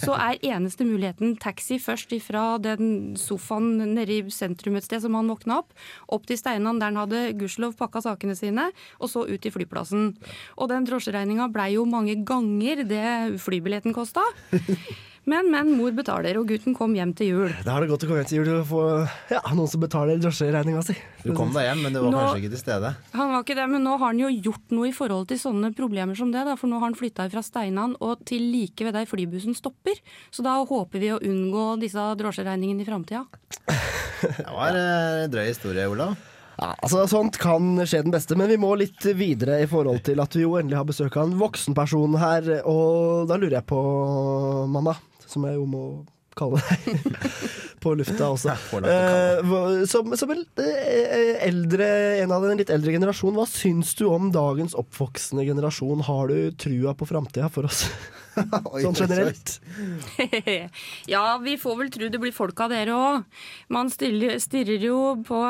så 0.00 0.16
er 0.18 0.40
eneste 0.44 0.84
muligheten 0.86 1.36
taxi 1.40 1.78
først 1.82 2.12
ifra 2.16 2.56
den 2.62 3.16
sofaen 3.20 3.94
nede 3.94 4.18
i 4.18 4.22
sentrum 4.32 4.76
et 4.76 4.86
sted 4.86 5.04
som 5.04 5.16
han 5.16 5.30
våkna 5.30 5.60
opp, 5.62 5.72
opp 6.12 6.26
til 6.28 6.38
Steinan 6.40 6.80
der 6.80 6.92
han 6.92 7.00
hadde 7.04 7.24
gudskjelov 7.40 7.76
pakka 7.78 8.04
sakene 8.04 8.36
sine, 8.38 8.68
og 9.00 9.12
så 9.12 9.24
ut 9.26 9.40
til 9.42 9.54
flyplassen. 9.54 10.12
Og 10.56 10.70
den 10.72 10.86
drosjeregninga 10.88 11.48
blei 11.52 11.72
jo 11.76 11.86
mange 11.88 12.18
ganger 12.26 12.84
det 12.86 13.40
flybilletten 13.42 13.96
kosta. 13.96 14.24
Men, 15.26 15.48
men, 15.50 15.72
mor 15.74 15.90
betaler, 15.90 16.36
og 16.38 16.46
gutten 16.46 16.74
kom 16.76 16.92
hjem 16.94 17.10
til 17.18 17.30
jul. 17.32 17.54
Da 17.66 17.72
har 17.74 17.82
det 17.82 17.88
godt 17.90 18.04
å 18.06 18.08
komme 18.08 18.20
hjem 18.20 18.28
til 18.30 18.38
jul 18.38 18.50
og 18.60 18.68
få 18.68 18.82
ja, 19.32 19.40
noen 19.58 19.70
som 19.72 19.82
betaler 19.82 20.20
drosjeregninga 20.22 20.84
si. 20.86 20.94
Du 21.24 21.32
kom 21.34 21.50
deg 21.50 21.66
hjem, 21.66 21.80
men 21.82 21.96
du 21.96 21.98
var 22.04 22.14
Nå- 22.14 22.20
kanskje 22.20 22.44
ikke 22.44 22.52
til 22.52 22.62
stede. 22.62 22.92
Han 23.16 23.32
var 23.34 23.42
ikke 23.42 23.56
det, 23.58 23.64
men 23.72 23.82
nå 23.82 23.96
har 23.96 24.12
han 24.12 24.20
jo 24.22 24.30
gjort 24.30 24.76
noe 24.76 24.86
i 24.86 24.94
forhold 24.94 25.26
til 25.32 25.40
sånne 25.42 25.72
problemer 25.74 26.14
som 26.14 26.30
det. 26.30 26.44
Da, 26.46 26.54
for 26.60 26.70
nå 26.70 26.78
har 26.78 26.86
han 26.86 26.98
flytta 26.98 27.26
fra 27.32 27.42
Steinan 27.42 27.96
og 27.98 28.22
til 28.30 28.46
like 28.52 28.86
ved 28.86 28.94
der 28.94 29.10
flybussen 29.10 29.58
stopper. 29.58 29.98
Så 30.30 30.46
da 30.46 30.54
håper 30.62 31.02
vi 31.02 31.10
å 31.10 31.18
unngå 31.18 31.66
disse 31.82 32.06
drosjeregningene 32.22 32.86
i 32.86 32.88
framtida. 32.88 33.26
Det 34.22 34.46
var 34.46 34.78
en 34.78 35.30
drøy 35.34 35.50
historie, 35.50 35.90
Olav. 35.90 36.14
Ja, 36.56 36.70
altså 36.72 37.02
Sånt 37.10 37.36
kan 37.36 37.74
skje 37.84 38.00
den 38.06 38.14
beste, 38.14 38.36
men 38.38 38.48
vi 38.48 38.56
må 38.60 38.70
litt 38.80 39.02
videre 39.18 39.58
i 39.60 39.66
forhold 39.68 40.00
til 40.06 40.22
at 40.22 40.38
vi 40.38 40.46
jo 40.46 40.54
endelig 40.56 40.78
har 40.78 40.86
besøk 40.88 41.18
av 41.18 41.26
en 41.28 41.36
voksen 41.42 41.76
person 41.76 42.16
her. 42.22 42.48
Og 42.64 43.26
da 43.28 43.36
lurer 43.36 43.58
jeg 43.58 43.68
på, 43.68 43.82
mamma, 44.72 44.94
som 45.30 45.46
jeg 45.48 45.58
jo 45.58 45.66
må 45.70 45.86
kalle 46.36 46.60
deg 46.60 47.14
på 47.82 47.94
lufta 47.96 48.28
også. 48.34 48.54
Eh, 48.82 49.54
som, 49.88 50.12
som 50.18 50.34
en 50.34 50.44
eldre, 51.46 51.88
en 52.20 52.34
av 52.36 52.44
den 52.44 52.60
litt 52.60 52.72
eldre 52.72 52.92
generasjon, 52.96 53.36
hva 53.38 53.46
syns 53.48 53.94
du 53.98 54.06
om 54.10 54.30
dagens 54.34 54.76
oppvoksende 54.78 55.46
generasjon? 55.48 56.04
Har 56.08 56.32
du 56.32 56.52
trua 56.60 56.96
på 56.98 57.08
framtida 57.08 57.48
for 57.52 57.68
oss? 57.70 57.86
sånn 58.84 58.98
generelt? 58.98 59.56
ja, 61.14 61.24
vi 61.42 61.56
får 61.60 61.78
vel 61.80 61.92
tro 61.94 62.10
det 62.12 62.20
blir 62.22 62.34
folk 62.34 62.60
av 62.64 62.72
dere 62.72 62.96
òg. 62.96 63.42
Man 63.72 63.90
stiller, 63.92 64.36
stirrer 64.42 64.82
jo 64.86 65.00
på 65.26 65.40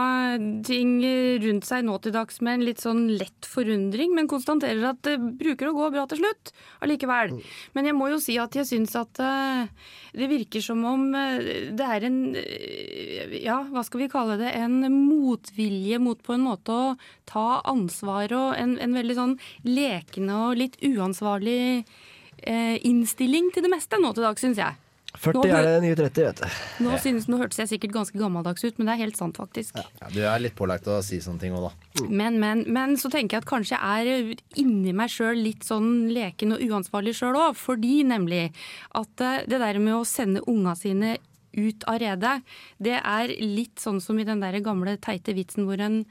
ting 0.66 0.96
rundt 1.42 1.68
seg 1.68 1.86
nå 1.86 1.98
til 2.02 2.14
dags 2.16 2.40
med 2.44 2.60
en 2.60 2.66
litt 2.68 2.82
sånn 2.82 3.06
lett 3.18 3.48
forundring, 3.50 4.14
men 4.16 4.30
konstaterer 4.30 4.84
at 4.92 5.02
det 5.06 5.16
bruker 5.18 5.70
å 5.70 5.76
gå 5.76 5.90
bra 5.94 6.06
til 6.10 6.22
slutt 6.22 6.52
allikevel. 6.84 7.36
Men 7.76 7.90
jeg 7.90 7.96
må 7.96 8.10
jo 8.12 8.20
si 8.22 8.38
at 8.40 8.56
jeg 8.56 8.68
syns 8.68 8.94
at 8.98 9.20
eh, 9.22 9.68
det 10.16 10.30
virker 10.30 10.64
som 10.64 10.82
om 10.88 11.08
eh, 11.16 11.70
det 11.76 11.90
er 11.96 12.08
en 12.08 12.20
eh, 12.38 13.36
Ja, 13.42 13.60
hva 13.70 13.84
skal 13.86 14.04
vi 14.04 14.10
kalle 14.12 14.38
det? 14.40 14.52
En 14.56 14.80
motvilje 14.92 16.00
mot 16.02 16.20
på 16.22 16.36
en 16.36 16.46
måte 16.46 16.72
å 16.72 16.96
ta 17.28 17.62
ansvar 17.66 18.32
og 18.36 18.50
en, 18.58 18.76
en 18.82 18.96
veldig 18.96 19.16
sånn 19.18 19.38
lekende 19.66 20.42
og 20.46 20.60
litt 20.60 20.78
uansvarlig 20.84 21.60
eh, 21.80 21.96
innstilling 22.44 23.52
til 23.54 23.64
det 23.64 23.72
meste 23.72 24.00
nå 24.00 24.12
til 24.16 24.26
dags, 24.26 24.44
syns 24.44 24.60
jeg. 24.60 24.76
40 25.16 25.48
er 25.48 25.66
det 25.66 25.76
nye 25.84 25.96
30, 25.96 26.24
vet 26.26 26.40
du. 26.40 26.56
Nå, 26.84 26.96
synes, 27.00 27.26
nå 27.30 27.38
hørtes 27.40 27.60
jeg 27.62 27.70
sikkert 27.70 27.94
ganske 27.94 28.18
gammeldags 28.20 28.64
ut, 28.66 28.76
men 28.76 28.88
det 28.88 28.96
er 28.96 29.02
helt 29.04 29.18
sant, 29.18 29.38
faktisk. 29.40 29.78
Ja, 29.78 30.10
du 30.12 30.20
er 30.28 30.42
litt 30.42 30.56
pålagt 30.58 30.88
å 30.90 30.98
si 31.04 31.20
sånne 31.24 31.42
ting 31.42 31.56
òg, 31.56 31.68
da. 31.68 32.04
Men, 32.08 32.38
men, 32.42 32.64
men 32.72 32.96
så 33.00 33.10
tenker 33.12 33.38
jeg 33.38 33.44
at 33.44 33.48
kanskje 33.48 33.78
jeg 33.78 34.18
er 34.26 34.60
inni 34.60 34.92
meg 34.96 35.12
sjøl 35.12 35.40
litt 35.40 35.64
sånn 35.66 36.10
leken 36.12 36.56
og 36.56 36.64
uansvarlig 36.66 37.16
sjøl 37.16 37.38
òg. 37.46 37.56
Fordi 37.58 38.02
nemlig 38.08 38.50
at 38.98 39.24
eh, 39.24 39.42
det 39.48 39.62
der 39.62 39.80
med 39.82 39.96
å 39.98 40.04
sende 40.08 40.44
unga 40.50 40.76
sine 40.78 41.16
ut 41.56 41.86
av 41.88 42.00
redet, 42.02 42.38
det 42.82 42.98
er 43.00 43.32
litt 43.40 43.80
sånn 43.80 44.02
som 44.04 44.18
i 44.20 44.26
den 44.28 44.42
der 44.44 44.58
gamle 44.64 44.98
teite 45.00 45.32
vitsen 45.36 45.64
hvor 45.68 45.80
en 45.80 46.02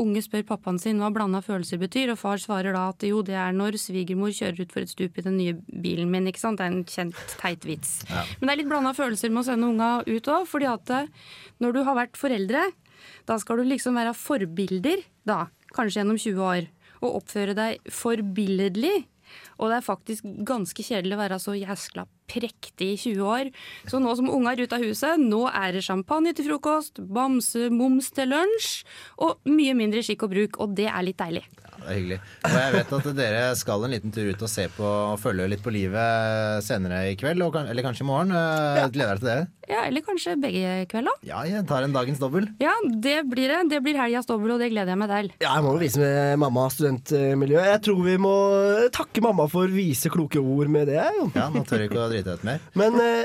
unge 0.00 0.22
spør 0.24 0.44
pappaen 0.48 0.78
sin 0.80 1.00
hva 1.02 1.10
blanda 1.14 1.40
følelser 1.44 1.80
betyr, 1.80 2.12
og 2.12 2.20
far 2.20 2.40
svarer 2.42 2.76
da 2.76 2.88
at 2.92 3.04
jo, 3.06 3.20
det 3.26 3.36
er 3.38 3.54
når 3.56 3.78
svigermor 3.82 4.32
kjører 4.34 4.62
ut 4.62 4.74
for 4.74 4.84
et 4.84 4.92
stup 4.92 5.18
i 5.18 5.24
den 5.26 5.38
nye 5.40 5.56
bilen 5.68 6.10
min, 6.12 6.28
ikke 6.30 6.42
sant. 6.42 6.60
Det 6.60 6.66
er 6.66 6.74
en 6.74 6.84
kjent 6.88 7.36
teit 7.40 7.66
vits. 7.68 7.98
Ja. 8.10 8.24
Men 8.38 8.48
det 8.48 8.54
er 8.54 8.60
litt 8.62 8.70
blanda 8.72 8.94
følelser 8.96 9.32
med 9.32 9.42
å 9.42 9.48
sende 9.50 9.70
unga 9.70 9.90
ut 10.06 10.32
òg, 10.34 10.48
fordi 10.50 10.70
at 10.70 10.94
eh, 10.94 11.12
når 11.62 11.76
du 11.76 11.82
har 11.88 11.98
vært 11.98 12.20
foreldre, 12.20 12.66
da 13.28 13.38
skal 13.40 13.60
du 13.60 13.68
liksom 13.68 13.98
være 13.98 14.16
forbilder, 14.16 15.04
da, 15.28 15.46
kanskje 15.76 16.02
gjennom 16.02 16.20
20 16.20 16.44
år, 16.50 16.68
og 16.98 17.20
oppføre 17.22 17.54
deg 17.58 17.92
forbilledlig. 17.94 18.96
Og 19.58 19.70
det 19.70 19.80
er 19.80 19.86
faktisk 19.86 20.26
ganske 20.46 20.82
kjedelig 20.82 21.18
å 21.18 21.20
være 21.20 21.42
så 21.42 21.54
jæskla 21.58 22.08
prektig 22.28 22.90
i 22.94 22.98
20 23.00 23.24
år. 23.28 23.50
Så 23.90 24.00
nå 24.02 24.14
som 24.18 24.30
unga 24.32 24.52
er 24.54 24.64
ute 24.66 24.76
av 24.78 24.84
huset, 24.84 25.20
nå 25.22 25.44
er 25.50 25.74
det 25.78 25.84
champagne 25.86 26.34
til 26.36 26.48
frokost, 26.50 27.00
bamsemums 27.00 28.12
til 28.16 28.30
lunsj, 28.34 28.82
og 29.24 29.38
mye 29.48 29.74
mindre 29.78 30.04
skikk 30.06 30.26
og 30.28 30.34
bruk, 30.36 30.60
og 30.62 30.76
det 30.78 30.88
er 30.90 31.06
litt 31.06 31.18
deilig. 31.20 31.44
Det 31.78 31.86
er 31.86 31.94
hyggelig. 31.94 32.16
Og 32.44 32.56
jeg 32.58 32.72
vet 32.74 32.94
at 32.96 33.06
dere 33.16 33.42
skal 33.56 33.84
en 33.86 33.92
liten 33.94 34.12
tur 34.12 34.26
ut 34.28 34.42
og 34.42 34.50
se 34.50 34.64
på 34.74 34.82
og 34.88 35.20
følge 35.22 35.46
litt 35.52 35.62
på 35.62 35.70
livet 35.72 36.64
senere 36.66 37.04
i 37.12 37.14
kveld, 37.18 37.44
og, 37.46 37.54
eller 37.62 37.86
kanskje 37.86 38.02
i 38.04 38.08
morgen. 38.08 38.34
Eh, 38.34 38.82
Gleder 38.92 39.14
deg 39.14 39.22
til 39.22 39.30
det? 39.30 39.38
Ja, 39.68 39.82
eller 39.84 40.00
kanskje 40.00 40.32
begge 40.40 40.86
kvelder. 40.88 41.18
Ja, 41.28 41.42
jeg 41.46 41.62
tar 41.68 41.84
en 41.84 41.92
dagens 41.94 42.18
dobbel. 42.18 42.46
Ja, 42.58 42.72
det 42.88 43.18
blir 43.28 43.52
det. 43.52 43.60
Det 43.70 43.82
blir 43.84 43.98
helgas 44.00 44.26
dobbel, 44.26 44.54
og 44.54 44.62
det 44.62 44.70
gleder 44.72 44.94
jeg 44.94 45.00
meg 45.02 45.10
til. 45.12 45.28
Ja, 45.44 45.52
jeg 45.58 45.64
må 45.66 45.74
jo 45.76 45.82
vise 45.82 46.00
med 46.02 46.40
mamma 46.40 46.64
studentmiljø. 46.72 47.60
Jeg 47.68 47.82
tror 47.84 48.00
vi 48.06 48.16
må 48.24 48.32
takke 48.96 49.22
mamma 49.24 49.44
for 49.52 49.68
vise 49.70 50.10
kloke 50.10 50.40
ord 50.40 50.72
med 50.72 50.88
det. 50.90 51.04
Jon. 51.18 51.30
Ja, 51.36 51.46
nå 51.52 51.62
tør 51.68 51.84
jeg 51.84 51.92
ikke 51.92 52.00
å 52.00 52.08
drite 52.10 52.17
ut 52.26 52.42
mer. 52.44 52.58
Men 52.74 52.94
eh, 53.00 53.24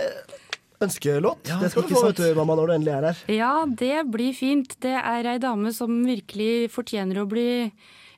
ønskelåt, 0.82 1.48
Ja, 1.48 1.58
det 1.60 1.72
skal 1.72 1.84
du 1.84 1.96
få, 1.96 2.02
sant? 2.02 2.20
vet 2.20 2.34
du, 2.36 2.36
mamma, 2.36 2.56
når 2.56 2.68
du 2.68 2.74
endelig 2.74 2.94
er 2.94 3.04
her. 3.10 3.18
Ja, 3.34 3.66
det 3.66 4.12
blir 4.12 4.34
fint. 4.34 4.76
Det 4.84 4.94
er 5.00 5.26
ei 5.26 5.38
dame 5.40 5.72
som 5.74 6.04
virkelig 6.06 6.70
fortjener 6.72 7.24
å 7.24 7.28
bli 7.28 7.72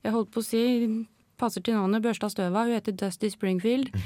Jeg 0.04 0.12
holdt 0.14 0.32
på 0.32 0.40
å 0.40 0.46
si 0.46 1.06
Passer 1.38 1.60
til 1.62 1.74
navnet 1.76 2.02
Børstad 2.02 2.32
Støva. 2.32 2.64
Hun 2.64 2.74
heter 2.78 2.92
Dusty 2.96 3.30
Springfield. 3.30 3.90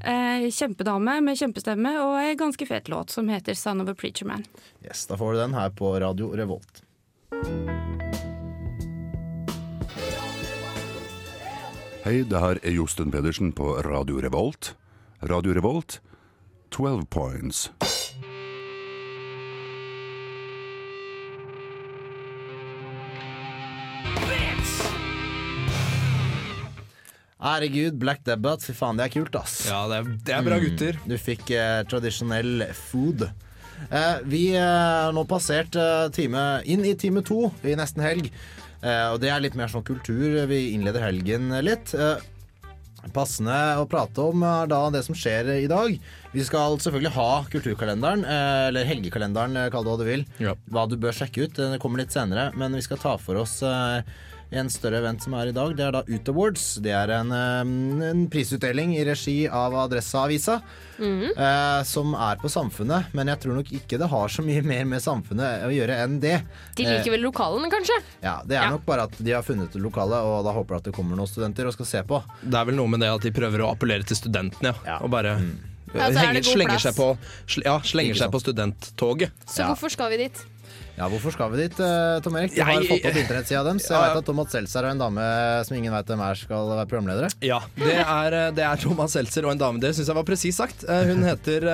Eh, 0.00 0.46
kjempedame 0.48 1.20
med 1.20 1.36
kjempestemme 1.36 1.90
og 2.00 2.14
ei 2.22 2.30
ganske 2.34 2.64
fet 2.64 2.88
låt 2.88 3.10
som 3.10 3.28
heter 3.28 3.52
'Son 3.52 3.82
of 3.82 3.88
a 3.88 3.94
Preacher 3.94 4.24
Man'. 4.24 4.46
Yes, 4.82 5.04
Da 5.04 5.14
får 5.16 5.32
du 5.34 5.38
den 5.38 5.52
her 5.52 5.68
på 5.68 6.00
Radio 6.00 6.32
Revolt. 6.32 6.80
Hei, 12.04 12.22
det 12.24 12.40
her 12.40 12.56
er 12.64 12.72
Josten 12.72 13.10
Pedersen 13.12 13.52
på 13.52 13.74
Radio 13.84 14.20
Revolt. 14.24 14.72
Radio 15.22 15.52
Revolt, 15.52 16.00
12 16.70 17.04
points. 17.10 17.70
Herregud, 27.40 27.98
Black 27.98 28.24
Debbath. 28.24 28.64
Fy 28.64 28.72
faen, 28.76 28.96
det 28.96 29.06
er 29.06 29.12
kult, 29.12 29.36
ass. 29.36 29.58
Ja, 29.68 29.82
det 29.88 30.00
er, 30.00 30.08
det 30.24 30.34
er 30.36 30.48
bra 30.48 30.58
gutter. 30.60 30.98
Du 31.08 31.16
fikk 31.20 31.52
eh, 31.56 31.82
tradisjonell 31.88 32.66
food. 32.76 33.26
Eh, 33.88 34.16
vi 34.28 34.42
har 34.56 35.12
nå 35.16 35.24
passert 35.28 35.76
eh, 35.76 36.08
time, 36.16 36.48
inn 36.64 36.84
i 36.84 36.96
time 37.00 37.20
to 37.24 37.50
i 37.64 37.76
nesten 37.76 38.04
helg. 38.04 38.28
Eh, 38.80 39.06
og 39.12 39.20
det 39.20 39.32
er 39.32 39.44
litt 39.44 39.56
mer 39.56 39.72
sånn 39.72 39.84
kultur. 39.84 40.46
Vi 40.48 40.70
innleder 40.74 41.04
helgen 41.10 41.52
litt. 41.64 41.92
Eh, 41.92 42.20
passende 43.14 43.56
å 43.80 43.86
prate 43.90 44.22
om 44.22 44.42
er 44.46 44.70
da 44.70 44.80
det 44.92 45.02
som 45.06 45.16
skjer 45.16 45.48
i 45.56 45.68
dag. 45.70 45.96
Vi 46.32 46.44
skal 46.46 46.78
selvfølgelig 46.78 47.14
ha 47.16 47.30
kulturkalenderen, 47.50 48.24
eh, 48.24 48.68
eller 48.68 48.88
helgekalenderen, 48.88 49.56
eh, 49.56 49.70
kall 49.72 49.84
det 49.84 49.90
hva 49.90 49.98
du 49.98 50.06
vil. 50.06 50.24
Hva 50.70 50.88
du 50.88 50.96
bør 51.00 51.16
sjekke 51.16 51.46
ut. 51.46 51.54
Det 51.58 51.80
kommer 51.82 52.02
litt 52.02 52.14
senere, 52.14 52.50
men 52.54 52.76
vi 52.76 52.84
skal 52.86 53.00
ta 53.02 53.16
for 53.16 53.40
oss 53.40 53.62
eh, 53.66 54.02
en 54.52 54.68
større 54.72 54.98
event 54.98 55.22
som 55.22 55.34
er 55.38 55.48
i 55.50 55.52
dag. 55.54 55.76
Det 55.78 55.84
er 55.86 55.92
da 55.94 56.02
Ut 56.08 56.28
Awards. 56.32 56.64
Det 56.82 56.90
er 56.90 57.10
en, 57.20 57.30
eh, 57.32 58.10
en 58.10 58.24
prisutdeling 58.28 58.96
i 58.98 59.04
regi 59.06 59.46
av 59.48 59.72
Adresseavisa. 59.86 60.60
eh, 61.00 61.82
som 61.84 62.12
er 62.14 62.36
på 62.36 62.50
Samfunnet, 62.52 63.06
men 63.14 63.26
jeg 63.28 63.40
tror 63.40 63.54
nok 63.56 63.70
ikke 63.72 63.96
det 63.98 64.08
har 64.10 64.28
så 64.28 64.42
mye 64.44 64.62
mer 64.62 64.84
med 64.84 65.00
Samfunnet 65.00 65.62
å 65.64 65.70
gjøre 65.72 65.96
enn 66.04 66.18
det. 66.20 66.42
De 66.76 66.84
Eh, 66.84 66.98
liker 66.98 67.10
vel 67.14 67.22
lokalene, 67.22 67.70
kanskje? 67.72 67.96
ja, 68.22 68.42
Det 68.46 68.56
er 68.58 68.68
nok 68.70 68.84
bare 68.84 69.04
at 69.04 69.16
de 69.16 69.30
har 69.32 69.42
funnet 69.42 69.72
lokalet, 69.80 70.20
og 70.20 70.44
da 70.44 70.52
håper 70.52 70.68
jeg 70.74 70.76
at 70.76 70.84
det 70.84 70.92
kommer 70.94 71.16
noen 71.16 71.26
studenter 71.28 71.66
og 71.66 71.72
skal 71.72 71.86
se 71.86 72.02
på. 72.02 72.22
Det 72.44 72.54
er 72.54 72.64
vel 72.66 72.74
noe 72.76 72.86
med 72.88 73.00
det 73.00 73.08
at 73.08 73.22
de 73.22 73.30
prøver 73.30 73.60
å 73.64 73.70
appellere 73.74 74.04
til 74.04 74.16
studentene, 74.16 74.74
ja. 74.84 74.98
Og 75.00 75.10
bare 75.10 75.38
Mm. 75.40 75.56
Ja, 75.94 76.06
så 76.06 76.10
er 76.10 76.18
henger, 76.18 76.34
det 76.34 76.44
god 76.44 76.54
slenger 76.54 76.78
seg 76.78 76.94
på, 76.94 77.18
ja, 77.64 77.78
slenger 77.80 78.14
seg 78.14 78.30
på 78.30 78.40
studenttoget. 78.40 79.30
Så 79.46 79.64
hvorfor 79.66 79.90
skal 79.90 80.10
vi 80.10 80.16
dit? 80.18 80.44
Ja, 81.00 81.06
Hvorfor 81.08 81.32
skal 81.32 81.48
vi 81.54 81.62
dit, 81.62 81.78
eh, 81.80 82.18
Tom 82.20 82.34
Erik? 82.36 82.52
Du 82.52 82.60
har 82.60 82.82
fått 82.84 83.06
opp 83.08 83.16
internettsida 83.16 83.62
deres. 83.64 83.86
Jeg 83.88 83.96
vet 84.04 84.18
at 84.20 84.26
Thomas 84.28 84.50
Seltzer 84.52 84.84
og 84.84 84.90
en 84.92 84.98
dame 85.00 85.24
som 85.64 85.76
ingen 85.78 85.94
vet 85.96 86.10
hvem 86.12 86.20
er, 86.26 86.34
skal 86.36 86.68
være 86.74 86.88
programledere. 86.90 87.30
Ja, 87.40 87.60
det 87.80 87.94
er, 88.04 88.36
eh, 88.36 88.50
det 88.52 88.66
er 88.68 88.76
Thomas 88.82 89.14
Seltzer 89.16 89.48
og 89.48 89.54
en 89.54 89.62
dame. 89.62 89.80
Det 89.80 89.94
syns 89.96 90.10
jeg 90.12 90.18
var 90.20 90.26
presis 90.28 90.60
sagt. 90.60 90.84
Eh, 90.84 91.06
Hun 91.08 91.24
heter 91.24 91.64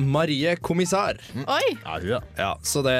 Marie 0.00 0.56
Kommissar. 0.56 1.18
Oi! 1.46 1.66
Ja, 1.84 1.96
hun, 1.98 2.08
ja. 2.08 2.20
Ja, 2.36 2.50
så 2.62 2.82
det 2.82 2.94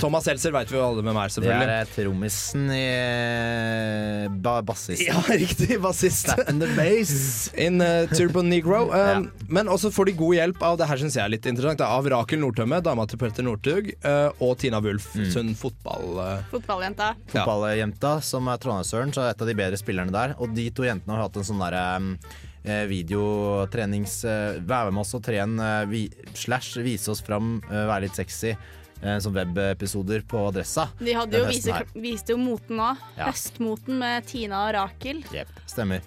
Thomas 0.00 0.24
Seltzer 0.26 0.52
veit 0.54 0.70
vi 0.70 0.76
jo 0.78 0.84
alle 0.84 1.02
hvem 1.04 1.18
er, 1.18 1.32
Det 1.42 1.50
er 1.52 1.72
eh, 1.74 1.90
trommisen 1.94 2.68
i 2.72 2.82
eh, 2.82 4.26
ba 4.42 4.58
bassisten. 4.66 5.08
Ja, 5.08 5.22
riktig. 5.42 5.78
Bassist. 5.82 6.26
Slap 6.28 6.48
in 6.50 6.60
the 6.62 6.68
base. 6.76 7.50
In 7.58 7.80
uh, 7.80 8.06
Turbo 8.12 8.42
Negro. 8.42 8.82
Um, 9.02 9.24
Men 9.48 9.68
også 9.72 9.90
får 9.92 10.10
de 10.10 10.12
god 10.18 10.34
hjelp 10.36 10.62
av 10.66 10.76
det 10.78 10.86
her 10.88 11.00
synes 11.00 11.16
jeg 11.16 11.24
er 11.24 11.32
litt 11.32 11.46
interessant. 11.48 11.80
da, 11.80 11.88
Av 11.96 12.06
Rakel 12.12 12.38
Nordtømme, 12.42 12.78
dama 12.84 13.06
til 13.08 13.18
Petter 13.20 13.44
Northug, 13.46 13.88
uh, 14.04 14.28
og 14.44 14.54
Tina 14.60 14.78
Wulf, 14.84 15.08
sunn 15.32 15.54
fotball... 15.58 16.06
uh, 16.20 16.44
Fotballjenta. 16.52 17.12
Fotballjenta 17.32 18.14
som 18.24 18.48
er 18.52 18.60
Trondheimsøren, 18.62 19.12
så 19.16 19.24
er 19.26 19.34
et 19.34 19.42
av 19.44 19.48
de 19.50 19.56
bedre 19.58 19.80
spillerne 19.80 20.14
der. 20.14 20.36
Og 20.42 20.54
de 20.56 20.68
to 20.76 20.86
jentene 20.86 21.16
har 21.16 21.26
hatt 21.26 21.40
en 21.40 21.48
sånn 21.48 21.62
derre 21.62 21.82
eh, 21.96 22.38
videotrenings 22.90 24.20
eh, 24.24 24.60
Være 24.62 24.92
med 24.94 25.02
oss 25.02 25.14
og 25.18 25.24
trene 25.26 25.70
eh, 25.82 25.88
vi, 25.90 26.04
slash 26.38 26.78
vise 26.84 27.10
oss 27.12 27.22
fram, 27.26 27.56
eh, 27.70 27.86
være 27.90 28.06
litt 28.06 28.18
sexy. 28.20 28.54
eh, 29.02 29.18
som 29.18 29.34
webepisoder 29.34 30.22
på 30.30 30.38
Adressa. 30.46 30.84
De 31.02 31.10
hadde 31.18 31.40
jo 31.40 31.48
vise, 31.50 31.74
viste 31.98 32.36
jo 32.36 32.38
moten 32.38 32.78
nå. 32.78 32.92
Ja. 33.18 33.26
Høstmoten 33.32 33.98
med 33.98 34.28
Tina 34.30 34.60
og 34.68 34.74
Rakel. 34.76 35.24
Jep, 35.34 35.50
stemmer. 35.66 36.04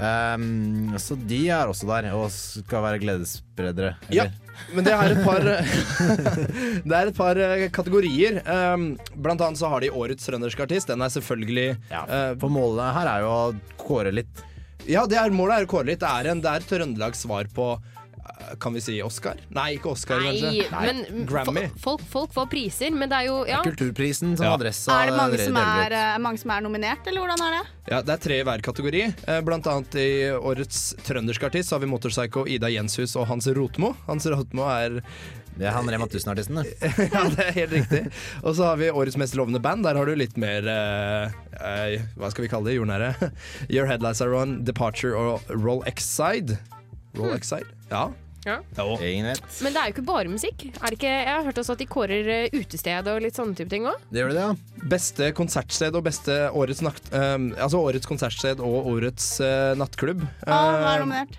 Um, 0.00 0.94
så 0.96 1.18
de 1.20 1.42
er 1.52 1.68
også 1.68 1.84
der 1.90 2.08
og 2.16 2.30
skal 2.32 2.86
være 2.86 3.02
gledesspredere. 3.02 3.92
Ja, 4.08 4.24
men 4.72 4.84
det 4.88 4.92
er 4.96 5.12
et 5.14 5.20
par 5.24 5.44
Det 6.88 6.96
er 6.96 7.10
et 7.10 7.16
par 7.16 7.36
eh, 7.44 7.66
kategorier. 7.76 8.40
Um, 8.48 8.94
blant 9.20 9.40
annet 9.44 9.60
så 9.60 9.68
har 9.72 9.84
de 9.84 9.92
Årets 9.92 10.24
trønderske 10.24 10.64
artist. 10.64 10.88
Den 10.88 11.04
er 11.04 11.12
selvfølgelig 11.12 11.74
ja, 11.92 12.06
For 12.40 12.48
målet 12.52 12.94
her 12.96 13.12
er 13.18 13.26
jo 13.26 13.34
å 13.36 13.42
kåre 13.84 14.12
litt. 14.16 14.46
Ja, 14.90 15.06
det 15.06 15.16
er, 15.20 15.30
målet 15.30 15.62
er 15.62 15.68
å 15.68 15.70
kåre 15.70 15.92
litt. 15.92 16.02
Det 16.02 16.10
er, 16.10 16.32
en, 16.34 16.42
det 16.42 16.50
er 16.58 16.66
Trøndelags 16.66 17.22
svar 17.24 17.46
på 17.54 17.66
eh, 17.78 18.54
kan 18.62 18.74
vi 18.74 18.80
si 18.82 18.96
Oscar? 19.04 19.38
Nei, 19.54 19.76
ikke 19.76 19.92
Oscar, 19.92 20.20
Nei, 20.24 20.32
kanskje. 20.40 20.66
Nei, 21.14 21.24
Grammy. 21.28 21.64
folk, 21.80 22.02
folk 22.10 22.32
får 22.34 22.48
priser, 22.52 22.90
men 22.96 23.10
det 23.12 23.20
er 23.22 23.28
jo 23.30 23.36
ja. 23.48 23.60
Kulturprisen 23.66 24.34
som 24.38 24.48
Ja. 24.48 24.54
Adressa 24.58 24.96
Er 25.04 25.10
det 25.12 25.16
mange 25.20 25.38
som 25.44 25.56
er, 25.62 25.94
eh, 26.00 26.18
mange 26.26 26.42
som 26.42 26.50
er 26.56 26.64
nominert, 26.66 27.06
eller 27.06 27.22
hvordan 27.24 27.44
er 27.46 27.58
det? 27.58 27.62
Ja, 27.90 28.02
Det 28.06 28.14
er 28.16 28.22
tre 28.26 28.40
i 28.40 28.46
hver 28.46 28.62
kategori. 28.62 29.02
Eh, 29.26 29.40
Blant 29.46 29.66
annet 29.70 29.94
i 30.02 30.08
årets 30.36 30.82
trønderske 31.06 31.46
artist 31.50 31.70
så 31.70 31.78
har 31.78 31.84
vi 31.86 31.90
Motorpsycho, 31.92 32.46
Ida 32.48 32.68
Jenshus 32.70 33.14
og 33.16 33.26
Hans 33.30 33.46
Rotmo. 33.56 33.94
Hans 34.06 34.26
Rotmo 34.30 34.66
er 34.70 35.00
Det 35.60 35.66
er 35.68 35.74
han 35.76 35.90
Rema 35.92 36.06
1000-artisten, 36.08 36.56
det. 36.62 36.70
ja, 37.12 37.24
det 37.34 37.44
er 37.50 37.56
helt 37.58 37.74
riktig. 37.76 37.98
Og 38.40 38.54
så 38.56 38.70
har 38.70 38.78
vi 38.80 38.86
årets 38.88 39.18
mest 39.20 39.36
lovende 39.36 39.60
band. 39.60 39.84
Der 39.84 39.98
har 40.00 40.08
du 40.08 40.14
litt 40.16 40.38
mer 40.40 40.64
eh, 40.72 41.36
eh, 41.60 42.06
Hva 42.16 42.30
skal 42.32 42.46
vi 42.46 42.48
kalle 42.52 42.70
det? 42.70 42.78
Jordnære. 42.78 43.12
Your 43.68 43.84
Headlights 43.90 44.24
Are 44.24 44.32
On, 44.40 44.56
Departure 44.64 45.20
og 45.20 45.52
Roll 45.52 45.84
X-Side. 45.92 46.56
Roll 47.20 47.36
X-Side? 47.36 47.68
Ja. 47.92 48.06
Ja. 48.46 48.54
Men 48.72 49.34
det 49.36 49.76
er 49.76 49.90
jo 49.90 49.92
ikke 49.92 50.04
bare 50.08 50.30
musikk. 50.32 50.62
Er 50.80 50.86
det 50.88 50.96
ikke, 50.96 51.10
jeg 51.12 51.28
har 51.28 51.44
hørt 51.44 51.58
også 51.60 51.74
at 51.76 51.82
de 51.82 51.86
kårer 51.90 52.30
eh, 52.38 52.54
utested 52.56 53.10
og 53.12 53.20
litt 53.20 53.36
sånne 53.36 53.52
type 53.58 53.68
ting 53.68 53.84
òg. 53.90 54.00
Det 54.08 54.22
gjør 54.22 54.32
det, 54.32 54.46
ja. 54.46 54.86
Beste 54.88 55.28
konsertsted 55.36 55.98
og 55.98 56.06
beste 56.08 56.38
årets, 56.56 56.80
nakt, 56.86 57.12
um, 57.12 57.50
altså 57.60 57.82
årets 57.84 58.08
konsertsted 58.08 58.64
og 58.64 58.88
årets 58.94 59.28
uh, 59.44 59.76
nattklubb. 59.76 60.24
Ah, 60.48 60.72
hva 60.72 60.94
er 60.94 61.02
Eh, 61.02 61.04
nominert? 61.04 61.36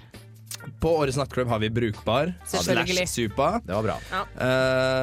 På 0.82 0.92
årets 0.98 1.18
nattklubb 1.18 1.48
har 1.48 1.60
vi 1.60 1.70
Brukbar 1.70 2.34
slash 2.48 3.06
Supa. 3.08 3.62
Det 3.66 3.74
var 3.74 3.84
bra. 3.84 3.98
Ja. 4.12 4.22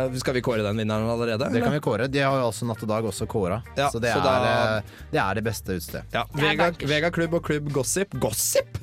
Uh, 0.08 0.16
skal 0.18 0.34
vi 0.34 0.42
kåre 0.42 0.62
den 0.66 0.76
vinneren 0.80 1.08
allerede? 1.10 1.50
Det 1.52 1.62
kan 1.62 1.72
vi 1.72 1.80
kåre. 1.84 2.08
De 2.08 2.22
har 2.24 2.38
jo 2.40 2.48
også 2.50 2.66
Natt 2.68 2.82
og 2.82 2.88
Dag 2.90 3.04
også 3.04 3.26
kåra. 3.30 3.62
Ja, 3.76 3.90
så 3.92 3.98
det, 4.02 4.12
så 4.12 4.18
er, 4.18 4.24
da- 4.24 4.76
eh, 4.78 4.82
det 5.12 5.22
er 5.22 5.34
det 5.40 5.44
beste 5.46 5.78
utstedet. 5.78 6.04
Ja, 6.14 6.24
Vega, 6.34 6.70
Vega 6.80 7.10
klubb 7.14 7.34
og 7.38 7.44
klubb 7.46 7.72
Gossip. 7.72 8.14
Gossip? 8.20 8.78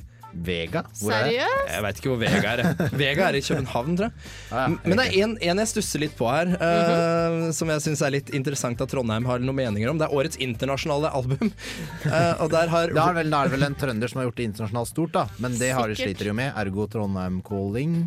Vega? 0.46 0.82
Er? 0.84 0.98
Seriøst? 1.00 1.70
Jeg 1.72 1.84
veit 1.86 2.00
ikke 2.00 2.10
hvor 2.12 2.20
Vega 2.20 2.52
er. 2.52 2.62
Vega 3.02 3.28
er 3.28 3.38
i 3.38 3.42
København, 3.46 3.96
tror 3.98 4.08
jeg. 4.08 4.26
Ah, 4.50 4.58
ja, 4.58 4.66
Men 4.84 5.00
det 5.00 5.06
er 5.06 5.16
en, 5.24 5.36
en 5.50 5.62
jeg 5.62 5.70
stusser 5.72 6.02
litt 6.02 6.16
på 6.18 6.28
her, 6.30 6.52
eh, 6.56 7.38
som 7.56 7.72
jeg 7.72 7.84
syns 7.86 8.04
er 8.06 8.14
litt 8.18 8.32
interessant 8.36 8.82
at 8.82 8.92
Trondheim 8.92 9.28
har 9.30 9.42
noen 9.42 9.58
meninger 9.62 9.92
om. 9.92 10.00
Det 10.00 10.08
er 10.08 10.16
årets 10.18 10.40
internasjonale 10.42 11.12
album. 11.16 11.52
Uh, 12.04 12.34
og 12.42 12.52
der 12.52 12.72
har 12.72 12.92
Da 12.92 13.08
er, 13.08 13.16
det 13.16 13.24
vel, 13.24 13.32
da 13.32 13.40
er 13.40 13.50
det 13.50 13.56
vel 13.56 13.68
en 13.70 13.80
trønder 13.80 14.12
som 14.12 14.22
har 14.22 14.30
gjort 14.30 14.40
det 14.42 14.50
internasjonalt 14.50 14.92
stort, 14.92 15.16
da. 15.16 15.26
Men 15.42 15.58
det 15.60 15.72
har 15.76 15.90
de 15.90 15.98
sliter 15.98 16.32
jo 16.32 16.36
med. 16.36 16.52
Ergo 16.56 16.88
Trondheim 16.90 17.42
Calling. 17.46 18.00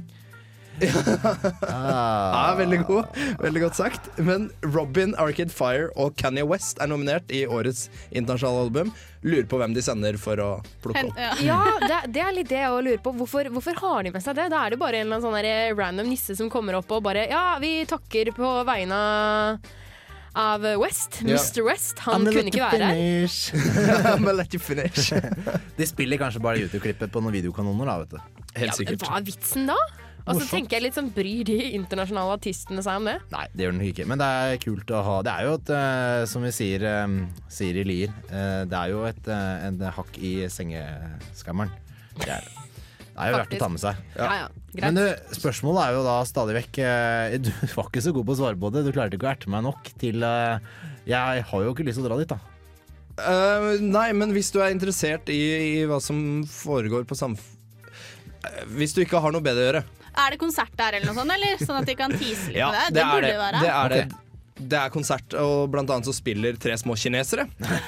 Ja, 0.81 2.55
veldig 2.57 2.79
god. 2.87 3.19
Veldig 3.41 3.61
godt 3.65 3.77
sagt. 3.79 4.09
Men 4.17 4.49
Robin, 4.75 5.15
Arcade 5.19 5.53
Fire 5.53 5.89
og 5.99 6.15
Kanye 6.19 6.45
West 6.47 6.79
er 6.81 6.89
nominert 6.91 7.29
i 7.33 7.45
årets 7.47 7.87
internasjonale 8.11 8.67
album. 8.67 8.93
Lurer 9.25 9.47
på 9.51 9.59
hvem 9.59 9.73
de 9.75 9.83
sender 9.83 10.15
for 10.21 10.39
å 10.39 10.49
plukke 10.83 11.09
opp. 11.09 11.17
ja. 11.43 11.59
Det, 11.83 11.99
det 12.15 12.23
er 12.23 12.35
litt 12.37 12.49
det 12.51 12.61
jeg 12.61 12.85
lurer 12.85 13.01
på. 13.03 13.13
Hvorfor, 13.19 13.49
hvorfor 13.51 13.75
har 13.83 14.07
de 14.07 14.13
med 14.15 14.23
seg 14.23 14.37
det? 14.39 14.47
Da 14.53 14.63
er 14.65 14.75
det 14.75 14.79
bare 14.81 15.01
en 15.01 15.09
eller 15.09 15.19
annen 15.19 15.27
sånn 15.27 15.79
random 15.79 16.09
nisse 16.13 16.37
som 16.39 16.51
kommer 16.53 16.77
opp 16.79 16.91
og 16.95 17.03
bare 17.09 17.27
Ja, 17.31 17.57
vi 17.61 17.81
takker 17.89 18.31
på 18.37 18.53
vegne 18.67 18.99
av 20.39 20.61
West. 20.79 21.19
Ja. 21.25 21.35
Mr. 21.35 21.63
West. 21.65 21.99
Han 22.05 22.23
kunne 22.29 22.47
ikke 22.51 22.61
være 22.63 22.91
her. 22.93 23.37
I'ma 24.13 24.31
let 24.37 24.53
you 24.55 24.61
finish. 24.61 25.09
De 25.75 25.87
spiller 25.89 26.21
kanskje 26.21 26.39
bare 26.43 26.61
YouTube-klippet 26.63 27.11
på 27.11 27.23
noen 27.23 27.33
videokanoner, 27.35 27.89
da, 27.89 27.97
vet 28.05 28.13
du. 28.13 28.45
Helt 28.59 28.69
Ja, 28.71 28.77
sikkert. 28.77 29.03
hva 29.09 29.17
er 29.19 29.25
vitsen 29.27 29.67
da? 29.69 29.75
Og 30.29 30.41
så 30.41 30.47
tenker 30.51 30.77
jeg 30.77 30.85
litt 30.87 30.97
sånn, 30.97 31.09
Bryr 31.15 31.47
de 31.47 31.57
internasjonale 31.77 32.37
artistene 32.37 32.83
seg 32.85 33.01
om 33.01 33.09
det? 33.09 33.17
Nei, 33.33 33.45
det 33.53 33.65
gjør 33.65 33.75
den 33.75 33.85
ikke. 33.87 34.07
Men 34.09 34.21
det 34.21 34.29
er 34.29 34.61
kult 34.63 34.93
å 34.93 35.01
ha 35.05 35.17
Det 35.25 35.33
er 35.33 35.47
jo 35.47 35.55
et, 35.57 35.73
eh, 35.79 36.23
som 36.29 36.45
vi 36.45 36.53
sier, 36.55 36.85
eh, 36.85 37.17
sier 37.51 37.81
i 37.81 37.85
Lier, 37.87 38.15
eh, 38.29 38.63
det 38.69 38.79
er 38.79 38.93
jo 38.93 39.03
et, 39.09 39.21
et 39.27 39.67
en 39.69 39.81
hakk 39.99 40.19
i 40.21 40.33
sengeskammeren. 40.53 41.73
Det 42.19 42.29
er 42.37 42.45
det. 42.45 42.67
Er 43.19 43.33
jo 43.33 43.39
verdt 43.41 43.55
å 43.57 43.59
ta 43.59 43.67
med 43.67 43.81
seg. 43.83 43.97
Ja, 44.15 44.27
ja, 44.31 44.45
greit. 44.71 44.83
Men 44.85 44.95
du, 44.95 45.33
spørsmålet 45.35 45.81
er 45.83 45.97
jo 45.97 46.05
da 46.05 46.13
stadig 46.23 46.53
vekk 46.55 46.77
Du 47.43 47.49
var 47.75 47.89
ikke 47.89 48.03
så 48.05 48.13
god 48.15 48.29
på 48.29 48.31
å 48.31 48.39
svare 48.39 48.59
på 48.61 48.71
det. 48.71 48.85
Du 48.87 48.93
klarte 48.95 49.19
ikke 49.19 49.27
å 49.27 49.33
erte 49.33 49.51
meg 49.51 49.65
nok 49.65 49.91
til 49.99 50.23
Jeg 50.23 51.43
har 51.51 51.65
jo 51.65 51.73
ikke 51.73 51.83
lyst 51.83 51.99
til 51.99 52.07
å 52.07 52.13
dra 52.13 52.21
dit, 52.21 52.31
da. 52.31 52.39
Uh, 53.19 53.75
nei, 53.83 54.09
men 54.15 54.31
hvis 54.35 54.51
du 54.53 54.59
er 54.63 54.73
interessert 54.73 55.29
i, 55.33 55.39
i 55.39 55.87
hva 55.89 55.99
som 56.03 56.43
foregår 56.47 57.07
på 57.07 57.17
samf... 57.19 57.41
Eh, 58.39 58.61
Hvis 58.77 58.95
du 58.95 59.01
ikke 59.03 59.19
har 59.19 59.33
noe 59.35 59.43
bedre 59.43 59.63
å 59.63 59.67
gjøre. 59.67 59.81
Er 60.19 60.31
det 60.35 60.39
konsert 60.41 60.73
der 60.79 60.97
eller 60.99 61.07
noe 61.11 61.15
sånt, 61.21 61.31
eller? 61.35 61.61
Sånn 61.61 61.77
at 61.81 61.87
de 61.87 61.95
kan 61.95 62.11
tease 62.11 62.49
litt 62.51 62.57
Ja, 62.59 62.71
med 62.73 62.93
det? 62.93 62.99
Det, 62.99 63.05
burde 63.13 63.29
det 63.31 63.37
være. 63.39 63.61
Det 63.63 63.71
er 63.75 63.89
det. 63.95 64.01
Det 64.59 64.75
er 64.75 64.89
konsert, 64.91 65.33
og 65.39 65.69
blant 65.71 65.87
annet 65.95 66.03
så 66.09 66.11
spiller 66.17 66.57
tre 66.59 66.73
små 66.77 66.97
kinesere. 66.99 67.45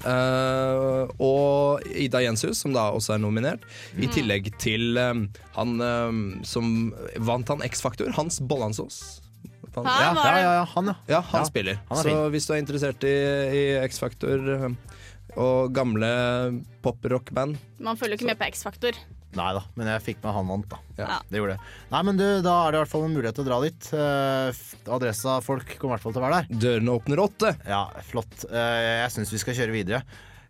Uh, 0.00 1.04
og 1.20 1.82
Ida 1.92 2.22
Jenshus, 2.24 2.60
som 2.62 2.72
da 2.72 2.86
også 2.94 3.12
er 3.16 3.20
nominert. 3.20 3.64
I 3.98 4.06
Mm. 4.06 4.12
tillegg 4.14 4.46
til 4.58 4.96
um, 4.96 5.26
han 5.56 5.74
um, 5.84 6.20
som 6.46 6.70
vant 7.18 7.48
han 7.52 7.60
X-Faktor, 7.66 8.12
Hans 8.16 8.40
Bollansås. 8.40 9.20
Han, 9.76 9.84
Ja, 9.84 10.14
ja, 10.16 10.38
ja, 10.40 10.64
han, 10.74 10.86
ja. 10.86 10.94
ja, 11.08 11.20
han 11.20 11.40
Ja, 11.42 11.44
spiller. 11.46 11.78
han 11.90 12.00
så 12.02 12.14
hvis 12.32 12.46
du 12.48 12.54
er 12.54 12.62
interessert 12.62 13.04
i, 13.04 13.12
i 13.54 13.62
X-Faktor 13.86 14.48
eh, 14.56 14.72
og 15.36 15.70
gamle 15.76 16.08
pop-rock-band 16.82 17.54
Man 17.78 17.96
følger 18.00 18.16
jo 18.16 18.18
ikke 18.24 18.30
med 18.32 18.40
på 18.40 18.48
X-Faktor. 18.50 18.98
Nei 19.38 19.50
da, 19.54 19.60
men 19.78 19.86
jeg 19.92 20.02
fikk 20.02 20.22
med 20.24 20.34
han 20.34 20.48
vant, 20.50 20.64
da. 20.72 20.78
Ja. 20.98 21.18
Det 21.30 21.38
gjorde 21.38 21.54
det. 21.54 21.66
Nei, 21.92 22.00
men 22.08 22.16
du, 22.18 22.24
da 22.42 22.54
er 22.64 22.72
det 22.74 22.78
i 22.78 22.82
hvert 22.82 22.90
fall 22.90 23.04
en 23.06 23.12
mulighet 23.14 23.36
til 23.38 23.44
å 23.44 23.46
dra 23.46 23.58
dit. 23.62 23.90
Eh, 23.94 24.62
adressa 24.96 25.36
folk 25.46 25.76
kommer 25.78 25.92
i 25.92 25.94
hvert 25.94 26.02
fall 26.08 26.16
til 26.16 26.22
å 26.22 26.24
være 26.24 26.40
der. 26.40 26.58
Dørene 26.64 26.96
åpner 26.98 27.22
åtte. 27.22 27.52
Ja, 27.70 27.84
flott. 28.08 28.42
Eh, 28.50 28.80
jeg 29.04 29.12
syns 29.14 29.30
vi 29.36 29.38
skal 29.44 29.54
kjøre 29.60 29.76
videre. 29.76 30.02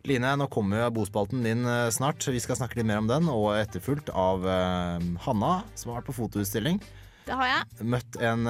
Line, 0.08 0.30
nå 0.40 0.46
kommer 0.48 0.80
jo 0.80 0.88
bospalten 0.96 1.44
din 1.44 1.60
eh, 1.68 1.90
snart. 1.92 2.24
Vi 2.32 2.40
skal 2.40 2.56
snakke 2.56 2.80
litt 2.80 2.88
mer 2.88 3.02
om 3.02 3.10
den, 3.10 3.28
og 3.28 3.50
etterfulgt 3.58 4.08
av 4.16 4.48
eh, 4.48 5.06
Hanna, 5.26 5.52
som 5.76 5.92
har 5.92 6.00
vært 6.00 6.08
på 6.08 6.16
fotoutstilling. 6.22 6.80
Det 7.28 7.36
har 7.36 7.50
jeg. 7.52 7.84
Møtt 7.84 8.16
en 8.24 8.48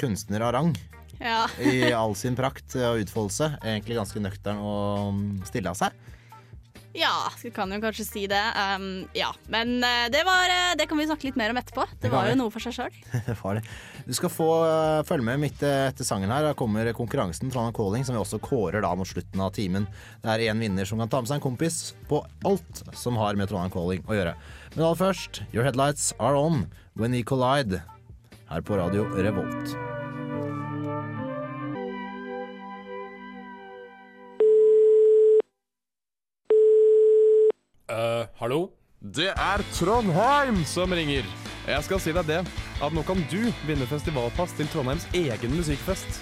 kunstner 0.00 0.40
av 0.48 0.54
rang 0.56 0.72
Ja. 1.20 1.44
i 1.60 1.92
all 1.94 2.16
sin 2.16 2.34
prakt 2.34 2.72
og 2.80 3.04
utfoldelse. 3.04 3.52
Egentlig 3.60 4.00
ganske 4.00 4.24
nøktern 4.24 4.58
og 4.64 5.12
mm, 5.20 5.28
stille 5.52 5.68
av 5.70 5.76
seg. 5.78 5.92
Ja, 6.96 7.30
vi 7.42 7.50
kan 7.52 7.72
jo 7.72 7.78
kanskje 7.82 8.04
si 8.06 8.22
det. 8.30 8.42
Um, 8.56 9.04
ja, 9.12 9.28
Men 9.52 9.76
uh, 9.84 10.06
det, 10.12 10.22
var, 10.24 10.48
uh, 10.48 10.72
det 10.78 10.86
kan 10.88 10.98
vi 10.98 11.06
snakke 11.08 11.28
litt 11.28 11.36
mer 11.36 11.52
om 11.52 11.60
etterpå. 11.60 11.84
Det 12.00 12.08
var 12.12 12.30
jo 12.30 12.38
noe 12.40 12.52
for 12.54 12.64
seg 12.64 12.76
sjøl. 12.76 13.60
Du 14.06 14.14
skal 14.14 14.30
få 14.30 14.48
uh, 14.62 15.02
følge 15.04 15.26
med 15.26 15.40
midt 15.42 15.64
etter 15.66 16.06
sangen 16.06 16.30
her. 16.32 16.46
Da 16.46 16.54
kommer 16.56 16.88
konkurransen 16.96 17.50
Trondheim 17.52 17.74
Calling, 17.76 18.06
som 18.06 18.16
vi 18.16 18.22
også 18.22 18.40
kårer 18.42 18.84
da 18.84 18.94
mot 18.96 19.08
slutten 19.08 19.42
av 19.42 19.52
timen. 19.56 19.88
Det 20.22 20.32
er 20.32 20.46
én 20.52 20.62
vinner 20.62 20.88
som 20.88 21.02
kan 21.02 21.10
ta 21.12 21.20
med 21.20 21.30
seg 21.32 21.40
en 21.40 21.46
kompis 21.48 21.80
på 22.08 22.22
alt 22.48 22.84
som 22.96 23.18
har 23.20 23.36
med 23.36 23.50
Trondheim 23.50 23.74
Calling 23.74 24.06
å 24.06 24.16
gjøre. 24.16 24.36
Men 24.76 24.86
aller 24.86 25.02
først, 25.02 25.42
Your 25.52 25.66
Headlights 25.66 26.14
Are 26.16 26.38
On 26.38 26.64
When 26.94 27.18
We 27.18 27.26
Collide. 27.26 27.82
Her 28.46 28.62
på 28.62 28.78
radio 28.78 29.08
Revolt. 29.18 29.95
Eh, 37.86 38.26
hallo? 38.40 38.72
Det 38.98 39.28
er 39.30 39.62
Trondheim 39.76 40.64
som 40.66 40.90
ringer. 40.90 41.26
Jeg 41.66 41.84
skal 41.86 42.00
si 42.02 42.14
deg 42.14 42.26
det, 42.26 42.38
at 42.82 42.94
nå 42.94 43.02
kan 43.06 43.20
du 43.30 43.44
vinne 43.66 43.86
festivalpass 43.86 44.54
til 44.58 44.66
Trondheims 44.72 45.06
egen 45.14 45.54
musikkfest. 45.54 46.18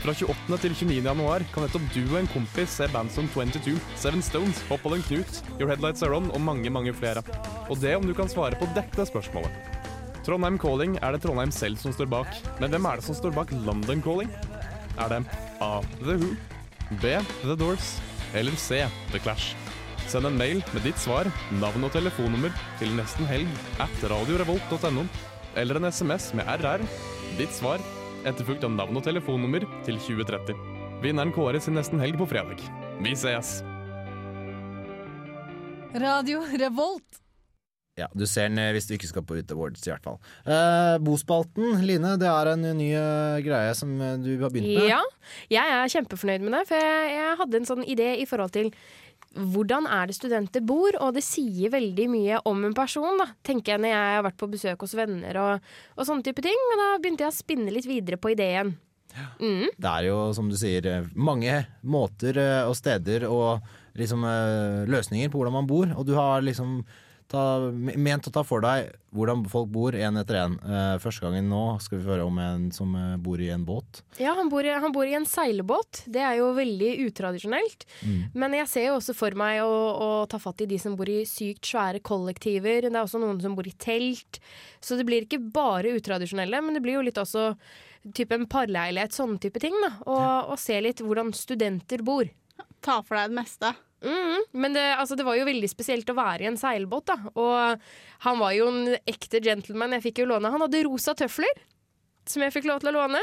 Fra 0.00 0.12
28. 0.12 0.58
til 0.60 0.76
29. 0.76 1.02
januar 1.04 1.44
kan 1.52 1.64
nettopp 1.64 1.84
du 1.92 2.00
og 2.06 2.18
en 2.20 2.30
kompis 2.32 2.76
se 2.78 2.88
band 2.92 3.12
som 3.12 3.28
22, 3.32 3.76
Seven 4.00 4.24
Stones, 4.24 4.60
Hoppold 4.70 5.04
Knut, 5.08 5.40
Your 5.58 5.68
Headlights 5.68 6.04
Are 6.04 6.16
On 6.16 6.30
og 6.32 6.40
mange, 6.44 6.72
mange 6.72 6.92
flere. 6.96 7.24
Og 7.68 7.80
det 7.80 7.96
om 7.96 8.04
du 8.08 8.14
kan 8.16 8.28
svare 8.32 8.56
på 8.60 8.68
dette 8.76 9.08
spørsmålet. 9.08 9.52
Trondheim 10.24 10.56
Calling 10.60 10.96
er 11.04 11.12
det 11.12 11.24
Trondheim 11.24 11.52
selv 11.52 11.80
som 11.80 11.92
står 11.92 12.08
bak, 12.12 12.32
men 12.60 12.72
hvem 12.72 12.88
er 12.88 13.00
det 13.00 13.08
som 13.08 13.16
står 13.16 13.36
bak 13.36 13.52
London 13.66 14.00
Calling? 14.04 14.32
Er 14.96 15.12
det 15.12 15.20
A. 15.60 15.74
The 16.00 16.16
Who, 16.20 16.32
B. 17.00 17.18
The 17.44 17.56
Doors 17.56 17.98
eller 18.32 18.56
C. 18.56 18.84
The 19.12 19.20
Clash? 19.20 19.63
Send 20.10 20.28
en 20.28 20.36
mail 20.38 20.60
med 20.74 20.84
ditt 20.86 21.00
svar, 21.00 21.28
navn 21.60 21.86
og 21.86 21.92
telefonnummer 21.94 22.52
til 22.78 22.92
nesten 22.98 23.26
helg 23.28 23.48
at 23.82 24.04
radiorevolt.no, 24.10 25.06
eller 25.58 25.80
en 25.80 25.88
SMS 25.90 26.30
med 26.38 26.48
RR, 26.60 26.84
ditt 27.38 27.54
svar, 27.56 27.82
etterfulgt 28.28 28.64
av 28.66 28.74
navn 28.76 29.00
og 29.00 29.04
telefonnummer 29.06 29.64
til 29.86 29.98
2030. 30.00 30.54
Vinneren 31.04 31.34
kåres 31.34 31.68
i 31.68 31.74
nesten 31.74 32.00
helg 32.02 32.20
på 32.20 32.28
fredag. 32.30 32.62
Vi 33.02 33.16
ses! 33.18 33.58
Radio 35.94 36.42
Revolt. 36.58 37.20
Ja, 37.94 38.08
Du 38.10 38.24
ser 38.26 38.48
den 38.48 38.58
eh, 38.58 38.72
hvis 38.74 38.88
du 38.88 38.96
ikke 38.96 39.06
skal 39.06 39.22
på 39.22 39.36
Ut 39.38 39.52
Awards, 39.54 39.84
i 39.86 39.92
hvert 39.92 40.02
fall. 40.02 40.16
Eh, 40.50 40.96
Bospalten, 41.06 41.76
Line, 41.86 42.16
det 42.18 42.26
er 42.26 42.50
en 42.50 42.64
ny 42.74 42.88
eh, 42.98 43.36
greie 43.46 43.70
som 43.78 43.92
eh, 44.02 44.16
du 44.18 44.32
har 44.40 44.50
begynt 44.50 44.72
med. 44.80 44.88
Ja, 44.90 44.98
jeg 45.52 45.76
er 45.76 45.92
kjempefornøyd 45.94 46.42
med 46.42 46.56
det, 46.58 46.64
for 46.72 46.82
jeg, 46.82 47.12
jeg 47.14 47.38
hadde 47.38 47.60
en 47.60 47.68
sånn 47.70 47.84
idé 47.86 48.08
i 48.18 48.26
forhold 48.26 48.50
til 48.56 48.72
hvordan 49.34 49.88
er 49.90 50.08
det 50.08 50.16
studenter 50.16 50.62
bor, 50.64 50.96
og 51.02 51.16
det 51.16 51.24
sier 51.26 51.72
veldig 51.74 52.06
mye 52.10 52.40
om 52.48 52.64
en 52.68 52.76
person, 52.76 53.18
da, 53.20 53.28
tenker 53.46 53.74
jeg 53.74 53.82
når 53.82 53.94
jeg 53.94 54.16
har 54.16 54.26
vært 54.28 54.40
på 54.40 54.50
besøk 54.52 54.84
hos 54.86 54.96
venner 54.98 55.38
og, 55.42 55.70
og 55.98 56.08
sånne 56.08 56.26
type 56.26 56.44
ting. 56.44 56.66
Og 56.72 56.80
da 56.80 56.88
begynte 57.02 57.26
jeg 57.26 57.32
å 57.32 57.36
spinne 57.36 57.74
litt 57.74 57.88
videre 57.90 58.20
på 58.20 58.34
ideen. 58.34 58.74
Mm. 59.38 59.70
Det 59.78 59.90
er 59.90 60.08
jo, 60.08 60.18
som 60.34 60.50
du 60.50 60.56
sier, 60.58 60.86
eh, 60.90 61.08
mange 61.14 61.60
måter 61.86 62.38
eh, 62.40 62.62
og 62.66 62.74
steder 62.78 63.28
og 63.28 63.64
liksom 63.98 64.26
eh, 64.26 64.84
løsninger 64.90 65.30
på 65.30 65.38
hvordan 65.38 65.58
man 65.60 65.70
bor, 65.70 65.90
og 65.94 66.06
du 66.08 66.14
har 66.18 66.42
liksom 66.42 66.80
ta, 67.30 67.42
ment 67.72 68.28
å 68.28 68.32
ta 68.34 68.42
for 68.46 68.64
deg 68.64 68.92
hvordan 69.14 69.44
folk 69.50 69.68
bor 69.70 69.94
én 69.94 70.18
etter 70.18 70.40
én. 70.40 70.56
Første 71.02 71.22
gangen 71.24 71.46
nå 71.50 71.62
skal 71.82 72.00
vi 72.00 72.08
høre 72.08 72.26
om 72.26 72.38
en 72.42 72.66
som 72.74 72.90
eh, 72.98 73.14
bor 73.22 73.40
i 73.40 73.50
en 73.54 73.62
båt. 73.66 74.02
Ja, 74.18 74.34
han 74.38 74.50
bor, 74.50 74.66
han 74.66 74.94
bor 74.94 75.06
i 75.06 75.14
en 75.14 75.26
seilbåt. 75.28 76.02
Det 76.10 76.22
er 76.24 76.40
jo 76.40 76.50
veldig 76.56 76.90
utradisjonelt. 77.06 77.86
Mm. 78.02 78.20
Men 78.34 78.58
jeg 78.58 78.70
ser 78.72 78.88
jo 78.88 78.98
også 78.98 79.14
for 79.16 79.38
meg 79.38 79.62
å, 79.62 79.70
å 79.70 80.10
ta 80.30 80.40
fatt 80.42 80.64
i 80.64 80.68
de 80.70 80.80
som 80.82 80.98
bor 80.98 81.10
i 81.10 81.22
sykt 81.28 81.70
svære 81.70 82.02
kollektiver. 82.04 82.88
Det 82.88 82.92
er 82.92 83.02
også 83.04 83.22
noen 83.22 83.40
som 83.44 83.54
bor 83.56 83.68
i 83.70 83.76
telt. 83.78 84.42
Så 84.82 84.98
det 84.98 85.06
blir 85.08 85.28
ikke 85.28 85.42
bare 85.54 85.94
utradisjonelle, 85.94 86.62
men 86.64 86.76
det 86.76 86.82
blir 86.84 86.98
jo 86.98 87.06
litt 87.06 87.20
også 87.22 87.52
type 88.12 88.36
en 88.36 88.48
parleilighet, 88.50 89.14
sånne 89.16 89.40
type 89.40 89.62
ting. 89.62 89.76
da. 89.84 89.94
Og, 90.04 90.54
og 90.54 90.60
se 90.60 90.76
litt 90.82 91.00
hvordan 91.04 91.32
studenter 91.36 92.04
bor. 92.04 92.28
Ta 92.84 93.00
for 93.06 93.16
deg 93.16 93.32
det 93.32 93.38
meste. 93.38 93.70
Mm, 94.04 94.42
men 94.62 94.76
det, 94.76 94.84
altså, 94.98 95.16
det 95.18 95.26
var 95.26 95.38
jo 95.38 95.46
veldig 95.48 95.70
spesielt 95.72 96.10
å 96.12 96.16
være 96.18 96.44
i 96.44 96.50
en 96.50 96.60
seilbåt, 96.60 97.08
da. 97.10 97.16
Og 97.40 98.26
han 98.26 98.42
var 98.42 98.56
jo 98.56 98.68
en 98.70 98.98
ekte 99.08 99.40
gentleman. 99.44 99.96
Jeg 99.96 100.10
fikk 100.10 100.22
jo 100.22 100.28
låne. 100.30 100.52
Han 100.52 100.64
hadde 100.66 100.84
rosa 100.86 101.16
tøfler, 101.18 101.64
som 102.28 102.44
jeg 102.44 102.54
fikk 102.54 102.68
lov 102.70 102.84
til 102.84 102.92
å 102.92 102.98
låne. 103.00 103.22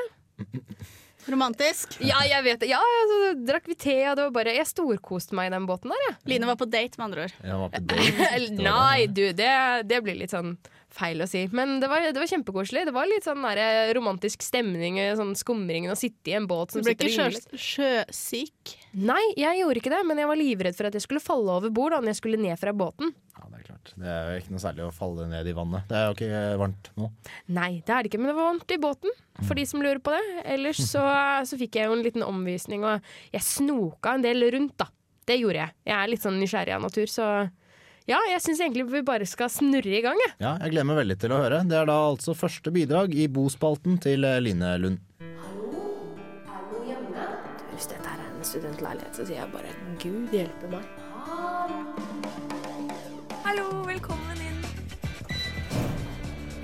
Romantisk. 1.30 2.00
Ja, 2.02 2.22
jeg 2.26 2.44
vet 2.48 2.64
det. 2.64 2.72
Ja, 2.72 2.82
altså, 2.82 3.34
drakk 3.46 3.68
vi 3.70 3.78
te, 3.78 3.98
og 4.10 4.18
det 4.18 4.24
var 4.26 4.36
bare 4.40 4.56
Jeg 4.58 4.70
storkoste 4.70 5.38
meg 5.38 5.52
i 5.52 5.54
den 5.54 5.68
båten 5.70 5.94
der, 5.94 6.06
jeg. 6.08 6.16
Line 6.34 6.50
var 6.50 6.58
på 6.58 6.68
date, 6.70 6.98
med 6.98 7.08
andre 7.12 7.28
ord. 7.28 7.36
Jeg 7.46 7.60
var 7.62 7.74
på 7.76 7.84
date. 7.92 8.48
Nei, 8.72 9.00
du, 9.06 9.24
det, 9.38 9.52
det 9.90 10.02
blir 10.06 10.18
litt 10.18 10.34
sånn 10.34 10.56
feil 10.96 11.24
å 11.24 11.28
si. 11.30 11.46
Men 11.56 11.80
det 11.82 11.90
var, 11.92 12.04
det 12.12 12.20
var 12.20 12.30
kjempekoselig. 12.30 12.86
Det 12.90 12.94
var 12.96 13.10
litt 13.10 13.26
sånn 13.26 13.44
der, 13.46 13.92
romantisk 13.98 14.44
stemning, 14.46 15.00
sånn 15.18 15.34
skumringen 15.40 15.94
å 15.94 15.98
sitte 16.00 16.34
i 16.34 16.38
en 16.38 16.48
båt 16.50 16.74
som 16.74 16.84
Du 16.84 16.90
ble 16.90 16.96
ikke 16.98 17.12
sjø 17.12 17.30
sjøsyk? 17.56 18.76
Nei, 19.00 19.22
jeg 19.40 19.62
gjorde 19.62 19.82
ikke 19.82 19.94
det, 19.94 20.02
men 20.08 20.20
jeg 20.20 20.30
var 20.30 20.40
livredd 20.40 20.78
for 20.78 20.90
at 20.90 20.98
jeg 20.98 21.06
skulle 21.06 21.24
falle 21.24 21.60
over 21.62 21.72
bord 21.74 21.96
da 21.96 22.02
når 22.02 22.14
jeg 22.14 22.22
skulle 22.22 22.42
ned 22.42 22.60
fra 22.60 22.74
båten. 22.76 23.14
Ja, 23.38 23.48
Det 23.52 24.08
er 24.08 24.34
jo 24.36 24.42
ikke 24.44 24.54
noe 24.54 24.64
særlig 24.64 24.84
å 24.86 24.94
falle 24.94 25.28
ned 25.32 25.48
i 25.48 25.56
vannet. 25.58 25.88
Det 25.90 25.98
er 25.98 26.08
jo 26.10 26.18
ikke 26.18 26.42
varmt 26.62 26.92
nå. 27.00 27.12
Nei, 27.56 27.72
det 27.86 27.96
er 27.96 28.04
det 28.04 28.12
ikke, 28.12 28.22
men 28.22 28.32
det 28.32 28.38
var 28.38 28.50
varmt 28.52 28.76
i 28.76 28.82
båten, 28.82 29.16
for 29.42 29.58
de 29.58 29.66
som 29.70 29.82
lurer 29.84 30.02
på 30.04 30.14
det. 30.14 30.22
Ellers 30.58 30.82
så, 30.94 31.06
så 31.48 31.60
fikk 31.60 31.80
jeg 31.80 31.90
jo 31.90 31.96
en 31.98 32.06
liten 32.06 32.28
omvisning, 32.28 32.86
og 32.86 33.14
jeg 33.32 33.48
snoka 33.48 34.18
en 34.18 34.28
del 34.28 34.46
rundt, 34.54 34.76
da. 34.82 34.92
Det 35.30 35.38
gjorde 35.38 35.62
jeg. 35.62 35.76
Jeg 35.88 35.96
er 35.96 36.10
litt 36.12 36.24
sånn 36.26 36.40
nysgjerrig 36.42 36.76
av 36.76 36.84
natur, 36.84 37.08
så 37.08 37.26
ja, 38.12 38.20
jeg 38.34 38.42
syns 38.44 38.60
egentlig 38.64 38.86
vi 38.92 39.02
bare 39.08 39.28
skal 39.30 39.50
snurre 39.52 39.94
i 39.98 40.02
gang, 40.04 40.20
jeg. 40.26 40.34
Ja, 40.44 40.56
jeg 40.66 40.74
gleder 40.74 40.88
meg 40.90 41.00
veldig 41.02 41.18
til 41.22 41.32
å 41.36 41.40
høre. 41.42 41.62
Det 41.68 41.78
er 41.80 41.88
da 41.90 41.96
altså 42.10 42.36
første 42.38 42.74
bidrag 42.76 43.16
i 43.16 43.28
bospalten 43.32 44.00
til 44.04 44.28
eh, 44.28 44.40
Line 44.44 44.74
Lund. 44.84 45.00
Hvis 47.72 47.88
dette 47.90 48.04
her 48.06 48.20
er 48.20 48.28
en 48.28 48.44
studentleilighet, 48.46 49.16
så 49.16 49.26
sier 49.26 49.40
jeg 49.42 49.50
bare 49.54 49.72
Gud 50.02 50.36
hjelpe 50.36 50.70
meg. 50.70 50.86
Hallo, 53.46 53.68
velkommen 53.88 54.44
inn. 54.44 54.62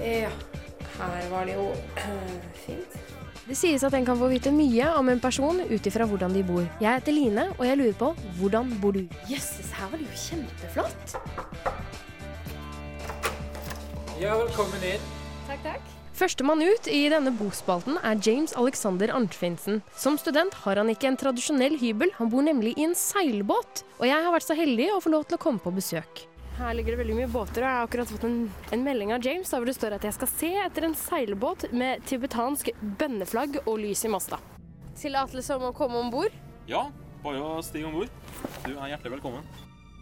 Ja, 0.03 0.31
her 0.99 1.29
var 1.31 1.47
det 1.49 1.55
jo 1.57 1.69
fint. 2.65 3.06
Det 3.47 3.55
sies 3.55 3.83
at 3.87 3.93
en 3.95 4.03
kan 4.03 4.17
få 4.19 4.27
vite 4.27 4.51
mye 4.51 4.89
om 4.99 5.07
en 5.07 5.21
person 5.23 5.61
ut 5.69 5.85
ifra 5.87 6.03
hvordan 6.03 6.33
de 6.35 6.41
bor. 6.43 6.65
Jeg 6.83 6.99
heter 6.99 7.15
Line, 7.15 7.45
og 7.55 7.63
jeg 7.63 7.79
lurer 7.79 7.95
på 7.95 8.09
hvordan 8.41 8.73
bor 8.81 8.91
du? 8.97 9.05
Jøsses, 9.31 9.69
her 9.71 9.87
var 9.87 10.01
det 10.01 10.09
jo 10.09 10.17
kjempeflott. 10.25 11.15
Ja, 14.19 14.35
velkommen 14.35 14.83
inn. 14.83 15.07
Takk, 15.47 15.63
takk. 15.63 15.93
Førstemann 16.17 16.65
ut 16.65 16.91
i 16.91 17.05
denne 17.13 17.31
bospalten 17.39 17.95
er 18.03 18.19
James 18.19 18.51
Alexander 18.59 19.15
Arnfinsen. 19.15 19.79
Som 19.95 20.19
student 20.19 20.57
har 20.65 20.81
han 20.81 20.91
ikke 20.91 21.07
en 21.13 21.19
tradisjonell 21.23 21.79
hybel, 21.79 22.11
han 22.19 22.33
bor 22.33 22.43
nemlig 22.43 22.75
i 22.75 22.89
en 22.89 22.97
seilbåt. 22.99 23.85
Og 24.01 24.09
jeg 24.09 24.27
har 24.27 24.35
vært 24.35 24.49
så 24.49 24.59
heldig 24.59 24.91
å 24.91 25.03
få 25.05 25.15
lov 25.15 25.29
til 25.29 25.39
å 25.39 25.45
komme 25.47 25.63
på 25.63 25.71
besøk. 25.77 26.27
Her 26.57 26.73
ligger 26.73 26.95
det 26.95 26.99
veldig 27.03 27.15
mye 27.19 27.29
båter, 27.29 27.61
og 27.61 27.67
jeg 27.67 27.75
har 27.77 27.85
akkurat 27.85 28.09
fått 28.09 28.23
en, 28.25 28.37
en 28.73 28.83
melding 28.85 29.11
av 29.13 29.25
James 29.25 29.49
der 29.51 29.61
hvor 29.61 29.69
det 29.69 29.75
står 29.77 29.93
at 29.99 30.05
jeg 30.07 30.15
skal 30.15 30.29
se 30.31 30.49
etter 30.63 30.87
en 30.87 30.95
seilbåt 30.97 31.67
med 31.77 32.01
tibetansk 32.09 32.71
bønneflagg 32.97 33.59
og 33.67 33.75
lys 33.83 34.01
i 34.07 34.09
masta. 34.09 34.39
Tillatelse 34.97 35.53
om 35.59 35.67
å 35.69 35.73
komme 35.77 35.99
om 36.01 36.09
bord? 36.13 36.33
Ja, 36.69 36.87
bare 37.21 37.43
å 37.45 37.59
stige 37.65 37.85
om 37.91 37.99
bord. 37.99 38.09
Du 38.65 38.71
er 38.73 38.89
hjertelig 38.95 39.19
velkommen. 39.19 39.45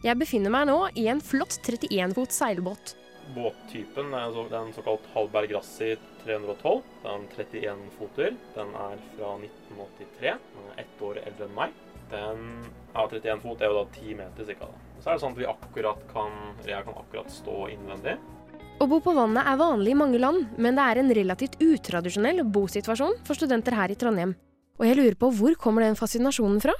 Jeg 0.05 0.15
befinner 0.21 0.53
meg 0.53 0.69
nå 0.69 0.77
i 0.95 1.09
en 1.11 1.19
flott 1.23 1.57
31 1.65 2.15
fot 2.15 2.31
seilbåt. 2.35 2.95
Båttypen 3.35 4.13
er 4.13 4.31
så- 4.31 4.47
en 4.53 4.71
såkalt 4.71 5.05
Halberg 5.13 5.49
Grassi 5.49 5.95
312. 6.23 6.83
Det 7.03 7.09
er 7.09 7.15
en 7.15 7.27
31 7.35 7.89
foter. 7.99 8.35
Den 8.55 8.69
er 8.75 8.95
fra 9.17 9.35
1983. 9.41 10.37
Den 10.55 10.71
er 10.71 10.79
ett 10.85 11.01
år 11.01 11.19
eldre 11.25 11.49
enn 11.49 11.55
meg. 11.55 11.73
Den 12.11 12.71
ja, 12.93 13.07
31 13.07 13.41
fot 13.41 13.61
er 13.61 13.65
jo 13.73 13.83
da 13.83 13.85
10 13.99 14.13
meter 14.15 14.45
cirka. 14.45 14.69
da. 14.69 14.94
Så 15.05 15.11
er 15.11 15.19
det 15.19 15.21
sånn 15.21 15.35
at 15.35 15.37
vi 15.37 15.45
akkurat 15.45 15.99
kan, 16.09 16.31
jeg 16.65 16.81
kan 16.81 16.95
akkurat 16.97 17.27
stå 17.29 17.67
innvendig. 17.69 18.15
Å 18.81 18.87
bo 18.89 18.97
på 19.05 19.11
vannet 19.13 19.45
er 19.45 19.59
vanlig 19.59 19.91
i 19.93 19.97
mange 19.99 20.17
land, 20.17 20.55
men 20.57 20.73
det 20.73 20.81
er 20.81 20.97
en 20.97 21.13
relativt 21.13 21.59
utradisjonell 21.61 22.41
bosituasjon 22.49 23.19
for 23.27 23.37
studenter 23.37 23.77
her 23.77 23.93
i 23.93 23.97
Trondheim. 24.01 24.33
Og 24.81 24.89
jeg 24.89 24.97
lurer 24.97 25.19
på 25.21 25.29
hvor 25.37 25.53
kommer 25.61 25.85
den 25.85 25.99
fascinasjonen 25.99 26.57
fra? 26.65 26.73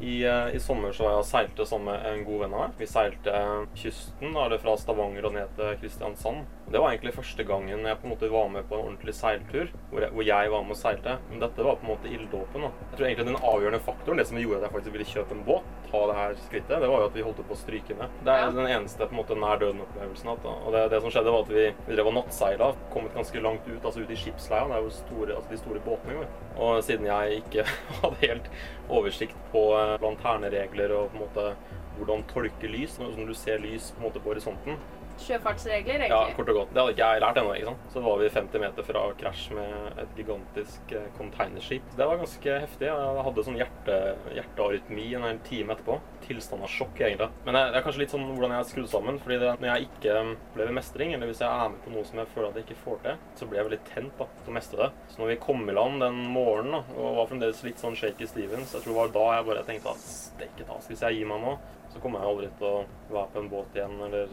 I, 0.00 0.24
eh, 0.24 0.54
I 0.54 0.60
sommer 0.60 0.92
så 0.92 1.06
var 1.06 1.14
jeg 1.14 1.22
og 1.22 1.28
seilte 1.28 1.64
sammen 1.66 1.88
med 1.88 2.02
en 2.10 2.24
god 2.26 2.42
venn 2.42 2.54
av 2.54 2.62
meg. 2.66 2.72
Vi 2.76 2.88
seilte 2.90 3.32
kysten, 3.80 4.34
da, 4.36 4.58
fra 4.60 4.74
Stavanger 4.76 5.24
og 5.24 5.32
ned 5.32 5.54
til 5.56 5.78
Kristiansand. 5.80 6.44
Det 6.66 6.82
var 6.82 6.90
egentlig 6.90 7.14
første 7.16 7.46
gangen 7.46 7.86
jeg 7.86 7.98
på 8.02 8.08
en 8.08 8.12
måte 8.12 8.28
var 8.28 8.50
med 8.52 8.66
på 8.68 8.76
en 8.76 8.90
ordentlig 8.90 9.14
seiltur, 9.16 9.70
hvor 9.88 10.04
jeg, 10.04 10.12
hvor 10.12 10.26
jeg 10.26 10.50
var 10.52 10.66
med 10.66 10.76
og 10.76 10.80
seilte. 10.82 11.14
Men 11.30 11.40
dette 11.40 11.64
var 11.64 11.78
på 11.80 11.86
en 11.86 11.92
måte 11.94 12.12
ilddåpen. 12.12 12.66
Jeg 12.66 12.98
tror 12.98 13.08
egentlig 13.08 13.26
den 13.30 13.40
avgjørende 13.40 13.80
faktoren, 13.86 14.20
det 14.20 14.26
som 14.28 14.40
gjorde 14.42 14.58
at 14.58 14.66
jeg 14.66 14.74
faktisk 14.74 14.96
ville 14.98 15.08
kjøpe 15.14 15.36
en 15.38 15.44
båt, 15.46 15.72
ta 15.86 16.02
det 16.10 16.18
her 16.18 16.36
skrittet, 16.42 16.76
det 16.82 16.90
var 16.90 17.00
jo 17.00 17.08
at 17.08 17.16
vi 17.16 17.24
holdt 17.24 17.42
på 17.46 17.56
å 17.56 17.60
stryke 17.62 17.96
med. 17.96 18.20
Det 18.26 18.34
er 18.36 18.52
den 18.52 18.68
eneste 18.68 19.06
på 19.06 19.16
en 19.16 19.20
måte 19.22 19.38
nær 19.38 19.62
døden-opplevelsen. 19.62 20.32
Og 20.34 20.68
det, 20.74 20.84
det 20.92 21.00
som 21.00 21.14
skjedde, 21.14 21.32
var 21.32 21.46
at 21.46 21.54
vi, 21.56 21.68
vi 21.86 21.96
drev 21.96 22.10
og 22.10 22.18
nattseila, 22.18 22.72
kommet 22.92 23.16
ganske 23.16 23.44
langt 23.46 23.70
ut, 23.70 23.80
altså 23.80 24.02
ut 24.02 24.12
i 24.12 24.18
skipsleia. 24.18 24.66
Det 24.68 24.76
er 24.76 24.84
jo 24.84 24.94
store, 24.98 25.38
altså 25.38 25.54
de 25.54 25.62
store 25.62 25.84
båtene. 25.86 26.26
Og 26.56 26.82
siden 26.84 27.08
jeg 27.08 27.40
ikke 27.44 27.68
hadde 28.02 28.22
helt 28.26 28.50
oversikt 28.92 29.38
på 29.54 29.62
eh, 29.78 29.85
lanterneregler 30.02 30.94
og 30.96 31.10
på 31.12 31.18
en 31.18 31.24
måte 31.24 31.48
hvordan 31.96 32.26
tolke 32.28 32.68
lys, 32.68 32.98
når 33.00 33.30
du 33.30 33.34
ser 33.36 33.62
lys 33.62 33.92
på 33.94 34.02
en 34.02 34.08
måte 34.08 34.20
på 34.20 34.32
horisonten, 34.34 34.80
Sjøfartsregler, 35.22 36.06
ja, 36.10 36.20
kort 36.36 36.50
og 36.52 36.60
godt. 36.60 36.72
Det 36.74 36.82
hadde 36.82 36.94
ikke 36.96 37.06
jeg 37.12 37.22
lært 37.24 37.40
ennå. 37.40 37.54
ikke 37.56 37.70
sant? 37.70 37.86
Så 37.94 38.02
var 38.04 38.18
vi 38.20 38.32
50 38.32 38.62
meter 38.66 38.86
fra 38.86 39.04
krasj 39.20 39.46
med 39.56 40.02
et 40.02 40.18
gigantisk 40.18 40.96
eh, 40.96 41.08
containerskip. 41.18 41.86
Det 41.96 42.08
var 42.10 42.20
ganske 42.20 42.58
heftig. 42.66 42.90
Jeg 42.90 43.24
hadde 43.28 43.46
sånn 43.46 43.60
hjerte, 43.60 43.96
hjertearytmi 44.36 45.06
en 45.16 45.26
hel 45.28 45.40
time 45.46 45.76
etterpå. 45.76 45.98
Tilstand 46.26 46.66
av 46.66 46.72
sjokk, 46.72 47.00
egentlig. 47.00 47.30
Men 47.46 47.58
det 47.58 47.64
det 47.76 47.80
er 47.80 47.84
kanskje 47.84 48.00
litt 48.04 48.12
sånn 48.14 48.26
hvordan 48.30 48.54
jeg 48.54 48.62
er 48.62 48.68
skrudd 48.70 48.88
sammen. 48.88 49.18
fordi 49.20 49.38
det, 49.42 49.52
når 49.60 49.68
jeg 49.68 49.88
ikke 49.88 50.12
opplever 50.22 50.76
mestring, 50.78 51.14
eller 51.14 51.28
hvis 51.30 51.42
jeg 51.42 51.50
er 51.50 51.72
med 51.72 51.82
på 51.84 51.92
noe 51.92 52.04
som 52.08 52.20
jeg 52.22 52.30
føler 52.34 52.48
at 52.48 52.56
jeg 52.56 52.66
ikke 52.66 52.84
får 52.84 53.00
til, 53.04 53.18
så 53.36 53.48
blir 53.48 53.60
jeg 53.60 53.68
veldig 53.68 53.80
tent 53.90 54.20
da, 54.20 54.28
til 54.42 54.52
å 54.52 54.56
mestre 54.56 54.80
det. 54.80 54.88
Så 55.12 55.20
når 55.20 55.32
vi 55.32 55.38
kom 55.46 55.64
i 55.68 55.76
land 55.76 56.04
den 56.04 56.20
morgenen 56.32 56.78
da, 56.78 56.82
og 56.96 57.18
var 57.20 57.30
fremdeles 57.32 57.64
litt 57.66 57.82
sånn 57.82 57.98
shaky 57.98 58.28
Stevens, 58.30 58.72
jeg 58.72 58.84
tror 58.84 58.92
det 58.92 59.00
var 59.00 59.14
da 59.16 59.26
jeg 59.36 59.48
bare 59.50 59.64
tenkte 59.68 59.92
at 59.92 60.06
steike 60.06 60.68
ta, 60.68 60.78
hvis 60.88 61.04
jeg 61.04 61.18
gir 61.18 61.28
meg 61.32 61.42
nå, 61.44 61.56
så 61.92 62.02
kommer 62.02 62.22
jeg 62.22 62.32
aldri 62.32 62.48
til 62.60 62.70
å 62.70 62.84
være 63.12 63.28
på 63.34 63.42
en 63.42 63.50
båt 63.52 63.76
igjen, 63.78 63.98
eller 64.08 64.32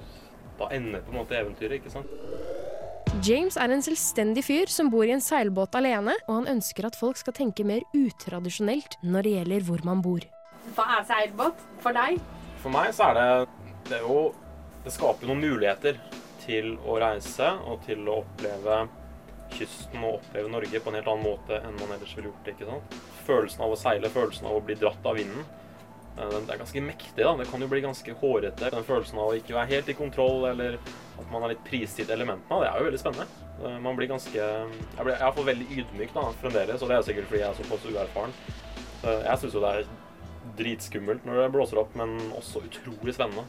da 0.59 0.69
ender 0.75 1.03
på 1.03 1.13
en 1.13 1.21
måte 1.21 1.37
eventyret, 1.39 1.79
ikke 1.79 1.93
sant? 1.93 2.09
James 3.23 3.55
er 3.61 3.69
en 3.69 3.83
selvstendig 3.85 4.41
fyr 4.47 4.71
som 4.73 4.89
bor 4.89 5.05
i 5.05 5.13
en 5.13 5.21
seilbåt 5.21 5.75
alene, 5.77 6.15
og 6.25 6.39
han 6.39 6.49
ønsker 6.55 6.87
at 6.87 6.97
folk 6.97 7.19
skal 7.19 7.35
tenke 7.37 7.65
mer 7.67 7.83
utradisjonelt 7.93 8.97
når 9.05 9.27
det 9.27 9.33
gjelder 9.35 9.67
hvor 9.67 9.83
man 9.85 10.01
bor. 10.01 10.25
Hva 10.73 10.87
er 10.97 11.05
seilbåt 11.05 11.61
for 11.83 11.95
deg? 11.95 12.17
For 12.63 12.73
meg 12.73 12.93
så 12.95 13.11
er 13.11 13.19
det 13.19 13.29
Det 13.89 13.97
er 13.97 14.05
jo 14.07 14.31
Det 14.85 14.93
skaper 14.95 15.27
noen 15.27 15.43
muligheter 15.43 15.99
til 16.43 16.73
å 16.87 16.97
reise 16.99 17.49
og 17.69 17.83
til 17.85 18.07
å 18.09 18.21
oppleve 18.23 18.81
kysten 19.53 20.01
og 20.01 20.17
oppleve 20.17 20.49
Norge 20.51 20.81
på 20.81 20.91
en 20.91 20.97
helt 20.97 21.09
annen 21.11 21.27
måte 21.27 21.59
enn 21.59 21.77
man 21.77 21.93
ellers 21.95 22.15
ville 22.17 22.31
gjort 22.31 22.47
det. 22.47 22.55
ikke 22.55 22.67
sant? 22.67 22.97
Følelsen 23.27 23.63
av 23.63 23.75
å 23.75 23.79
seile, 23.79 24.11
følelsen 24.11 24.49
av 24.49 24.57
å 24.57 24.63
bli 24.65 24.75
dratt 24.79 25.05
av 25.07 25.15
vinden. 25.19 25.45
Eh, 26.17 26.29
Det 26.47 26.53
er 26.53 26.61
ganske 26.61 26.81
mektig. 26.83 27.23
da. 27.23 27.35
Det 27.37 27.47
kan 27.51 27.61
jo 27.61 27.67
bli 27.67 27.81
ganske 27.81 28.13
hårete. 28.21 28.69
Den 28.71 28.83
følelsen 28.83 29.19
av 29.19 29.31
å 29.31 29.37
ikke 29.37 29.55
være 29.57 29.71
helt 29.73 29.89
i 29.89 29.93
kontroll, 29.97 30.45
eller 30.51 30.77
at 31.19 31.31
man 31.31 31.43
er 31.43 31.53
litt 31.55 31.63
prisgitt 31.63 32.09
elementene 32.09 32.61
det 32.61 32.69
er 32.69 32.79
jo 32.79 32.87
veldig 32.89 33.01
spennende. 33.01 33.27
Eh, 33.63 33.79
Man 33.79 33.95
blir 33.95 34.07
ganske 34.07 34.33
Jeg, 34.37 35.03
blir, 35.03 35.17
jeg 35.17 35.33
veldig 35.45 35.67
ydmyk 35.77 36.13
da, 36.13 36.29
fremdeles, 36.41 36.81
og 36.81 36.89
det 36.89 36.97
er 36.97 37.01
sikkert 37.09 37.27
fordi 37.29 37.41
jeg 37.43 37.49
er 37.49 37.59
såpass 37.63 37.85
uerfaren. 37.91 38.33
Jeg 39.03 39.37
syns 39.39 39.53
jo 39.53 39.59
det 39.59 39.69
er 39.75 39.87
dritskummelt 40.57 41.25
når 41.27 41.41
det 41.41 41.51
blåser 41.51 41.79
opp, 41.81 41.95
men 41.99 42.15
også 42.37 42.61
utrolig 42.63 43.13
spennende. 43.15 43.43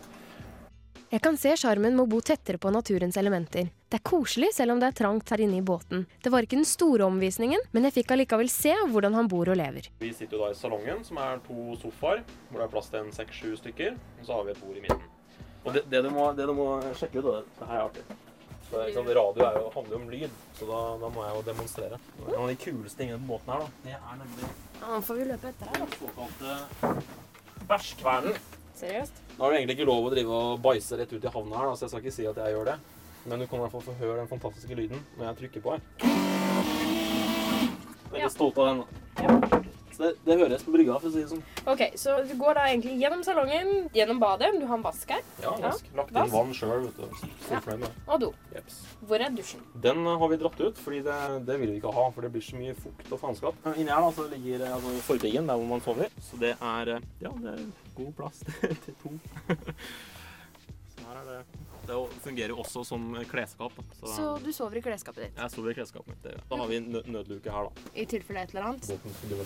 Jeg 1.13 1.21
kan 1.23 1.37
se 1.39 1.53
sjarmen 1.61 1.95
med 1.95 2.03
å 2.07 2.11
bo 2.11 2.19
tettere 2.25 2.59
på 2.59 2.71
naturens 2.75 3.17
elementer. 3.21 3.69
Det 3.93 4.01
er 4.01 4.03
koselig 4.09 4.49
selv 4.57 4.75
om 4.75 4.81
det 4.83 4.89
er 4.89 4.97
trangt 4.99 5.31
her 5.31 5.43
inne 5.45 5.61
i 5.61 5.63
båten. 5.65 6.07
Det 6.25 6.33
var 6.33 6.43
ikke 6.43 6.57
den 6.59 6.67
store 6.67 7.07
omvisningen, 7.07 7.61
men 7.77 7.87
jeg 7.87 7.95
fikk 8.01 8.15
allikevel 8.17 8.51
se 8.51 8.73
hvordan 8.91 9.15
han 9.15 9.29
bor 9.31 9.51
og 9.53 9.59
lever. 9.61 9.87
Vi 10.01 10.11
sitter 10.17 10.39
jo 10.39 10.43
da 10.43 10.51
i 10.51 10.59
salongen, 10.59 11.05
som 11.07 11.21
er 11.23 11.39
to 11.47 11.77
sofaer, 11.83 12.25
hvor 12.49 12.59
det 12.59 12.67
er 12.67 12.73
plass 12.73 12.91
til 12.91 13.05
en 13.05 13.13
seks-sju 13.15 13.53
stykker. 13.61 13.95
Og 14.19 14.27
så 14.27 14.39
har 14.39 14.49
vi 14.49 14.55
et 14.57 14.63
bord 14.65 14.81
i 14.81 14.83
midten. 14.83 15.05
Og 15.65 15.77
det, 15.77 15.85
det, 15.93 16.01
du, 16.05 16.11
må, 16.13 16.25
det 16.37 16.49
du 16.51 16.55
må 16.57 16.67
sjekke 16.99 17.23
ut, 17.23 17.31
det 17.61 17.69
her 17.71 17.79
er 17.79 17.85
artig. 17.87 18.03
Så, 18.65 18.81
liksom, 18.89 19.07
radio 19.21 19.45
er 19.47 19.61
jo, 19.61 19.71
handler 19.77 19.95
jo 19.95 20.01
om 20.01 20.11
lyd, 20.11 20.35
så 20.59 20.67
da, 20.73 20.81
da 21.05 21.13
må 21.15 21.23
jeg 21.29 21.37
jo 21.37 21.45
demonstrere. 21.53 22.01
En 22.25 22.35
av 22.41 22.51
de 22.51 22.59
kuleste 22.65 23.01
tingene 23.05 23.21
på 23.23 23.37
båten 23.37 23.55
her, 23.55 23.63
da, 23.63 23.71
det 23.85 23.95
er 24.01 24.19
nemlig 24.25 24.51
Ja, 24.81 24.99
får 25.05 25.21
vi 25.21 25.27
løpe 25.31 25.53
etter 25.53 25.71
her, 25.71 25.85
da. 25.85 25.89
såkalte 26.01 27.65
bæsjkvernen. 27.71 28.39
Seriøst? 28.75 29.21
Nå 29.37 29.45
har 29.45 29.53
du 29.53 29.57
egentlig 29.57 29.77
ikke 29.79 29.87
lov 29.89 30.09
å 30.09 30.13
drive 30.15 30.39
og 30.39 30.63
bæsje 30.65 30.99
rett 30.99 31.13
ut 31.15 31.25
i 31.25 31.33
havna 31.37 31.61
her, 31.61 31.75
så 31.75 31.87
jeg 31.87 31.93
skal 31.93 32.03
ikke 32.03 32.17
si 32.17 32.27
at 32.31 32.41
jeg 32.43 32.57
gjør 32.57 32.71
det. 32.73 32.77
Men 33.25 33.41
du 33.41 33.47
kan 33.49 33.59
i 33.59 33.65
hvert 33.65 33.73
fall 33.73 33.87
få 33.87 33.95
høre 34.01 34.19
den 34.21 34.31
fantastiske 34.31 34.77
lyden 34.77 35.01
når 35.17 35.31
jeg 35.31 35.39
trykker 35.43 35.65
på 35.65 35.77
her. 35.77 35.81
Veldig 38.15 38.33
stolt 38.35 38.59
av 38.59 38.67
den. 38.71 38.83
da. 38.83 39.65
Så 39.95 40.03
det, 40.03 40.13
det 40.27 40.37
høres 40.41 40.65
på 40.67 40.73
brygga, 40.75 40.97
for 40.99 41.09
å 41.09 41.13
si 41.15 41.21
det 41.23 41.29
sånn. 41.31 41.43
Ok, 41.71 41.83
Så 42.01 42.17
du 42.27 42.33
går 42.41 42.57
da 42.59 42.65
egentlig 42.71 42.97
gjennom 42.99 43.21
salongen, 43.27 43.69
gjennom 43.95 44.19
badet. 44.23 44.49
Du 44.59 44.65
har 44.67 44.75
en 44.79 44.83
vask 44.85 45.13
her. 45.15 45.23
Ja, 45.43 45.53
vask. 45.63 45.87
Lagt 45.95 46.11
inn 46.11 46.19
Vask. 46.19 46.35
vann 46.35 46.55
sjøl, 46.59 46.87
vet 46.89 46.99
du. 46.99 47.29
Ja. 47.53 47.61
Og 48.09 48.21
do. 48.25 48.31
Jeps. 48.55 48.81
Hvor 49.07 49.23
er 49.23 49.35
dusjen? 49.37 49.63
Den 49.87 50.03
eh, 50.03 50.19
har 50.25 50.33
vi 50.33 50.41
dratt 50.43 50.61
ut, 50.65 50.81
fordi 50.83 51.03
det, 51.07 51.19
det 51.47 51.59
vil 51.63 51.75
vi 51.75 51.79
ikke 51.79 51.95
ha. 51.95 52.09
For 52.17 52.27
det 52.27 52.33
blir 52.35 52.43
så 52.45 52.59
mye 52.59 52.75
fukt 52.79 53.13
og 53.15 53.21
faenskap. 53.23 53.71
Inni 53.77 53.93
her 53.95 54.03
da, 54.03 54.11
så 54.17 54.27
ligger 54.33 54.67
eh, 54.67 54.75
altså, 54.79 54.97
forpiggen, 55.09 55.47
der 55.51 55.61
hvor 55.63 55.71
man 55.77 55.85
sover. 55.87 56.11
Så 56.31 56.41
det 56.43 56.55
er 56.59 56.95
eh, 56.97 57.07
ja, 57.23 57.33
det 57.45 57.55
er 57.55 57.63
god 58.01 58.13
plass 58.19 58.43
til 58.89 58.99
to. 59.05 59.15
så 60.95 61.07
her 61.07 61.23
er 61.23 61.31
det 61.31 61.41
Det 61.87 61.97
fungerer 62.25 62.49
jo 62.55 62.57
også 62.63 62.83
som 62.89 63.03
klesskap. 63.29 63.73
Så, 64.01 64.07
Så 64.17 64.27
du 64.45 64.51
sover 64.57 64.79
i 64.79 64.83
klesskapet 64.85 65.27
ditt? 65.27 65.37
jeg 65.37 65.51
sover 65.53 65.71
i 65.71 65.75
klesskapet 65.77 66.09
mitt. 66.15 66.25
ja. 66.33 66.41
Da 66.51 66.57
har 66.57 66.67
vi 66.71 66.79
nø 66.81 67.03
nødluke 67.07 67.53
her, 67.53 67.69
da. 67.69 67.91
I 67.95 68.07
tilfelle 68.07 68.41
et 68.47 68.55
eller 68.55 68.69
annet? 68.71 68.85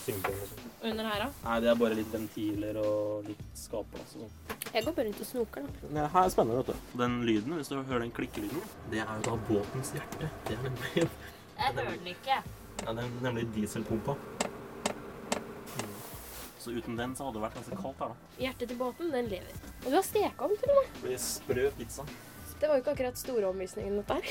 Synke. 0.04 0.34
Under 0.82 1.04
her, 1.10 1.24
da? 1.24 1.28
Nei, 1.48 1.56
det 1.64 1.70
er 1.72 1.74
bare 1.82 1.94
litt 1.98 2.12
ventiler 2.14 2.78
og 2.84 3.26
litt 3.26 3.42
skapplass 3.58 4.14
og 4.16 4.22
sånn. 4.28 4.56
Jeg 4.74 4.84
går 4.84 4.92
bare 4.98 5.06
rundt 5.08 5.20
og 5.24 5.26
snoker, 5.32 5.66
da. 5.66 5.88
Det 5.98 6.06
her 6.14 6.22
er 6.24 6.30
spennende, 6.36 6.62
vet 6.62 6.66
du. 6.70 6.98
Den 7.02 7.18
lyden, 7.26 7.56
hvis 7.58 7.68
du 7.72 7.82
hører 7.82 8.00
den 8.06 8.12
klikkelyden, 8.12 8.62
det 8.92 9.00
er 9.02 9.14
jo 9.16 9.26
da 9.30 9.36
båtens 9.50 9.92
hjerte. 9.96 10.30
Det 10.46 10.58
er 10.58 10.62
nemlig, 10.68 11.08
Jeg 11.58 11.74
hører 11.74 11.96
den 11.96 12.06
ikke. 12.14 12.42
ja, 12.84 12.92
det 12.92 13.04
er 13.04 13.10
nemlig 13.26 13.48
dieselpumpa. 13.54 14.14
Så 16.58 16.72
uten 16.74 16.96
den 16.98 17.14
så 17.16 17.24
hadde 17.24 17.38
det 17.38 17.42
vært 17.46 17.54
ganske 17.54 17.76
kaldt 17.80 18.00
her, 18.02 18.08
da. 18.12 18.32
Hjertet 18.42 18.68
til 18.68 18.76
båten, 18.80 19.10
den 19.14 19.28
lever. 19.30 19.52
Og 19.84 19.92
du 19.92 19.94
har 19.96 20.02
stekeovn 20.04 20.56
tror 20.60 20.74
jeg. 20.82 20.88
Det 20.94 21.02
blir 21.06 21.20
sprø 21.22 21.68
pizza. 21.78 22.04
Det 22.58 22.66
var 22.66 22.74
jo 22.78 22.82
ikke 22.82 22.94
akkurat 22.96 23.20
store 23.20 23.46
omvisningen, 23.52 24.00
dette 24.00 24.18
her. 24.18 24.24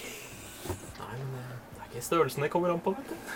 Nei, 1.00 1.14
men 1.22 1.30
det 1.38 1.46
det 1.78 1.84
er 1.84 1.92
ikke 1.92 2.04
størrelsen 2.04 2.44
det 2.44 2.52
kommer 2.52 2.74
an 2.74 2.84
på, 2.84 2.92
vet 2.98 3.08
du. 3.12 3.16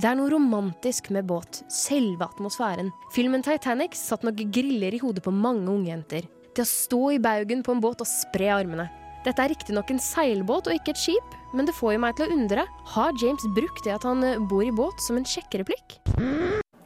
Det 0.00 0.06
er 0.06 0.14
noe 0.16 0.30
romantisk 0.32 1.10
med 1.12 1.26
båt. 1.28 1.58
Selve 1.68 2.24
atmosfæren. 2.24 2.92
Filmen 3.12 3.42
Titanic 3.44 3.98
satt 3.98 4.22
nok 4.24 4.38
griller 4.54 4.94
i 4.94 5.00
hodet 5.02 5.24
på 5.26 5.32
mange 5.34 5.66
ungjenter. 5.68 6.28
Det 6.54 6.62
å 6.62 6.68
stå 6.70 7.00
i 7.16 7.18
baugen 7.20 7.64
på 7.66 7.74
en 7.74 7.82
båt 7.82 8.00
og 8.00 8.08
spre 8.08 8.48
armene. 8.54 8.86
Dette 9.26 9.42
er 9.42 9.52
riktignok 9.52 9.90
en 9.92 10.00
seilbåt 10.00 10.70
og 10.70 10.78
ikke 10.78 10.94
et 10.94 11.02
skip, 11.02 11.36
men 11.52 11.68
det 11.68 11.76
får 11.76 11.98
jo 11.98 12.02
meg 12.06 12.16
til 12.16 12.30
å 12.30 12.38
undre. 12.38 12.64
Har 12.94 13.12
James 13.20 13.44
brukt 13.58 13.84
det 13.84 13.92
at 13.98 14.06
han 14.08 14.24
eh, 14.24 14.40
bor 14.40 14.64
i 14.64 14.72
båt 14.72 15.02
som 15.04 15.18
en 15.20 15.26
sjekkereplikk? 15.28 15.98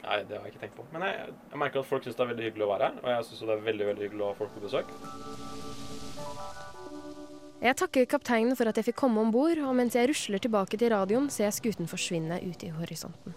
Nei, 0.05 0.19
det 0.29 0.37
har 0.37 0.45
jeg 0.45 0.53
ikke 0.55 0.63
tenkt 0.67 0.77
på. 0.77 0.85
Men 0.93 1.07
jeg, 1.09 1.33
jeg 1.51 1.61
merker 1.61 1.81
at 1.81 1.89
folk 1.89 2.05
syns 2.05 2.17
det 2.19 2.25
er 2.25 2.31
veldig 2.35 2.47
hyggelig 2.49 2.67
å 2.67 2.73
være 2.75 2.91
her. 2.91 2.99
Og 3.01 3.11
jeg 3.13 3.27
syns 3.29 3.41
det 3.41 3.55
er 3.55 3.65
veldig 3.69 3.87
veldig 3.91 4.05
hyggelig 4.09 4.25
å 4.25 4.31
ha 4.31 4.39
folk 4.39 4.53
på 4.55 4.65
besøk. 4.67 4.93
Jeg 7.65 7.79
takker 7.81 8.05
kapteinen 8.13 8.59
for 8.59 8.69
at 8.69 8.77
jeg 8.77 8.91
fikk 8.91 8.99
komme 9.01 9.23
om 9.25 9.31
bord, 9.33 9.57
og 9.65 9.73
mens 9.79 9.95
jeg 9.97 10.11
rusler 10.11 10.43
tilbake 10.45 10.77
til 10.77 10.93
radioen, 10.93 11.31
ser 11.33 11.49
jeg 11.49 11.57
skuten 11.57 11.89
forsvinne 11.89 12.37
ute 12.45 12.69
i 12.69 12.75
horisonten. 12.77 13.33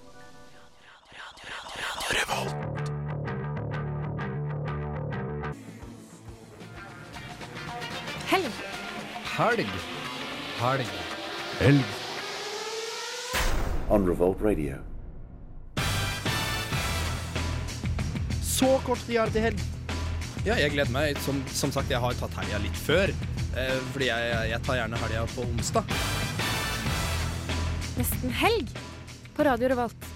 Helg. 8.28 8.52
Helg. 9.38 9.72
Helg. 10.60 10.92
Helg. 11.62 11.96
On 13.90 14.04
Revolt 14.04 14.42
Radio. 14.44 14.97
Så 18.58 18.68
kort 18.82 19.02
tid 19.06 19.20
er 19.22 19.30
det 19.30 19.36
til 19.36 19.44
helg. 19.46 19.60
Ja, 20.42 20.56
jeg 20.58 20.72
gleder 20.74 20.90
meg. 20.90 21.18
Som, 21.22 21.44
som 21.54 21.70
sagt, 21.74 21.92
jeg 21.94 22.02
har 22.02 22.16
tatt 22.18 22.34
helga 22.40 22.58
litt 22.64 22.78
før. 22.88 23.12
Eh, 23.54 23.74
fordi 23.94 24.08
jeg, 24.10 24.30
jeg 24.50 24.60
tar 24.66 24.80
gjerne 24.80 25.02
helga 25.04 25.26
på 25.36 25.44
onsdag. 25.46 25.92
Nesten 28.00 28.34
helg 28.40 28.72
på 29.38 29.46
Radio 29.46 29.70
Revolt. 29.70 30.08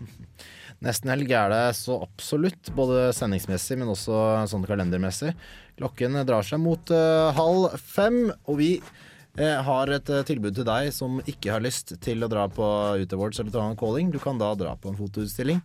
Nesten 0.86 1.12
helg 1.12 1.34
er 1.36 1.52
det 1.52 1.60
så 1.76 1.98
absolutt, 2.06 2.70
både 2.76 3.10
sendingsmessig, 3.16 3.76
men 3.82 3.92
også 3.92 4.22
sånn 4.48 4.64
kalendermessig. 4.68 5.34
Klokken 5.76 6.16
drar 6.28 6.46
seg 6.48 6.62
mot 6.62 6.94
uh, 6.94 7.28
halv 7.36 7.76
fem, 7.82 8.30
og 8.48 8.62
vi 8.62 8.70
eh, 8.78 9.58
har 9.66 9.92
et 9.92 10.08
uh, 10.08 10.22
tilbud 10.24 10.56
til 10.56 10.68
deg 10.70 10.88
som 10.96 11.20
ikke 11.28 11.52
har 11.52 11.66
lyst 11.66 11.98
til 12.00 12.24
å 12.24 12.30
dra 12.32 12.46
på 12.48 12.70
Ut 12.96 13.12
Awards 13.18 13.42
eller 13.42 13.52
Trondheim 13.52 13.76
Calling. 13.84 14.14
Du 14.14 14.18
kan 14.24 14.40
da 14.40 14.54
dra 14.56 14.72
på 14.80 14.88
en 14.88 14.98
fotoutstilling. 15.02 15.60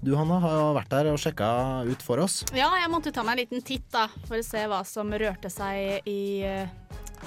Du 0.00 0.14
Hanna 0.16 0.38
har 0.40 0.74
vært 0.78 0.92
der 0.94 1.10
og 1.12 1.18
sjekka 1.20 1.48
ut 1.84 2.04
for 2.04 2.22
oss. 2.24 2.40
Ja, 2.56 2.70
jeg 2.80 2.88
måtte 2.92 3.12
ta 3.12 3.24
meg 3.26 3.36
en 3.36 3.42
liten 3.42 3.64
titt 3.66 3.84
da, 3.92 4.06
for 4.28 4.40
å 4.40 4.44
se 4.46 4.62
hva 4.70 4.80
som 4.88 5.12
rørte 5.12 5.50
seg 5.52 6.08
i 6.08 6.40
eh, 6.48 6.72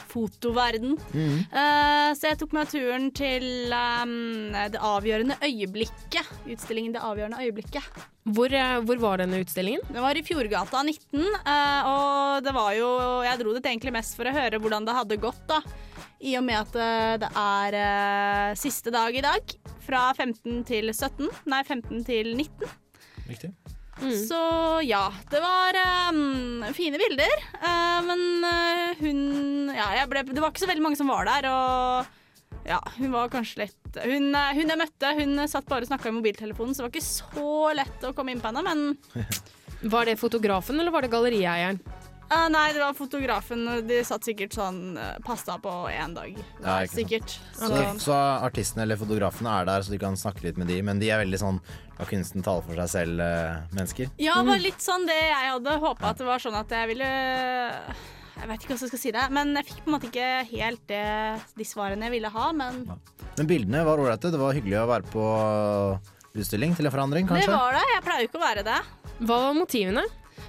fotoverden. 0.09 0.95
Mm. 1.13 1.37
Uh, 1.53 2.09
så 2.17 2.31
jeg 2.31 2.39
tok 2.41 2.55
meg 2.57 2.71
turen 2.71 3.11
til 3.13 3.69
um, 3.69 4.49
Det 4.73 4.81
avgjørende 4.81 5.37
øyeblikket. 5.45 6.33
Utstillingen 6.49 6.95
Det 6.95 7.05
avgjørende 7.05 7.45
øyeblikket. 7.45 8.01
Hvor, 8.23 8.53
eh, 8.55 8.79
hvor 8.87 8.99
var 9.03 9.19
denne 9.19 9.41
utstillingen? 9.43 9.83
Det 9.91 10.01
var 10.01 10.15
i 10.15 10.23
Fjordgata 10.23 10.79
19, 10.79 11.19
eh, 11.19 11.89
og 11.91 12.45
det 12.45 12.53
var 12.55 12.71
jo 12.77 12.87
Jeg 13.25 13.41
dro 13.41 13.55
dit 13.57 13.65
egentlig 13.67 13.91
mest 13.97 14.15
for 14.15 14.29
å 14.29 14.33
høre 14.33 14.61
hvordan 14.63 14.87
det 14.87 14.95
hadde 14.95 15.19
gått, 15.19 15.43
da. 15.49 15.59
I 16.23 16.37
og 16.39 16.45
med 16.47 16.55
at 16.55 16.77
eh, 16.79 17.15
det 17.19 17.29
er 17.35 17.75
uh, 17.75 18.55
siste 18.59 18.93
dag 18.93 19.15
i 19.15 19.23
dag. 19.23 19.53
Fra 19.83 20.05
15 20.15 20.63
til 20.69 20.91
17. 20.93 21.27
Nei, 21.51 21.61
15 21.67 22.05
til 22.07 22.31
19. 22.37 22.71
Riktig. 23.27 23.51
Så 24.27 24.39
ja, 24.87 25.03
det 25.29 25.39
var 25.43 25.77
um, 26.11 26.63
fine 26.75 26.99
bilder. 26.99 27.43
Uh, 27.59 27.99
men 28.07 28.23
uh, 28.47 29.01
hun 29.03 29.19
Ja, 29.75 29.91
jeg 29.99 30.09
ble, 30.11 30.23
det 30.31 30.43
var 30.43 30.53
ikke 30.53 30.63
så 30.63 30.69
veldig 30.71 30.85
mange 30.85 30.99
som 30.99 31.11
var 31.11 31.27
der, 31.27 31.47
og 31.51 32.67
ja, 32.67 32.79
hun 32.95 33.11
var 33.11 33.31
kanskje 33.31 33.65
litt 33.65 33.97
Hun, 33.99 34.29
hun 34.31 34.69
jeg 34.71 34.79
møtte, 34.79 35.09
hun 35.17 35.41
satt 35.51 35.67
bare 35.67 35.83
og 35.83 35.89
snakka 35.89 36.07
i 36.11 36.15
mobiltelefonen, 36.15 36.75
så 36.75 36.83
det 36.83 36.87
var 36.87 36.93
ikke 36.93 37.09
så 37.09 37.73
lett 37.75 38.05
å 38.07 38.13
komme 38.15 38.31
inn 38.31 38.43
på 38.43 38.51
henne, 38.51 38.63
men 38.63 39.89
Var 39.93 40.07
det 40.07 40.19
fotografen, 40.21 40.79
eller 40.79 40.93
var 40.93 41.03
det 41.03 41.11
gallerieieren? 41.11 41.81
Eh, 42.31 42.47
nei, 42.49 42.73
det 42.73 42.81
var 42.81 42.95
fotografen. 42.97 43.65
De 43.87 43.99
satt 44.07 44.25
sikkert 44.25 44.55
sånn 44.55 44.97
uh, 44.97 45.17
passa 45.25 45.57
på 45.61 45.71
én 45.91 46.15
dag. 46.15 46.37
Ja, 46.63 46.79
sikkert. 46.89 47.35
Så, 47.53 47.67
Så, 47.69 47.83
så 48.07 48.17
artistene 48.47 48.85
eller 48.87 48.99
fotografene 48.99 49.51
er 49.61 49.67
der, 49.69 49.85
så 49.85 49.93
de 49.93 49.99
kan 50.01 50.17
snakke 50.19 50.47
litt 50.47 50.57
med 50.61 50.71
de, 50.71 50.79
men 50.85 51.01
de 51.03 51.11
er 51.13 51.21
veldig 51.21 51.41
sånn 51.41 51.59
la 51.99 52.07
kunsten 52.09 52.41
tale 52.45 52.63
for 52.65 52.79
seg 52.81 52.89
selv-mennesker. 52.89 54.09
ja, 54.17 54.39
det 54.39 54.47
var 54.49 54.63
litt 54.63 54.81
sånn 54.81 55.05
det 55.05 55.19
jeg 55.19 55.51
hadde 55.51 55.75
håpa 55.83 56.09
at 56.09 56.23
det 56.23 56.25
var 56.25 56.41
sånn 56.41 56.57
at 56.57 56.71
jeg 56.73 56.89
ville 56.89 57.09
Jeg 58.33 58.49
vet 58.49 58.63
ikke 58.63 58.71
hvordan 58.73 58.87
jeg 58.87 58.91
skal 58.95 59.01
si 59.03 59.11
det, 59.13 59.27
men 59.37 59.53
jeg 59.59 59.67
fikk 59.67 59.83
på 59.83 59.91
en 59.91 59.93
måte 59.93 60.09
ikke 60.09 60.29
helt 60.49 60.81
det, 60.89 61.03
de 61.59 61.67
svarene 61.69 62.09
jeg 62.09 62.15
ville 62.15 62.31
ha. 62.33 62.47
Men 62.51 62.81
Men 63.37 63.49
bildene 63.49 63.85
var 63.85 64.01
ålreite. 64.01 64.33
Det 64.33 64.41
var 64.41 64.57
hyggelig 64.57 64.79
å 64.81 64.89
være 64.89 65.05
på 65.13 65.27
utstilling 66.33 66.73
til 66.75 66.89
en 66.89 66.93
forandring, 66.95 67.29
kanskje? 67.29 67.45
det 67.45 67.53
var 67.61 67.77
det. 67.77 67.85
Jeg 67.93 68.03
pleier 68.07 68.25
jo 68.25 68.29
ikke 68.31 68.41
å 68.41 68.45
være 68.47 68.65
det. 68.65 68.79
Hva 69.21 69.37
var 69.45 69.53
motivene? 69.57 70.03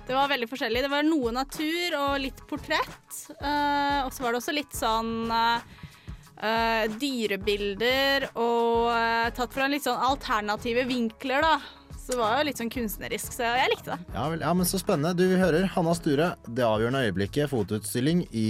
Det 0.05 0.13
var 0.17 0.29
veldig 0.29 0.49
forskjellig. 0.51 0.83
Det 0.85 0.93
var 0.93 1.07
noe 1.07 1.33
natur 1.33 1.97
og 2.01 2.19
litt 2.21 2.43
portrett. 2.49 3.17
Uh, 3.41 4.05
og 4.05 4.13
så 4.13 4.25
var 4.25 4.35
det 4.35 4.43
også 4.43 4.55
litt 4.55 4.77
sånn 4.77 5.33
eh, 5.33 6.85
dyrebilder 7.01 8.29
og 8.35 8.91
uh, 8.93 9.33
tatt 9.37 9.57
fra 9.57 9.71
litt 9.71 9.87
sånn 9.87 10.05
alternative 10.11 10.85
vinkler, 10.91 11.47
da. 11.47 11.57
Så 11.97 12.13
det 12.13 12.21
var 12.21 12.37
jo 12.37 12.49
litt 12.51 12.61
sånn 12.61 12.73
kunstnerisk, 12.73 13.33
så 13.33 13.49
jeg 13.57 13.73
likte 13.73 13.95
det. 13.95 14.13
Ja, 14.13 14.29
vel, 14.29 14.45
ja, 14.45 14.53
men 14.53 14.69
Så 14.69 14.83
spennende. 14.83 15.17
Du, 15.17 15.39
hører 15.41 15.65
Hanna 15.73 15.97
Sture, 15.97 16.35
Det 16.45 16.69
avgjørende 16.69 17.07
øyeblikket, 17.09 17.49
fotoutstilling 17.55 18.27
i 18.29 18.49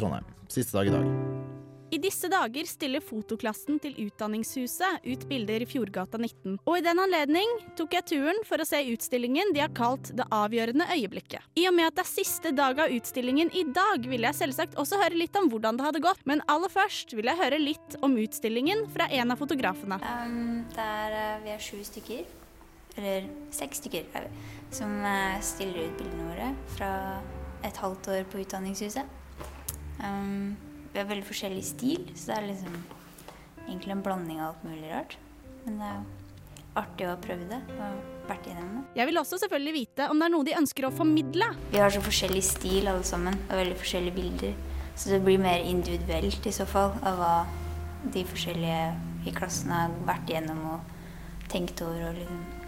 Trondheim. 0.00 0.24
Siste 0.48 0.80
dag 0.80 0.88
i 0.88 0.96
dag. 0.96 1.59
I 1.90 1.98
disse 1.98 2.28
dager 2.30 2.68
stiller 2.70 3.02
fotoklassen 3.02 3.80
til 3.82 3.96
Utdanningshuset 4.04 5.02
ut 5.02 5.24
bilder 5.26 5.64
i 5.64 5.66
Fjordgata 5.66 6.20
19. 6.20 6.60
Og 6.62 6.76
i 6.78 6.84
den 6.86 7.00
anledning 7.02 7.50
tok 7.78 7.96
jeg 7.96 8.06
turen 8.12 8.38
for 8.46 8.62
å 8.62 8.66
se 8.68 8.78
utstillingen 8.92 9.50
de 9.56 9.64
har 9.64 9.72
kalt 9.74 10.12
Det 10.14 10.26
avgjørende 10.30 10.86
øyeblikket. 10.94 11.48
I 11.58 11.66
og 11.66 11.74
med 11.74 11.88
at 11.88 11.98
det 11.98 12.04
er 12.04 12.10
siste 12.12 12.54
dag 12.54 12.78
av 12.84 12.94
utstillingen 12.94 13.50
i 13.58 13.64
dag, 13.74 14.06
ville 14.06 14.30
jeg 14.30 14.38
selvsagt 14.38 14.78
også 14.78 15.00
høre 15.02 15.18
litt 15.18 15.34
om 15.40 15.50
hvordan 15.50 15.80
det 15.80 15.88
hadde 15.88 16.04
gått. 16.06 16.22
Men 16.30 16.44
aller 16.46 16.70
først 16.70 17.16
vil 17.18 17.26
jeg 17.26 17.42
høre 17.42 17.58
litt 17.58 17.98
om 18.06 18.14
utstillingen 18.22 18.86
fra 18.94 19.10
en 19.10 19.34
av 19.34 19.42
fotografene. 19.42 19.98
Um, 19.98 20.62
det 20.70 20.86
er, 20.86 21.18
eh, 21.24 21.42
vi 21.42 21.54
er 21.56 21.66
sju 21.66 21.82
stykker. 21.90 22.36
eller 22.98 23.28
seks 23.54 23.78
stykker, 23.78 24.06
er 24.14 24.26
vi, 24.26 24.48
som 24.74 24.90
eh, 25.06 25.38
stiller 25.40 25.86
ut 25.88 25.98
bildene 25.98 26.26
våre 26.26 26.48
fra 26.74 26.90
et 27.64 27.76
halvt 27.76 28.08
år 28.14 28.26
på 28.30 28.42
Utdanningshuset. 28.42 29.06
Um, 30.02 30.56
vi 30.92 30.98
har 30.98 31.08
veldig 31.10 31.26
forskjellig 31.26 31.64
stil, 31.66 32.08
så 32.14 32.32
det 32.32 32.38
er 32.38 32.48
liksom 32.48 32.78
egentlig 33.66 33.94
en 33.94 34.02
blanding 34.04 34.40
av 34.40 34.52
alt 34.52 34.64
mulig 34.66 34.90
rart. 34.90 35.16
Men 35.66 35.78
det 35.78 35.90
er 35.90 36.00
jo 36.00 36.08
artig 36.80 37.06
å 37.06 37.12
ha 37.12 37.20
prøvd 37.20 37.46
det 37.50 37.60
og 37.76 38.26
vært 38.30 38.48
gjennom 38.50 38.72
det. 38.76 38.82
Jeg 38.98 39.10
vil 39.10 39.20
også 39.20 39.38
selvfølgelig 39.42 39.74
vite 39.76 40.08
om 40.10 40.20
det 40.20 40.26
er 40.26 40.34
noe 40.34 40.46
de 40.46 40.56
ønsker 40.60 40.86
å 40.86 40.92
formidle. 40.94 41.50
Vi 41.72 41.82
har 41.82 41.94
så 41.94 42.02
forskjellig 42.04 42.44
stil 42.46 42.90
alle 42.90 43.06
sammen, 43.06 43.38
og 43.48 43.60
veldig 43.62 43.78
forskjellige 43.80 44.18
bilder. 44.18 44.54
Så 44.94 45.14
det 45.14 45.20
blir 45.24 45.40
mer 45.40 45.62
individuelt 45.64 46.46
i 46.46 46.54
så 46.54 46.66
fall 46.68 46.94
av 47.06 47.20
hva 47.20 47.34
de 48.14 48.24
forskjellige 48.26 49.28
i 49.28 49.34
klassen 49.36 49.72
har 49.74 49.92
vært 50.08 50.30
igjennom 50.32 50.62
og 50.74 50.96
tenkt 51.52 51.82
over 51.84 52.10
og 52.10 52.18
liksom 52.18 52.59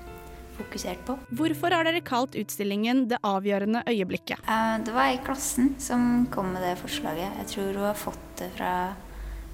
fokusert 0.56 1.04
på. 1.06 1.18
Hvorfor 1.32 1.72
har 1.74 1.84
dere 1.84 2.00
kalt 2.00 2.34
utstillingen 2.34 3.08
'Det 3.08 3.18
avgjørende 3.22 3.82
øyeblikket'? 3.86 4.42
Eh, 4.48 4.78
Det 4.84 4.92
var 4.92 5.04
ei 5.06 5.14
i 5.14 5.24
klassen 5.24 5.74
som 5.78 6.26
kom 6.30 6.52
med 6.52 6.62
det 6.62 6.78
forslaget. 6.78 7.30
Jeg 7.38 7.46
tror 7.46 7.72
hun 7.72 7.84
har 7.84 7.94
fått 7.94 8.36
det 8.36 8.50
fra 8.56 8.94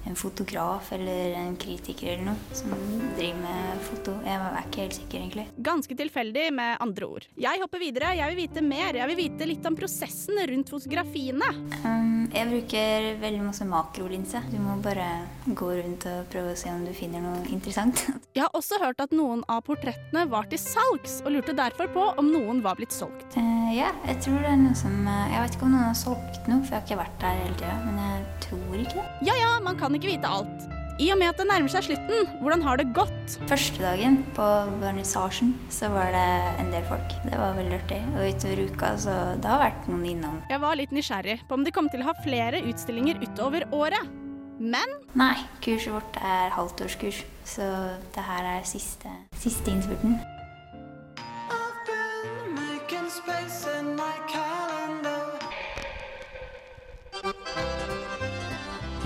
en 0.07 0.15
fotograf 0.15 0.91
eller 0.95 1.35
en 1.39 1.55
kritiker 1.59 2.13
eller 2.13 2.31
noe 2.31 2.55
som 2.55 2.71
driver 3.17 3.41
med 3.41 3.81
foto. 3.87 4.15
Jeg 4.25 4.37
er 4.39 4.59
ikke 4.63 4.83
helt 4.83 4.97
sikker, 4.97 5.23
egentlig. 5.23 5.45
Ganske 5.69 5.97
tilfeldig, 5.99 6.45
med 6.55 6.77
andre 6.83 7.09
ord. 7.09 7.27
Jeg 7.39 7.61
hopper 7.63 7.81
videre. 7.81 8.13
Jeg 8.17 8.33
vil 8.33 8.39
vite 8.43 8.63
mer. 8.65 8.99
Jeg 8.99 9.11
vil 9.11 9.19
vite 9.19 9.49
litt 9.49 9.67
om 9.69 9.77
prosessen 9.77 10.39
rundt 10.51 10.71
fotografiene. 10.73 11.51
Um, 11.83 12.29
jeg 12.33 12.49
bruker 12.49 13.09
veldig 13.21 13.43
masse 13.43 13.67
makrolinse. 13.67 14.41
Du 14.51 14.57
må 14.63 14.77
bare 14.83 15.07
gå 15.45 15.69
rundt 15.81 16.07
og 16.09 16.29
prøve 16.33 16.55
å 16.55 16.59
se 16.59 16.71
om 16.73 16.85
du 16.87 16.93
finner 16.95 17.23
noe 17.25 17.43
interessant. 17.49 18.05
Jeg 18.39 18.45
har 18.45 18.55
også 18.55 18.77
hørt 18.79 19.01
at 19.03 19.11
noen 19.15 19.41
av 19.51 19.63
portrettene 19.67 20.21
var 20.31 20.45
til 20.47 20.61
salgs, 20.61 21.17
og 21.25 21.33
lurte 21.33 21.55
derfor 21.57 21.89
på 21.91 22.05
om 22.21 22.29
noen 22.29 22.61
var 22.63 22.77
blitt 22.79 22.93
solgt. 22.95 23.35
Uh, 23.35 23.71
ja, 23.75 23.89
jeg 24.07 24.21
tror 24.23 24.37
det 24.43 24.51
er 24.53 24.61
noe 24.61 24.77
som 24.77 24.95
eh, 25.09 25.33
Jeg 25.33 25.43
vet 25.43 25.57
ikke 25.57 25.67
om 25.67 25.73
noen 25.73 25.87
har 25.89 25.97
solgt 25.97 26.47
noe, 26.47 26.61
for 26.63 26.71
jeg 26.71 26.77
har 26.77 26.85
ikke 26.85 27.01
vært 27.01 27.17
der 27.25 27.41
hele 27.43 27.57
tida. 27.59 28.38
Tror 28.49 28.81
ikke 28.81 28.97
det. 28.97 29.07
Ja 29.29 29.37
ja, 29.37 29.55
man 29.63 29.77
kan 29.79 29.95
ikke 29.95 30.09
vite 30.11 30.29
alt. 30.29 30.67
I 30.99 31.13
og 31.13 31.19
med 31.21 31.29
at 31.31 31.37
det 31.39 31.45
nærmer 31.47 31.71
seg 31.71 31.85
slutten, 31.85 32.25
hvordan 32.41 32.63
har 32.65 32.79
det 32.81 32.89
gått? 32.91 33.35
Første 33.47 33.79
dagen 33.79 34.17
på 34.35 34.45
vernissasjen 34.81 35.53
så 35.71 35.87
var 35.93 36.11
det 36.11 36.25
en 36.59 36.73
del 36.73 36.83
folk. 36.89 37.13
Det 37.23 37.37
var 37.39 37.55
veldig 37.55 37.77
artig. 37.77 37.99
Og 38.17 38.33
utover 38.33 38.63
uka 38.67 38.89
så 38.99 39.15
det 39.39 39.47
har 39.47 39.61
vært 39.63 39.87
noen 39.87 40.03
innom. 40.09 40.41
Jeg 40.51 40.59
var 40.65 40.75
litt 40.75 40.91
nysgjerrig 40.95 41.37
på 41.47 41.55
om 41.55 41.63
de 41.63 41.71
kom 41.75 41.87
til 41.93 42.03
å 42.03 42.09
ha 42.09 42.17
flere 42.25 42.59
utstillinger 42.67 43.21
utover 43.23 43.63
året. 43.71 44.11
Men 44.59 44.91
Nei, 45.15 45.37
kurset 45.63 45.93
vårt 45.95 46.19
er 46.19 46.51
halvtårskurs, 46.51 47.21
så 47.47 47.69
det 48.17 48.25
her 48.27 48.49
er 48.57 48.67
siste, 48.67 49.13
siste 49.39 49.71
innspurten. 49.71 50.19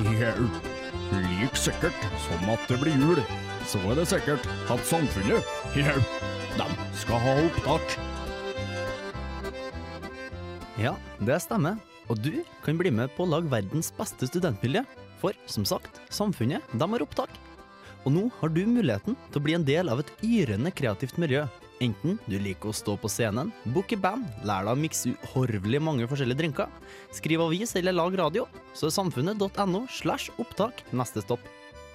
Hjelp! 0.03 0.55
Like 1.13 1.55
sikkert 1.55 2.05
som 2.25 2.49
at 2.51 2.63
det 2.67 2.79
blir 2.81 2.97
jul, 2.99 3.21
så 3.69 3.79
er 3.87 3.99
det 3.99 4.07
sikkert 4.11 4.47
at 4.73 4.83
samfunnet, 4.89 5.47
jau, 5.77 6.01
de 6.57 6.67
skal 6.99 7.21
ha 7.23 7.35
opptak. 7.45 7.95
Ja, 10.81 10.95
det 11.23 11.39
stemmer. 11.45 11.79
Og 12.11 12.19
du 12.19 12.41
kan 12.65 12.75
bli 12.79 12.91
med 12.91 13.13
på 13.15 13.23
å 13.23 13.31
lage 13.31 13.51
verdens 13.51 13.93
beste 13.95 14.27
studentmiljø. 14.27 14.83
For 15.21 15.37
som 15.47 15.63
sagt, 15.63 16.01
samfunnet 16.11 16.75
de 16.75 16.89
har 16.95 17.05
opptak. 17.05 17.31
Og 18.03 18.11
nå 18.11 18.27
har 18.41 18.51
du 18.51 18.65
muligheten 18.67 19.15
til 19.29 19.39
å 19.39 19.45
bli 19.45 19.55
en 19.55 19.67
del 19.67 19.87
av 19.87 20.03
et 20.03 20.11
yrende 20.27 20.73
kreativt 20.75 21.15
miljø. 21.21 21.45
Enten 21.81 22.19
du 22.29 22.35
liker 22.37 22.69
å 22.69 22.75
stå 22.75 22.95
på 23.01 23.09
scenen, 23.11 23.49
booke 23.73 23.97
band, 23.99 24.27
lære 24.45 24.67
deg 24.67 24.75
å 24.75 24.81
mikse 24.83 25.13
uhorvelig 25.13 25.81
mange 25.83 26.07
forskjellige 26.09 26.41
drinker, 26.43 26.69
skrive 27.15 27.47
avis 27.49 27.73
eller 27.79 27.95
lag 27.95 28.17
radio, 28.19 28.45
så 28.77 28.87
er 28.87 28.95
samfunnet.no 28.97 29.85
slash 29.91 30.29
opptak 30.41 30.85
neste 30.93 31.23
stopp. 31.25 31.41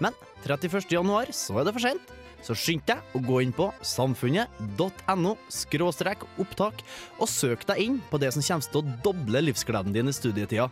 Men 0.02 0.16
31. 0.44 0.90
januar 0.92 1.30
så 1.34 1.60
er 1.60 1.68
det 1.68 1.74
for 1.76 1.86
sent, 1.86 2.12
så 2.42 2.54
skynd 2.54 2.84
deg 2.86 3.16
å 3.18 3.22
gå 3.24 3.40
inn 3.42 3.54
på 3.54 3.70
samfunnet.no 3.82 5.32
skråstrek 5.52 6.26
opptak 6.38 6.84
og 7.18 7.30
søk 7.30 7.66
deg 7.70 7.82
inn 7.86 8.02
på 8.10 8.20
det 8.22 8.32
som 8.34 8.44
kommer 8.44 8.68
til 8.68 8.82
å 8.82 8.98
doble 9.08 9.42
livsgleden 9.48 9.94
din 9.94 10.10
i 10.10 10.14
studietida. 10.14 10.68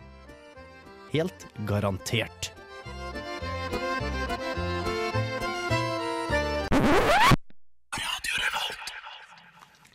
Helt 1.11 1.47
garantert. 1.67 2.56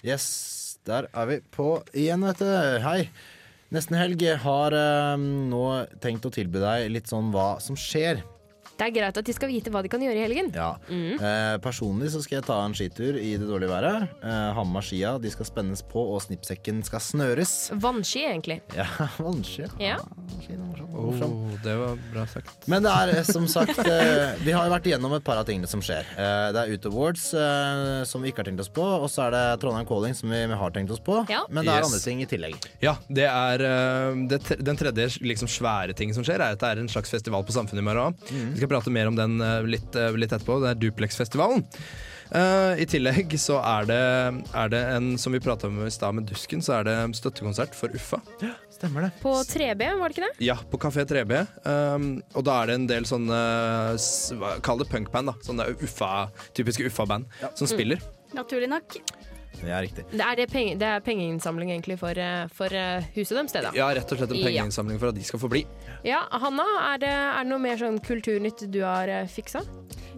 Yes, 0.02 0.80
der 0.82 1.06
er 1.14 1.26
vi 1.30 1.36
på 1.54 1.76
igjen, 1.94 2.24
vet 2.26 2.40
du. 2.42 2.48
Hei. 2.82 3.06
Nesten 3.72 3.94
helg 3.94 4.24
har 4.42 4.74
eh, 4.74 5.14
nå 5.22 5.60
tenkt 6.02 6.26
å 6.26 6.32
tilby 6.34 6.58
deg 6.58 6.88
litt 6.90 7.12
sånn 7.12 7.30
hva 7.30 7.60
som 7.62 7.78
skjer. 7.78 8.18
Det 8.82 8.88
er 8.90 8.94
greit 8.96 9.18
at 9.20 9.28
de 9.28 9.34
skal 9.36 9.46
vite 9.52 9.70
hva 9.70 9.82
de 9.84 9.90
kan 9.92 10.02
gjøre 10.02 10.18
i 10.18 10.22
helgen. 10.24 10.48
Ja. 10.56 10.72
Mm. 10.90 11.14
Eh, 11.22 11.56
personlig 11.62 12.10
så 12.10 12.22
skal 12.24 12.40
jeg 12.40 12.46
ta 12.48 12.56
en 12.66 12.74
skitur 12.74 13.14
i 13.20 13.36
det 13.38 13.46
dårlige 13.46 13.70
været. 13.70 14.08
Eh, 14.24 14.48
ha 14.56 14.64
med 14.66 14.74
meg 14.74 14.86
skia, 14.88 15.14
de 15.22 15.30
skal 15.30 15.46
spennes 15.46 15.84
på, 15.86 16.02
og 16.16 16.18
snippsekken 16.24 16.82
skal 16.86 17.00
snøres. 17.04 17.52
Vannski, 17.78 18.24
egentlig. 18.26 18.58
Ja, 18.74 18.88
vannski. 19.22 19.68
Ja. 19.78 20.00
Oh, 20.92 21.14
det 21.64 21.74
var 21.78 21.96
bra 22.12 22.24
sagt. 22.26 22.66
Men 22.70 22.82
det 22.84 22.90
er 22.92 23.12
eh, 23.16 23.22
som 23.26 23.46
sagt 23.50 23.78
eh, 23.86 24.34
Vi 24.44 24.52
har 24.54 24.66
jo 24.66 24.72
vært 24.74 24.86
igjennom 24.90 25.14
et 25.16 25.24
par 25.24 25.38
av 25.40 25.46
tingene 25.48 25.68
som 25.70 25.80
skjer. 25.84 26.06
Eh, 26.18 26.48
Det 26.54 26.62
er 26.66 26.74
Ut 26.74 26.88
Awards 26.90 27.28
eh, 27.38 28.02
som 28.08 28.22
vi 28.24 28.32
ikke 28.32 28.42
har 28.42 28.48
tenkt 28.50 28.62
oss 28.64 28.70
på, 28.72 28.82
og 28.84 29.06
så 29.12 29.28
er 29.28 29.34
det 29.36 29.42
Trondheim 29.62 29.86
Calling 29.88 30.16
som 30.18 30.32
vi 30.32 30.42
har 30.62 30.74
tenkt 30.74 30.92
oss 30.94 31.00
på. 31.02 31.22
Ja. 31.30 31.44
Men 31.50 31.64
det 31.66 31.72
er 31.76 31.80
Yes. 31.82 31.88
andre 31.88 32.02
ting 32.04 32.20
i 32.22 32.26
tillegg. 32.28 32.56
Ja, 32.84 32.92
det 33.08 33.24
er 33.26 33.64
eh, 33.66 34.20
det, 34.30 34.40
Den 34.62 34.78
tredje 34.78 35.08
liksom, 35.24 35.48
svære 35.50 35.96
ting 35.98 36.12
som 36.14 36.26
skjer, 36.26 36.42
er 36.42 36.56
at 36.56 36.60
det 36.62 36.68
er 36.74 36.82
en 36.84 36.90
slags 36.92 37.10
festival 37.14 37.46
på 37.48 37.54
Samfunnet 37.56 37.82
i 37.82 37.86
morgen. 37.86 38.18
Vi 38.28 38.60
skal 38.60 38.71
prate 38.72 38.94
mer 38.94 39.10
om 39.10 39.18
den 39.18 39.38
eh, 39.44 39.60
litt, 39.76 39.94
eh, 39.96 40.14
litt 40.18 40.32
etterpå. 40.32 40.58
Det 40.62 40.72
er 40.72 40.82
Duplex-festivalen. 40.82 41.64
Uh, 42.32 42.72
I 42.80 42.86
tillegg 42.88 43.34
så 43.36 43.58
er 43.60 43.88
det, 43.90 44.02
er 44.56 44.70
det 44.72 44.78
en, 44.94 45.10
som 45.20 45.34
vi 45.36 45.40
prata 45.44 45.68
om 45.68 45.82
i 45.84 45.90
stad 45.92 46.16
med 46.16 46.30
Dusken, 46.30 46.62
så 46.64 46.78
er 46.78 46.86
det 46.88 46.94
støttekonsert 47.18 47.76
for 47.76 47.92
Uffa. 47.92 48.22
Ja, 48.40 48.54
Stemmer 48.72 49.04
det. 49.04 49.10
På 49.20 49.34
3B, 49.46 49.84
var 50.00 50.08
det 50.08 50.16
ikke 50.16 50.30
det? 50.30 50.46
Ja, 50.46 50.56
på 50.56 50.80
Kafé 50.80 51.04
3B. 51.06 51.42
Um, 51.68 52.06
og 52.32 52.46
da 52.48 52.56
er 52.62 52.72
det 52.72 52.78
en 52.80 52.88
del 52.90 53.06
sånne 53.06 53.42
Kall 54.64 54.80
det 54.80 54.88
punkband, 54.90 55.30
da. 55.30 55.36
Sånne 55.44 55.68
Uffa, 55.76 56.30
typiske 56.56 56.88
Uffa-band 56.88 57.28
som 57.52 57.70
spiller. 57.70 58.00
Naturlig 58.34 58.72
nok. 58.72 58.96
Det 59.60 59.70
er 59.70 59.82
riktig. 59.84 60.04
Det 60.10 60.20
er, 60.24 60.34
det 60.40 60.46
penge, 60.50 60.74
det 60.80 60.86
er 60.88 61.02
pengeinnsamling 61.06 61.70
egentlig 61.70 61.98
for, 62.00 62.18
eh, 62.18 62.46
for 62.56 62.72
eh, 62.74 63.04
huset 63.14 63.36
deres, 63.36 63.52
det 63.54 63.62
da. 63.66 63.70
Ja, 63.76 63.90
rett 63.94 64.10
og 64.12 64.18
slett 64.18 64.30
en 64.32 64.40
Ja. 64.40 64.46
pengeinnsamling 64.48 64.98
for 64.98 65.12
at 65.12 65.14
de 65.18 65.24
skal 65.24 65.38
få 65.42 65.50
bli. 65.52 65.64
Ja, 66.04 66.22
Hanna, 66.32 66.64
er 66.92 66.98
det, 67.04 67.12
er 67.12 67.42
det 67.44 67.50
noe 67.52 67.62
mer 67.62 67.76
sånn 67.78 68.00
kulturnytt 68.02 68.64
du 68.72 68.80
har 68.82 69.08
eh, 69.12 69.26
fiksa? 69.30 69.62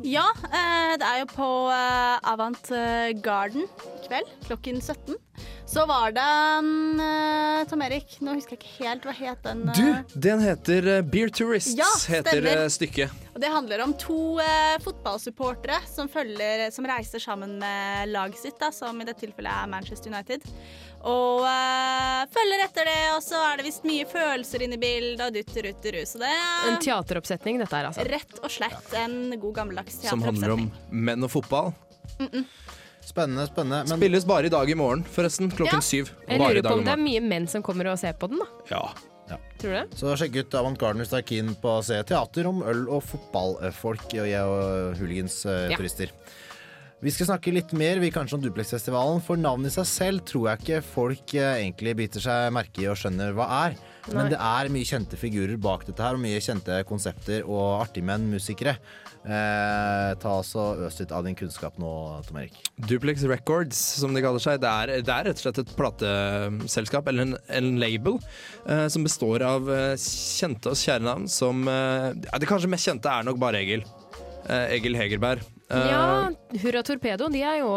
Ja, 0.05 0.24
eh, 0.49 0.95
det 1.01 1.07
er 1.11 1.20
jo 1.24 1.26
på 1.35 1.49
Avant 1.70 2.70
Garden 3.24 3.66
i 3.66 4.07
kveld 4.09 4.32
klokken 4.47 4.80
17. 4.82 5.14
Så 5.75 5.87
var 5.87 6.12
det 6.12 6.20
mm, 6.66 7.01
eh, 7.01 7.68
Tom 7.68 7.83
Erik, 7.83 8.12
nå 8.22 8.37
husker 8.37 8.55
jeg 8.55 8.61
ikke 8.61 8.85
helt 8.85 9.07
hva 9.09 9.14
het 9.18 9.41
den 9.43 9.62
Uh... 9.64 9.75
Du, 9.75 10.18
den 10.22 10.43
heter 10.45 10.87
uh, 10.87 10.99
Beer 11.03 11.33
Tourists, 11.35 11.75
Ja, 11.75 11.89
heter 12.12 12.47
eh, 12.47 12.66
stykket. 12.70 13.11
Og 13.35 13.41
Det 13.43 13.51
handler 13.51 13.83
om 13.83 13.95
to 13.99 14.39
fotballsupportere 14.85 15.81
som, 15.91 16.07
følger, 16.09 16.68
som 16.70 16.87
reiser 16.87 17.18
sammen 17.18 17.57
med 17.59 18.12
laget 18.12 18.39
sitt, 18.39 18.55
da, 18.61 18.68
som 18.70 19.01
i 19.03 19.07
dette 19.09 19.25
tilfellet 19.25 19.51
er 19.51 19.72
Manchester 19.72 20.14
United. 20.14 20.47
Og 21.11 21.43
følger 22.37 22.62
etter 22.68 22.87
det, 22.87 23.01
og 23.16 23.25
så 23.27 23.41
er 23.49 23.59
det 23.59 23.66
visst 23.66 23.83
mye 23.89 24.07
følelser 24.07 24.62
inne 24.68 24.79
i 24.79 24.83
bildet, 24.85 25.25
og 25.27 25.35
dutter-rutter-ru. 25.35 26.05
Så 26.07 26.22
det 26.22 26.31
En 26.31 26.77
er 26.77 26.81
teateroppsetning, 26.87 27.59
dette 27.64 27.75
her, 27.75 27.91
altså. 27.91 28.07
rett 28.14 28.39
og 28.39 28.55
slett 28.61 28.95
en 29.03 29.35
god 29.35 29.59
gammeldags 29.59 29.99
teateroppsetning. 29.99 30.22
Som 30.22 30.29
handler 30.31 30.55
om 30.55 31.05
menn 31.11 31.27
og 31.27 31.35
fotball. 31.35 31.75
Mm 32.20 32.31
-mm. 32.31 32.47
Spennende, 33.05 33.47
spennende. 33.51 33.85
Men 33.89 33.99
Spilles 34.01 34.25
bare 34.27 34.47
i 34.49 34.53
dag 34.53 34.71
i 34.71 34.75
morgen, 34.79 35.05
forresten. 35.05 35.51
Klokken 35.53 35.79
Ja. 35.79 35.81
syv. 35.85 36.11
Jeg 36.29 36.41
lurer 36.41 36.63
på 36.63 36.73
om 36.79 36.85
det 36.85 36.93
er 36.95 37.03
mye 37.03 37.21
menn 37.21 37.47
som 37.49 37.63
kommer 37.63 37.91
og 37.93 37.99
ser 37.99 38.15
på 38.15 38.29
den, 38.31 38.39
da. 38.39 38.47
Ja. 38.71 38.93
Tror 39.59 39.71
du 39.71 39.77
det? 39.79 39.97
Så 39.97 40.13
sjekk 40.21 40.37
ut 40.37 40.55
Avant 40.55 40.77
Garden 40.79 41.01
hvis 41.01 41.09
du 41.11 41.17
er 41.17 41.23
keen 41.23 41.55
på 41.57 41.79
å 41.79 41.83
se 41.85 41.97
teater 42.05 42.47
om 42.47 42.63
øl 42.63 42.83
og 42.93 43.03
fotballfolk 43.03 44.05
og 44.21 44.27
jeg 44.29 44.43
og 44.43 44.91
Ja. 44.93 44.99
hooligans-turister. 44.99 46.11
Vi 47.03 47.11
skal 47.11 47.27
snakke 47.27 47.53
litt 47.53 47.73
mer 47.73 47.99
vi 48.01 48.11
kanskje 48.11 48.35
om 48.35 48.43
Duplex-festivalen, 48.43 49.21
for 49.23 49.37
navnet 49.37 49.67
i 49.73 49.75
seg 49.83 49.85
selv 49.87 50.21
tror 50.25 50.49
jeg 50.51 50.59
ikke 50.61 50.83
folk 50.85 51.35
eh, 51.35 51.61
egentlig 51.65 51.97
biter 51.97 52.21
seg 52.21 52.53
merke 52.53 52.83
i 52.83 52.87
og 52.89 52.97
skjønner 52.97 53.33
hva 53.35 53.49
er. 53.69 53.77
Men 54.13 54.29
det 54.33 54.37
er 54.37 54.69
mye 54.73 54.85
kjente 54.89 55.17
figurer 55.17 55.57
bak 55.61 55.87
dette 55.89 56.03
her, 56.05 56.19
og 56.19 56.21
mye 56.21 56.41
kjente 56.45 56.83
konsepter 56.89 57.47
og 57.49 57.81
artigmenn, 57.87 58.27
musikere. 58.35 58.77
Eh, 59.25 60.11
ta 60.21 60.33
altså 60.37 60.67
Øs 60.85 60.99
litt 61.01 61.13
av 61.17 61.25
din 61.25 61.37
kunnskap 61.39 61.79
nå, 61.81 61.93
Tom 62.27 62.37
Erik. 62.43 62.59
Duplex 62.91 63.25
Records, 63.31 63.79
som 64.03 64.13
de 64.13 64.21
kaller 64.25 64.43
seg. 64.45 64.61
Det 64.61 64.69
er, 64.69 64.93
det 65.01 65.15
er 65.15 65.31
rett 65.31 65.41
og 65.41 65.47
slett 65.47 65.63
et 65.63 65.73
plateselskap, 65.79 67.09
eller 67.09 67.31
en, 67.31 67.39
en 67.49 67.73
label, 67.81 68.19
eh, 68.69 68.85
som 68.93 69.07
består 69.07 69.47
av 69.49 69.71
eh, 69.73 69.95
kjente 70.05 70.75
og 70.75 70.77
kjære 70.81 71.07
navn 71.09 71.25
som 71.33 71.65
eh, 71.71 72.11
ja, 72.29 72.39
Det 72.43 72.51
kanskje 72.51 72.71
mest 72.75 72.91
kjente 72.91 73.09
er 73.09 73.25
nok 73.31 73.41
bare 73.41 73.65
Egil. 73.65 73.87
Eh, 74.45 74.75
Egil 74.77 74.99
Hegerberg. 75.01 75.41
Eh, 75.73 75.87
Ja, 75.89 76.29
Hurra 76.61 76.83
Torpedo 76.85 77.31
de 77.33 77.41
er 77.41 77.63
jo 77.63 77.71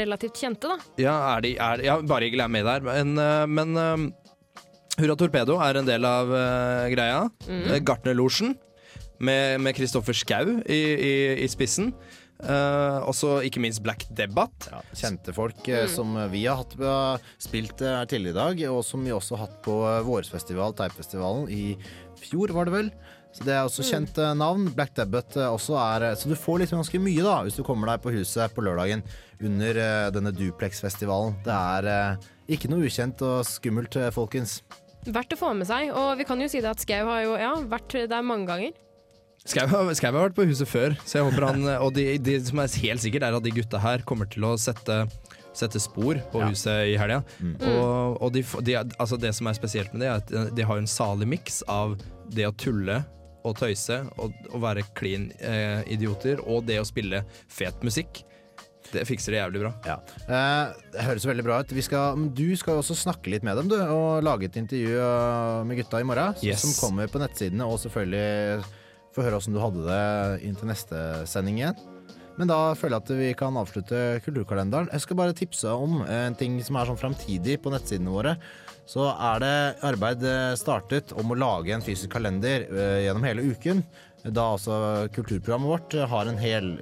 relativt 0.00 0.40
kjente, 0.40 0.72
da. 0.72 0.78
Ja, 1.04 1.18
er 1.34 1.44
de, 1.44 1.50
er, 1.60 1.82
ja 1.84 1.98
Bare 2.00 2.24
Egil 2.30 2.40
er 2.40 2.48
med 2.48 2.64
der. 2.64 2.80
Men, 2.88 3.12
men 3.52 4.08
Hurra 4.98 5.14
Torpedo 5.18 5.58
er 5.62 5.78
en 5.78 5.86
del 5.86 6.04
av 6.08 6.30
uh, 6.32 6.86
greia. 6.90 7.20
Mm. 7.46 7.60
Eh, 7.70 7.82
Gartnerlosjen 7.86 8.56
med 9.22 9.60
med 9.62 9.74
Kristoffer 9.74 10.14
Schou 10.14 10.56
i, 10.66 10.78
i, 10.78 11.12
i 11.44 11.48
spissen. 11.50 11.92
Uh, 12.38 13.02
også 13.10 13.40
ikke 13.46 13.58
minst 13.62 13.80
Black 13.82 14.04
Debate. 14.14 14.70
Kjente 14.94 15.32
folk 15.34 15.58
uh, 15.66 15.80
Mm. 15.88 15.90
som 15.90 16.12
vi 16.30 16.44
har 16.46 16.60
hatt, 16.60 16.74
eh, 16.78 17.24
spilt 17.42 17.82
eh, 17.82 17.96
her 17.98 18.06
tidligere 18.06 18.30
i 18.30 18.38
dag, 18.38 18.60
og 18.76 18.84
som 18.86 19.02
vi 19.02 19.10
også 19.14 19.34
har 19.36 19.46
hatt 19.48 19.56
på 19.64 19.74
eh, 19.90 20.02
Vårfestival, 20.06 20.74
Teipfestivalen, 20.78 21.48
i 21.50 21.74
fjor, 22.22 22.52
var 22.54 22.66
det 22.70 22.74
vel. 22.76 22.90
Så 23.34 23.42
Det 23.44 23.54
er 23.56 23.66
også 23.66 23.82
Mm. 23.82 23.90
kjente 23.90 24.28
navn. 24.38 24.68
Black 24.74 24.94
Debbath 24.94 25.36
eh, 25.36 25.50
også 25.50 25.74
er 25.82 26.06
eh, 26.12 26.14
Så 26.14 26.28
du 26.30 26.34
får 26.38 26.60
liksom 26.62 26.78
ganske 26.78 27.00
mye 27.02 27.22
da 27.26 27.42
hvis 27.42 27.56
du 27.58 27.62
kommer 27.66 27.90
deg 27.90 28.02
på 28.06 28.14
huset 28.14 28.54
på 28.54 28.62
lørdagen 28.62 29.02
under 29.42 29.70
eh, 29.82 30.10
denne 30.14 30.30
Duplex-festivalen. 30.32 31.34
Det 31.44 31.54
er 31.58 31.90
eh, 31.90 32.16
ikke 32.54 32.70
noe 32.70 32.86
ukjent 32.86 33.20
og 33.26 33.42
skummelt, 33.50 33.96
eh, 33.98 34.10
folkens. 34.14 34.60
Verdt 35.06 35.34
å 35.36 35.38
få 35.40 35.54
med 35.56 35.68
seg. 35.68 35.92
Og 35.94 36.18
vi 36.18 36.26
kan 36.28 36.40
jo 36.42 36.48
si 36.50 36.62
det 36.64 36.70
at 36.72 36.82
Skau 36.82 37.06
har 37.08 37.24
jo 37.24 37.38
ja, 37.38 37.54
vært 37.70 37.96
der 38.10 38.26
mange 38.26 38.48
ganger. 38.50 38.76
Skau 39.48 39.64
har 39.70 39.94
Skau 39.96 40.10
har 40.10 40.26
vært 40.26 40.36
på 40.36 40.48
huset 40.48 40.68
før, 40.68 40.96
så 41.06 41.20
jeg 41.20 41.28
håper 41.28 41.46
han 41.46 41.68
Og 41.78 41.92
det 41.96 42.18
de 42.26 42.34
som 42.44 42.58
er 42.60 42.74
helt 42.82 43.04
sikkert, 43.04 43.24
er 43.24 43.36
at 43.38 43.44
de 43.44 43.54
gutta 43.54 43.80
her 43.80 44.02
kommer 44.08 44.28
til 44.30 44.44
å 44.48 44.56
sette 44.60 45.04
Sette 45.58 45.80
spor 45.82 46.20
på 46.30 46.42
huset 46.44 46.92
i 46.92 46.98
helga. 47.00 47.22
Og, 47.66 48.18
og 48.22 48.28
de, 48.30 48.44
de, 48.62 48.76
altså 49.00 49.16
det 49.18 49.32
som 49.34 49.48
er 49.50 49.56
spesielt 49.56 49.90
med 49.90 50.04
det, 50.04 50.10
er 50.12 50.20
at 50.20 50.54
de 50.54 50.66
har 50.68 50.78
en 50.78 50.86
salig 50.86 51.26
miks 51.26 51.64
av 51.66 51.96
det 52.30 52.46
å 52.46 52.52
tulle 52.54 53.00
og 53.48 53.56
tøyse 53.58 53.96
og, 54.20 54.36
og 54.52 54.62
være 54.62 54.84
klin 54.98 55.30
eh, 55.40 55.82
idioter, 55.90 56.44
og 56.46 56.68
det 56.68 56.78
å 56.78 56.86
spille 56.86 57.24
fet 57.50 57.82
musikk. 57.86 58.22
Det 58.92 59.04
fikser 59.08 59.34
det 59.34 59.40
jævlig 59.42 59.62
bra. 59.64 59.72
Ja. 59.86 59.96
Eh, 60.24 60.78
det 60.94 61.04
høres 61.04 61.26
veldig 61.28 61.44
bra 61.44 61.58
ut. 61.60 61.74
Vi 61.76 61.84
skal, 61.84 62.24
du 62.36 62.46
skal 62.56 62.80
også 62.80 62.96
snakke 62.96 63.32
litt 63.32 63.44
med 63.46 63.58
dem, 63.60 63.68
du. 63.70 63.76
Og 63.76 64.24
lage 64.24 64.48
et 64.48 64.56
intervju 64.60 64.96
eh, 64.96 65.66
med 65.68 65.80
gutta 65.82 66.00
i 66.00 66.08
morgen. 66.08 66.38
Yes. 66.44 66.64
Som 66.64 66.74
kommer 66.78 67.10
på 67.12 67.20
nettsidene. 67.22 67.68
Og 67.68 67.80
selvfølgelig 67.82 68.64
få 69.14 69.26
høre 69.26 69.40
åssen 69.40 69.56
du 69.56 69.60
hadde 69.60 69.84
det 69.84 70.48
inn 70.48 70.56
til 70.58 70.70
neste 70.70 71.04
sending 71.28 71.60
igjen. 71.60 71.86
Men 72.38 72.50
da 72.52 72.58
føler 72.78 72.96
jeg 72.96 73.02
at 73.04 73.12
vi 73.18 73.28
kan 73.34 73.56
avslutte 73.58 74.00
kulturkalenderen. 74.22 74.92
Jeg 74.94 75.02
skal 75.02 75.18
bare 75.18 75.34
tipse 75.36 75.72
om 75.74 76.04
en 76.06 76.36
ting 76.38 76.60
som 76.62 76.78
er 76.78 76.86
sånn 76.86 77.00
framtidig 77.00 77.58
på 77.64 77.72
nettsidene 77.74 78.14
våre. 78.14 78.36
Så 78.88 79.04
er 79.10 79.42
det 79.42 79.56
arbeid 79.84 80.22
eh, 80.24 80.52
startet 80.56 81.12
om 81.18 81.34
å 81.34 81.38
lage 81.38 81.74
en 81.74 81.84
fysisk 81.84 82.14
kalender 82.14 82.64
gjennom 83.04 83.26
hele 83.26 83.44
uken. 83.50 83.82
Da 84.24 84.48
altså 84.54 85.08
kulturprogrammet 85.14 85.70
vårt 85.70 85.94
har 86.10 86.30
en 86.30 86.40
hel 86.40 86.72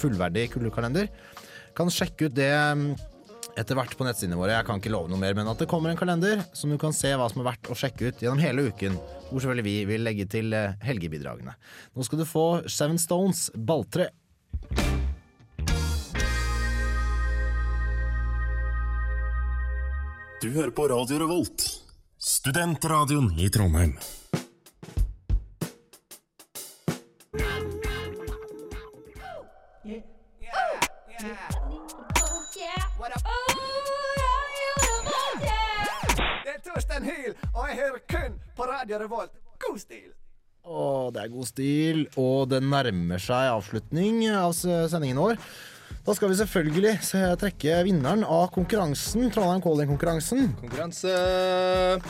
fullverdig 0.00 0.48
kulturkalender. 0.54 1.10
Kan 1.76 1.88
sjekke 1.88 2.28
ut 2.28 2.34
det 2.36 2.52
mm, 2.52 2.90
etter 3.56 3.76
hvert 3.76 3.94
på 3.96 4.04
nettsidene 4.04 4.36
våre. 4.36 4.58
Jeg 4.58 4.68
kan 4.68 4.80
ikke 4.80 4.92
love 4.92 5.08
noe 5.08 5.20
mer, 5.20 5.36
men 5.36 5.48
at 5.48 5.60
det 5.60 5.68
kommer 5.70 5.92
en 5.92 5.98
kalender 5.98 6.42
som 6.56 6.72
du 6.72 6.78
kan 6.80 6.92
se 6.96 7.12
hva 7.16 7.28
som 7.32 7.40
er 7.42 7.48
verdt 7.48 7.70
å 7.72 7.76
sjekke 7.78 8.10
ut 8.10 8.20
gjennom 8.20 8.42
hele 8.42 8.66
uken. 8.68 8.98
Hvor 9.30 9.40
selvfølgelig 9.40 9.66
vi 9.68 9.76
vil 9.88 10.04
legge 10.04 10.28
til 10.28 10.52
eh, 10.56 10.76
helgebidragene. 10.84 11.56
Nå 11.96 12.04
skal 12.08 12.20
du 12.20 12.26
få 12.28 12.46
Seven 12.68 13.00
Stones, 13.00 13.48
Balltre. 13.56 14.10
Du 20.42 20.50
hører 20.50 20.72
på 20.74 20.88
Radio 20.90 21.22
Revolt, 21.22 21.68
studentradioen 22.18 23.30
i 23.38 23.46
Trondheim. 23.54 23.94
Jeg 37.72 37.80
hører 37.86 38.02
kun 38.10 38.40
på 38.56 38.66
Radio 38.68 38.98
Revolt. 39.00 39.36
God 39.62 39.78
stil! 39.80 40.10
Å, 40.62 41.10
det 41.10 41.22
er 41.24 41.30
god 41.32 41.46
stil, 41.48 42.02
og 42.20 42.50
det 42.52 42.60
nærmer 42.62 43.22
seg 43.22 43.48
avslutning 43.50 44.26
av 44.30 44.52
sendingen 44.54 45.18
vår. 45.18 45.38
Da 46.02 46.14
skal 46.18 46.32
vi 46.32 46.36
selvfølgelig 46.38 46.92
trekke 47.40 47.78
vinneren 47.86 48.24
av 48.26 48.48
konkurransen, 48.54 49.28
Trondheim 49.32 49.62
Calling-konkurransen. 49.64 50.52
Konkurranse 50.58 51.12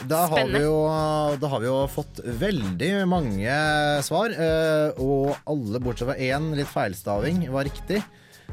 Da 0.08 0.22
har, 0.32 0.48
vi 0.48 0.62
jo, 0.64 0.76
da 1.38 1.50
har 1.52 1.62
vi 1.62 1.68
jo 1.70 1.78
fått 1.92 2.22
veldig 2.42 2.90
mange 3.10 3.56
svar, 4.06 4.34
eh, 4.34 4.98
og 4.98 5.36
alle 5.46 5.82
bortsett 5.84 6.10
fra 6.10 6.18
én 6.18 6.50
litt 6.58 6.72
feilstaving 6.72 7.46
var 7.52 7.68
riktig. 7.68 8.02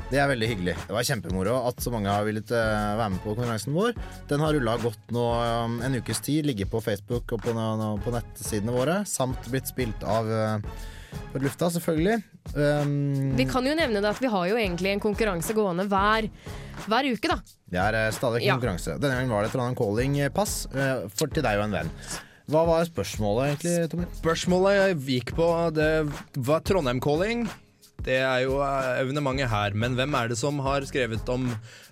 Det 0.09 0.17
er 0.17 0.25
veldig 0.31 0.47
hyggelig. 0.49 0.73
Det 0.87 0.93
var 0.95 1.05
kjempemoro 1.05 1.55
at 1.69 1.83
så 1.85 1.91
mange 1.93 2.09
har 2.09 2.23
villet 2.25 2.49
eh, 2.49 2.93
være 2.97 3.11
med 3.13 3.21
på 3.21 3.35
konkurransen 3.35 3.75
vår. 3.77 3.91
Den 4.31 4.41
har 4.41 4.55
rulla 4.55 4.73
godt 4.81 5.11
nå 5.13 5.25
um, 5.37 5.75
en 5.85 5.97
ukes 5.99 6.21
tid, 6.25 6.47
ligger 6.49 6.65
på 6.71 6.81
Facebook 6.81 7.35
og 7.35 7.43
på, 7.43 7.53
på 7.53 8.13
nettsidene 8.15 8.73
våre, 8.73 8.95
samt 9.09 9.45
blitt 9.53 9.69
spilt 9.69 10.01
av 10.09 10.31
eh, 10.33 10.65
på 11.29 11.43
lufta, 11.43 11.69
selvfølgelig. 11.75 12.17
Um, 12.55 13.37
Vi 13.37 13.45
kan 13.49 13.69
jo 13.69 13.75
nevne 13.77 14.01
det 14.01 14.09
at 14.09 14.23
vi 14.23 14.33
har 14.33 14.49
jo 14.49 14.57
egentlig 14.57 14.95
en 14.95 15.03
konkurranse 15.05 15.53
gående 15.57 15.85
hver, 15.91 16.31
hver 16.89 17.11
uke, 17.13 17.29
da. 17.29 17.37
Det 17.69 17.83
er 17.85 17.99
eh, 18.01 18.09
stadig 18.17 18.41
Ja. 18.47 18.57
konkurranse. 18.57 18.97
Denne 18.97 19.13
gangen 19.19 19.37
var 19.37 19.45
det 19.45 19.53
Trondheim 19.53 19.77
Calling-pass 19.77 20.57
for 20.73 21.29
til 21.29 21.45
deg 21.45 21.61
og 21.61 21.67
en 21.69 21.79
venn. 21.83 21.93
Hva 22.49 22.65
var 22.65 22.89
spørsmålet 22.89 23.51
egentlig, 23.51 23.89
Tommy? 23.93 24.09
Spørsmålet 24.23 25.05
gikk 25.05 25.35
på 25.37 25.53
det 25.77 25.91
var 26.49 26.65
Trondheim 26.65 26.97
Calling. 26.97 27.45
Det 28.05 28.15
er 28.23 28.43
jo 28.45 28.59
eh, 28.63 29.01
evenementet 29.03 29.49
her, 29.51 29.73
men 29.75 29.95
hvem 29.99 30.13
er 30.15 30.29
det 30.31 30.37
som 30.39 30.59
har 30.63 30.85
skrevet 30.87 31.27
om 31.29 31.49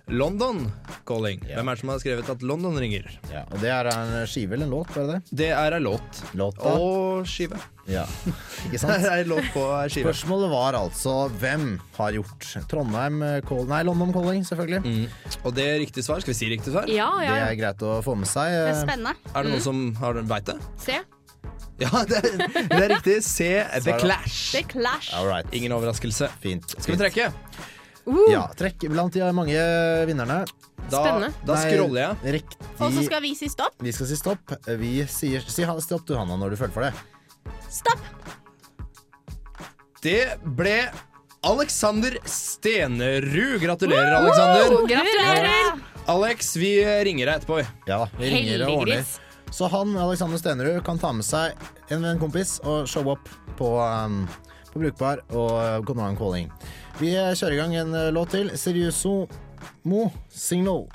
London 0.08 0.62
Calling? 1.08 1.42
Hvem 1.44 1.68
er 1.68 1.76
det 1.76 1.82
som 1.82 1.90
har 1.92 1.98
skrevet 2.00 2.30
at 2.32 2.44
London 2.48 2.78
ringer? 2.80 3.04
Ja, 3.32 3.42
og 3.52 3.58
Det 3.60 3.68
er 3.74 3.90
en 3.92 4.14
skive 4.30 4.56
eller 4.56 4.64
en 4.66 4.72
låt, 4.72 4.94
bare 4.94 5.18
det? 5.18 5.18
Det 5.42 5.50
er 5.52 5.76
en 5.76 5.84
låt. 5.84 6.22
Låta. 6.38 6.72
Og 6.80 7.26
skive. 7.28 7.60
Ja, 7.88 8.06
ikke 8.68 8.80
sant? 8.80 8.98
Det 9.04 9.10
er 9.12 9.22
en 9.26 9.30
låt 9.34 9.50
på 9.52 9.66
ei 9.82 9.84
skive. 9.92 10.08
Spørsmålet 10.08 10.50
var 10.52 10.78
altså 10.80 11.14
hvem 11.40 11.68
har 11.98 12.16
gjort 12.16 12.48
Trondheim 12.72 13.20
eh, 13.28 13.38
Call 13.48 13.68
Nei, 13.68 13.82
London 13.88 14.12
Calling, 14.16 14.42
selvfølgelig. 14.48 15.04
Og 15.44 15.54
det 15.56 15.68
er 15.74 15.78
riktig 15.84 16.04
svar. 16.08 16.24
Skal 16.24 16.32
vi 16.34 16.38
si 16.40 16.50
riktig 16.54 16.72
svar? 16.72 16.88
Ja, 16.88 17.10
ja, 17.24 17.36
Det 17.36 17.44
er 17.52 17.60
greit 17.60 17.84
å 17.84 17.98
få 18.04 18.16
med 18.16 18.28
seg. 18.32 18.48
Det 18.56 18.64
er 18.64 18.72
eh, 18.74 18.82
spennende. 18.86 19.14
Er 19.34 19.44
det 19.44 19.48
Mm. 19.48 19.54
noen 19.58 19.64
som 19.68 19.84
har 20.00 20.22
veit 20.32 20.48
det? 20.48 20.58
Se. 20.80 20.98
Ja, 21.84 22.02
det 22.10 22.18
er, 22.18 22.38
det 22.68 22.78
er 22.82 22.88
riktig. 22.96 23.16
Se 23.22 23.48
The 23.84 23.94
Clash. 24.00 24.38
The 24.56 24.64
Clash. 24.66 25.12
All 25.14 25.28
right. 25.30 25.46
Ingen 25.54 25.72
overraskelse. 25.76 26.26
Fint. 26.42 26.74
Skal 26.74 26.96
vi 26.96 27.00
trekke? 27.04 27.28
Ja, 28.32 28.46
trekk 28.56 28.86
blant 28.88 29.12
de 29.14 29.26
mange 29.36 29.58
vinnerne. 30.08 30.40
Da- 30.88 31.02
Spennende. 31.02 31.28
da 31.46 31.58
scroller 31.60 32.00
jeg. 32.00 32.34
Riktig. 32.38 32.58
Og 32.80 32.94
så 32.96 33.04
skal 33.04 33.22
vi 33.22 33.34
si 33.36 33.50
stopp. 33.52 33.76
Vi 33.84 33.92
skal 33.92 34.08
si 34.10 34.16
stopp. 34.18 34.54
Vi 34.80 34.92
sier 35.12 35.44
Si 35.44 35.66
stopp 35.84 36.06
du, 36.08 36.14
Hanna, 36.16 36.38
når 36.40 36.54
du 36.54 36.56
føler 36.56 36.74
for 36.74 36.86
det. 36.88 36.94
Stopp! 37.70 38.00
Det 40.02 40.38
ble 40.56 40.88
Alexander 41.46 42.16
Stenerud. 42.24 43.58
Gratulerer, 43.62 44.16
Alexander. 44.22 44.76
Gratulerer! 44.88 45.78
Alex, 46.08 46.54
vi 46.56 46.72
ringer 47.04 47.28
deg 47.28 47.42
etterpå. 47.42 47.60
Ja, 47.86 48.06
vi 48.16 48.30
ringer 48.32 48.64
og 48.66 48.78
ordner. 48.82 49.04
Så 49.50 49.68
han, 49.72 49.96
Alexander 49.98 50.38
Stenerud, 50.38 50.82
kan 50.86 51.00
ta 51.00 51.12
med 51.12 51.26
seg 51.26 51.56
en 51.92 52.04
venn 52.04 52.20
kompis 52.20 52.58
og 52.64 52.88
show 52.90 53.08
up 53.10 53.28
på, 53.58 53.74
um, 53.80 54.22
på 54.72 54.82
Brukbar 54.84 55.24
og 55.32 55.86
Conan 55.88 56.18
Calling. 56.18 56.50
Vi 57.00 57.14
kjører 57.14 57.56
i 57.56 57.60
gang 57.60 57.76
en 57.80 57.94
uh, 57.96 58.08
låt 58.14 58.34
til. 58.36 58.52
Serioso 58.58 59.26
Mo 59.88 60.08
Signal. 60.28 60.86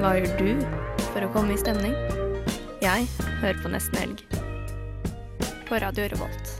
Hva 0.00 0.14
gjør 0.16 0.38
du 0.40 0.64
for 1.10 1.26
å 1.26 1.32
komme 1.34 1.52
i 1.54 1.60
stemning? 1.60 1.92
Jeg 2.80 3.04
hører 3.42 3.58
på 3.60 3.68
Nesten 3.68 3.98
Helg. 4.00 4.22
På 5.68 5.76
Radio 5.82 6.08
Revolt. 6.08 6.54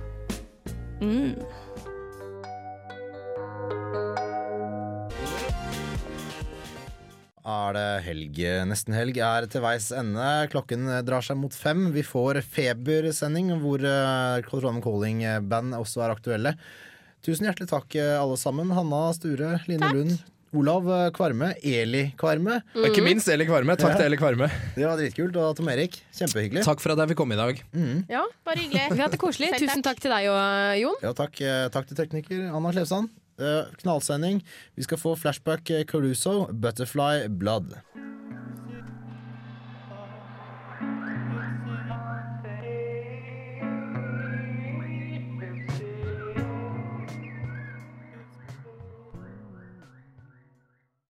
Mm. 1.00 1.40
Er 7.40 7.72
det 7.72 7.86
helg? 8.04 8.36
Nesten 8.68 8.92
helg 8.92 9.16
er 9.24 9.46
til 9.48 9.64
veis 9.64 9.88
ende. 9.96 10.26
Klokken 10.52 10.84
drar 11.06 11.24
seg 11.24 11.38
mot 11.40 11.54
fem. 11.56 11.86
Vi 11.94 12.04
får 12.04 12.42
Feber-sending, 12.44 13.54
hvor 13.62 13.80
uh, 13.80 14.42
Trondheim 14.44 14.82
Calling-band 14.84 15.72
også 15.78 16.04
er 16.04 16.14
aktuelle. 16.18 16.54
Tusen 17.24 17.44
hjertelig 17.44 17.68
takk, 17.68 17.94
eh, 18.00 18.16
alle 18.16 18.36
sammen. 18.40 18.70
Hanna 18.72 19.10
Sture, 19.12 19.58
Line 19.68 19.90
Lund, 19.92 20.14
Olav 20.56 20.86
eh, 20.88 21.10
Kvarme, 21.12 21.50
Eli 21.60 22.06
Kvarme. 22.18 22.62
Mm. 22.72 22.86
ikke 22.88 23.02
minst 23.04 23.28
Eli 23.28 23.44
Kvarme. 23.48 23.76
Takk 23.76 23.98
til 23.98 24.06
Eli 24.08 24.16
Kvarme. 24.20 24.48
Det 24.72 24.86
var 24.88 24.96
dritkult. 24.96 25.36
Og 25.36 25.52
Tom 25.58 25.68
Erik, 25.68 26.00
kjempehyggelig. 26.16 26.64
Takk 26.64 26.80
for 26.80 26.94
at 26.94 27.02
jeg 27.04 27.12
fikk 27.12 27.20
komme 27.20 27.36
i 27.36 27.40
dag. 27.40 27.60
Ja, 28.08 28.24
bare 28.48 28.64
hyggelig. 28.64 28.86
Vi 28.88 28.96
har 28.96 29.04
hatt 29.04 29.16
det 29.18 29.20
koselig. 29.20 29.52
Tusen 29.60 29.84
takk 29.84 30.00
til 30.00 30.16
deg 30.16 30.30
og 30.32 30.80
Jon. 30.80 30.96
Ja, 31.04 31.12
takk, 31.20 31.36
eh, 31.44 31.66
takk 31.76 31.90
til 31.92 32.00
tekniker 32.00 32.48
Anna 32.48 32.72
Klevsand. 32.72 33.12
Eh, 33.40 33.64
knallsending. 33.82 34.46
Vi 34.74 34.82
skal 34.82 34.98
få 34.98 35.16
flashback 35.16 35.70
eh, 35.70 35.84
Caruso, 35.84 36.52
Butterfly 36.52 37.28
Blood. 37.28 37.74